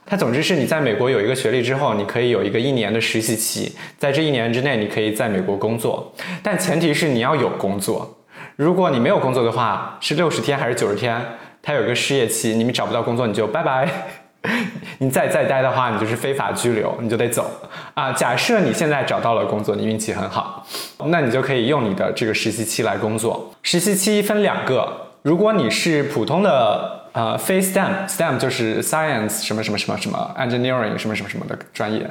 [0.05, 6.13] 它总之是你在美国有一个学历之后，你可以有一个一年的实习期，在这一年之内，你可以在美国工作，
[6.43, 8.17] 但前提是你要有工作。
[8.57, 11.19] 如果你没有工作的话，是六十天还是九十天？
[11.61, 14.20] 它有一个失业期，你们找不到工作你就拜拜。
[14.97, 17.49] 你再再待的话，你就是非法拘留，你就得走
[17.93, 18.11] 啊。
[18.11, 20.65] 假设你现在找到了工作，你运气很好，
[21.05, 23.53] 那你就可以用你的这个实习期来工作。
[23.61, 24.87] 实习期分两个，
[25.21, 32.09] 如果你是普通的呃非 STEM，STEM 就是 Science 什么什么什么什么 Engineering 什么什么什么的专业，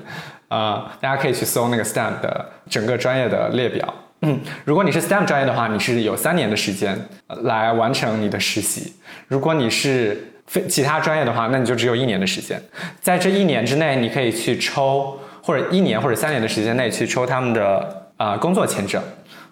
[0.48, 3.93] 啊，大家可以去搜那个 STEM 的整个专业的列表。
[4.23, 7.09] 嗯，如果你是 STEM 专业的话，你是有三年的时间
[7.43, 8.93] 来完成你的实习。
[9.27, 12.60] 如果你是非其他专业的话，那你就只有一年的时间，
[13.01, 19.01] 在这一年之内，你可以去抽，或者一年或者三年的时间内去抽他们的啊工作签证，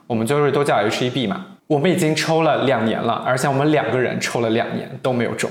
[0.09, 1.47] 我们就是都叫 H1B 嘛。
[1.69, 5.49] 我们已经抽了两年了，而且我们两个人抽了两年都没有中，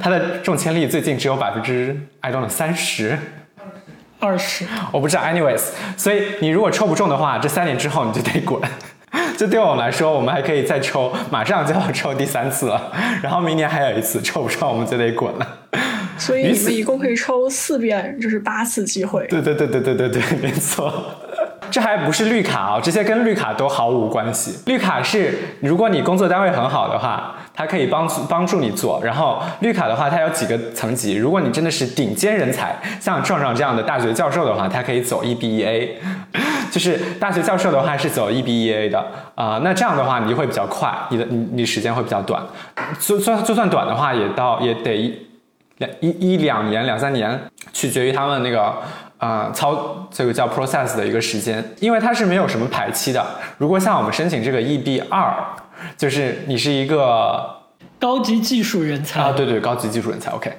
[0.00, 3.18] 他的中签率最近只有百分之 I don't know 三十，
[4.18, 5.22] 二十，我不知道。
[5.22, 8.58] Anyways，所以你如果抽不中的话，这三年之后你就得滚。
[9.36, 12.92] 这对我们来说，我们还可以再抽，马上就要抽第三次了，
[13.22, 15.46] 然后明年还有一次，抽不上我们就得滚了。
[16.18, 19.26] 所以你们一共可以抽四遍，就是八次机会。
[19.28, 20.92] 对对对对对对对，没错。
[21.70, 24.58] 这还不是绿卡啊，这些跟绿卡都毫无关系。
[24.66, 29.00] 绿卡是如果你工作单位很好的话，它可以帮助帮助你做。
[29.02, 31.14] 然后绿卡的话，它有几个层级。
[31.14, 35.88] 如果你真的是顶尖人才，像壮壮这样的大学教授的话，它可以走 EBA。
[36.70, 42.42] 就是大学教授的话是走 EBEA 的啊，那这样的话你就会比较快，你的你你时间会比较短。
[42.98, 45.26] 就算就算短的话，也到也得一
[45.78, 47.40] 两一一两年两三年，
[47.72, 48.74] 取决于他们那个。
[49.20, 53.22] 啊，操这个叫 process 的一个时间，因为它是没有什么排期的。
[53.58, 55.30] 如果像我们申请这个 EB 二，
[55.94, 57.46] 就是你是一个
[57.98, 60.50] 高级技术人才啊，对对，高级技术人才，OK，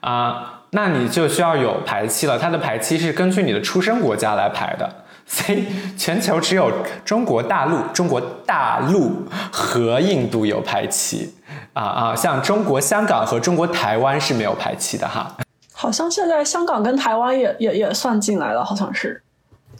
[0.00, 2.36] 啊，那你就需要有排期了。
[2.36, 4.92] 它的排期是根据你的出生国家来排的，
[5.32, 5.64] 所以
[5.96, 6.72] 全球只有
[7.04, 11.32] 中国大陆、中国大陆和印度有排期，
[11.72, 15.32] 啊啊，像中国香港和中国台湾是没有排期的哈。
[15.72, 19.22] 好像现在香港跟台湾也也也算进来了，好像是，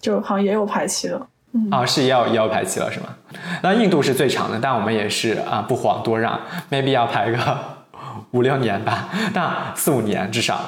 [0.00, 1.26] 就好像也有排期了。
[1.52, 3.06] 嗯，啊，是也有也有排期了是吗？
[3.60, 6.40] 那印度是最长的，但我们也是啊不遑多让
[6.70, 7.58] ，maybe 要排个
[8.30, 10.60] 五六年吧，那四五年至少。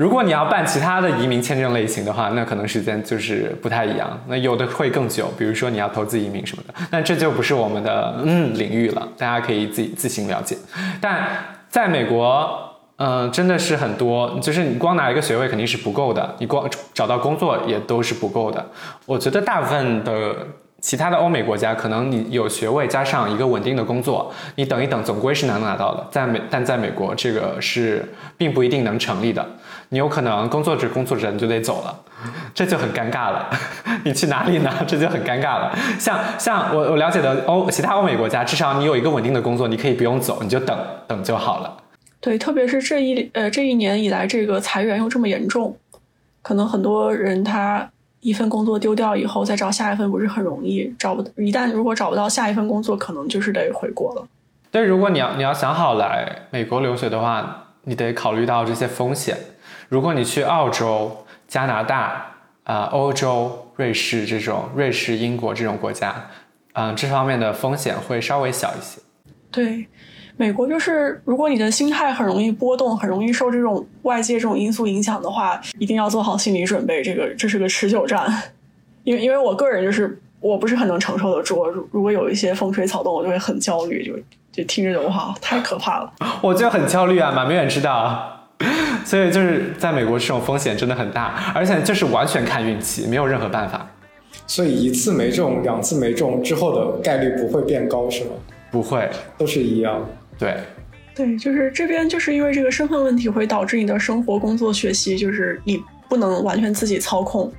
[0.00, 10.56] 如果你要办其他的移民签证类型的话，那可能时间就是不太一样，那有的会更久，比如说你要投资移民什么的，那这就不是我们的嗯领域了，大家可以自己自行了解。
[11.02, 11.28] 但
[11.68, 12.66] 在美国。
[13.02, 18.62] 嗯，真的是很多，就是你光拿一个学位肯定是不够的，你光找到工作也都是不够的。
[19.06, 20.36] 我觉得大部分的
[20.82, 26.06] 其他的欧美国家，可能你有学位加上一个稳定的工作，你等一等总归是能拿到的。
[26.10, 28.06] 在美，但在美国这个是
[28.36, 29.48] 并不一定能成立的。
[29.92, 32.00] 你有可能工作着工作着你就得走了，
[32.54, 33.50] 这就很尴尬了。
[34.04, 34.70] 你去哪里呢？
[34.86, 35.76] 这就很尴尬了。
[35.98, 41.76] 像像我我了解的欧其他欧美国家，至少你有一个稳定的工作，你可以不用走，你就等等就好了。
[42.20, 45.76] 对，特别是这一呃这一年以来，这个裁员又这么严重，
[46.40, 47.90] 可能很多人他
[48.20, 54.24] 一份工作丢掉以后，再找下一份不是很容易，找不一旦如果找不到下一份工作，可能就是得回国了。
[54.70, 59.36] 对，如果你要你要想好来美国留学的话，你得考虑到这些风险。
[59.90, 62.24] 如果你去澳洲、加拿大、
[62.62, 66.14] 啊欧洲、瑞士这种瑞士、英国这种国家，
[66.74, 69.00] 嗯，这方面的风险会稍微小一些。
[69.50, 69.86] 对。
[70.36, 77.02] 美国就是，如果你的心态很容易波动，很容易受这种外界这种因素影响的话，一定要做好心理准备。
[77.02, 78.26] 这个这是个持久战，
[79.02, 81.66] 因为因为我个人就是我不是很能承受得住。
[81.66, 84.14] 如如果有一些风吹草动，我就会很焦虑，就
[84.52, 86.10] 就听着就哇，太可怕了。
[86.40, 88.39] 我就很焦虑啊，马明远知道。
[89.04, 93.88] 所以就是在美国这种风险真的很大，而且就是完全看运气，没有任何办法。
[94.46, 98.30] 所以一次没中，两次没中之后的概率不会变高是吗？
[98.70, 99.08] 不会，
[99.38, 100.06] 都是一样。
[100.38, 100.56] 对，
[101.14, 107.50] 对，就是这边就是因为这个身份问题会导致你的生活、工作、学习，就是你不能完全自己操控，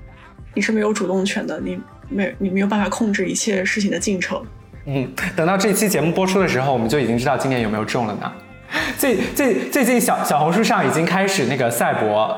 [0.54, 1.80] 你是没有主动权的，你
[2.10, 4.42] 没你没有办法控制一切事情的进程。
[4.86, 8.32] 嗯，等到这期节目播出的时候，我们就已经知道今年有没有中了呢。
[8.98, 12.36] 最最最近小小红书上已经开始那个赛博。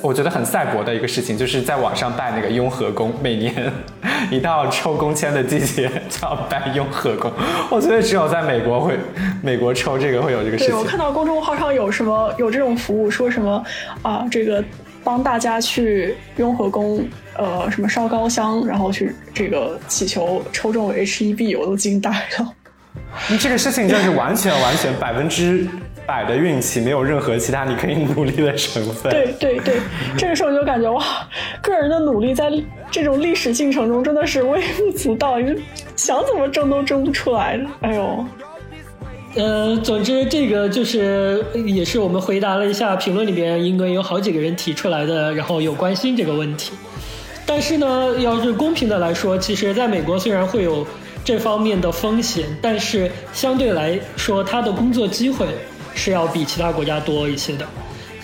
[0.00, 3.70] 我觉得很赛博的一个事情，就是在网上办那个雍和宫，每年
[4.32, 7.30] 一到抽工签的季节 就要办雍和宫。
[7.70, 8.98] 我觉得只有在美国会，
[9.42, 10.72] 美国抽这个会有这个事情。
[10.72, 13.62] 对我看到公众号上有什么有这种服务，说什么
[14.00, 14.64] 啊，这个
[15.04, 17.06] 帮大家去雍和宫，
[17.36, 22.52] 呃，什么烧高香，然后去这个祈求抽中 H E B，我都惊呆了。
[23.30, 25.66] 你这个事情就是完全完全百分之
[26.06, 29.10] 百的运气，没有任何其他你可以努力的成分。
[29.12, 29.76] 对对对，
[30.16, 31.02] 这个时候就感觉哇，
[31.62, 32.50] 个人的努力在
[32.90, 35.54] 这种历史进程中真的是微不足道，你
[35.96, 37.60] 想怎么争都争不出来。
[37.80, 38.24] 哎呦。
[39.36, 46.72] 呃，总之这个就是也是我们回答了一下评论里边，应该有好几个人提出来的，然后有关心这个问题。
[47.44, 50.86] 但是呢，要是公平的来说，其实在美国虽然会有
[51.24, 55.46] 这方面的风险，但是相对来说，他的工作机会
[55.94, 57.66] 是要比其他国家多一些的。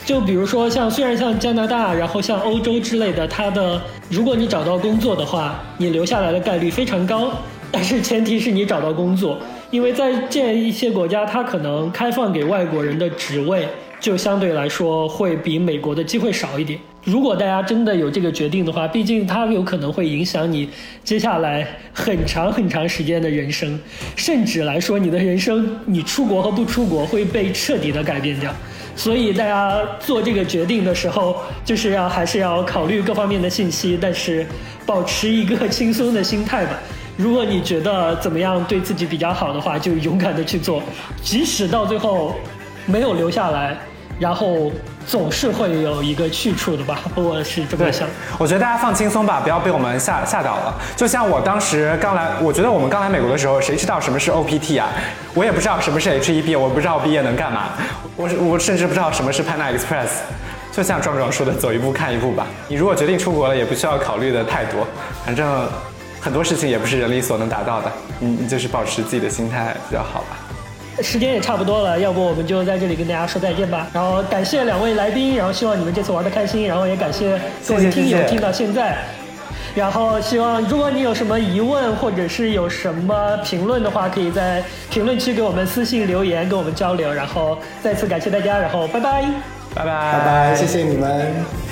[0.05, 7.31] 就比如说像虽然像加拿大，然后像欧洲之类的，它的如果你找到工作的话，你留下来的概率非常高，
[7.71, 9.39] 但是前提是你找到工作。
[9.71, 13.69] 因为在这一些国家，它可能开放给外国人的职位
[14.01, 16.79] 就相对来说会比美国的机会少一点。
[17.05, 20.69] 如果大家真的有这个决定的话，毕竟它有可能会影响你
[21.03, 23.79] 接下来很长很长时间的人生，
[24.17, 28.55] 甚至来说你的人生，你出国和不出国会被彻底的改变掉。
[28.95, 34.45] 所以大家做这个决定的时候，就是要还是要考虑各方面的信息，但是
[34.85, 36.79] 保持一个轻松的心态吧。
[37.17, 40.83] 如果你觉得怎么样对自己比较好的话，就勇敢的去做，
[41.23, 42.35] 即使到最后
[42.85, 43.79] 没有留下来，
[44.21, 44.71] 然后
[45.07, 47.01] 总是会有一个去处的吧。
[47.17, 48.07] 我是这么想。
[48.39, 50.75] 我觉得大家放轻松吧，不要被我们吓吓到了。
[50.95, 54.91] 就像我当时刚来，我觉得我们刚来美国的时候，谁知道什么是 OPT 啊？
[55.35, 57.71] 我也不知道什么是 HEB，我不知道毕业能干嘛。
[58.15, 60.11] 我我甚至不知道什么是 Pan Express。
[60.71, 62.47] 就像壮壮说的，走一步看一步吧。
[62.69, 64.87] 你如果决定出国了，也不需要考虑的太多，
[65.25, 65.67] 反正。
[66.23, 70.37] 很多事情也不是人力所能达到的，你你就是保持自己的心态比较好吧。
[71.03, 73.89] 时间也差不多了，要不我们就在这里跟大家说再见吧。
[73.93, 78.99] 然后感谢两位来宾，然后希望你们这次玩的开心，然后也感谢各位听友听到现在。
[79.75, 87.13] 然后希望如果你有什么疑问或者是有什么评论的话，可以在评论区给我们私信留言跟我们交流。
[87.13, 89.23] 然后再次感谢大家，然后拜拜，
[89.75, 91.70] 拜拜拜拜，谢谢你们。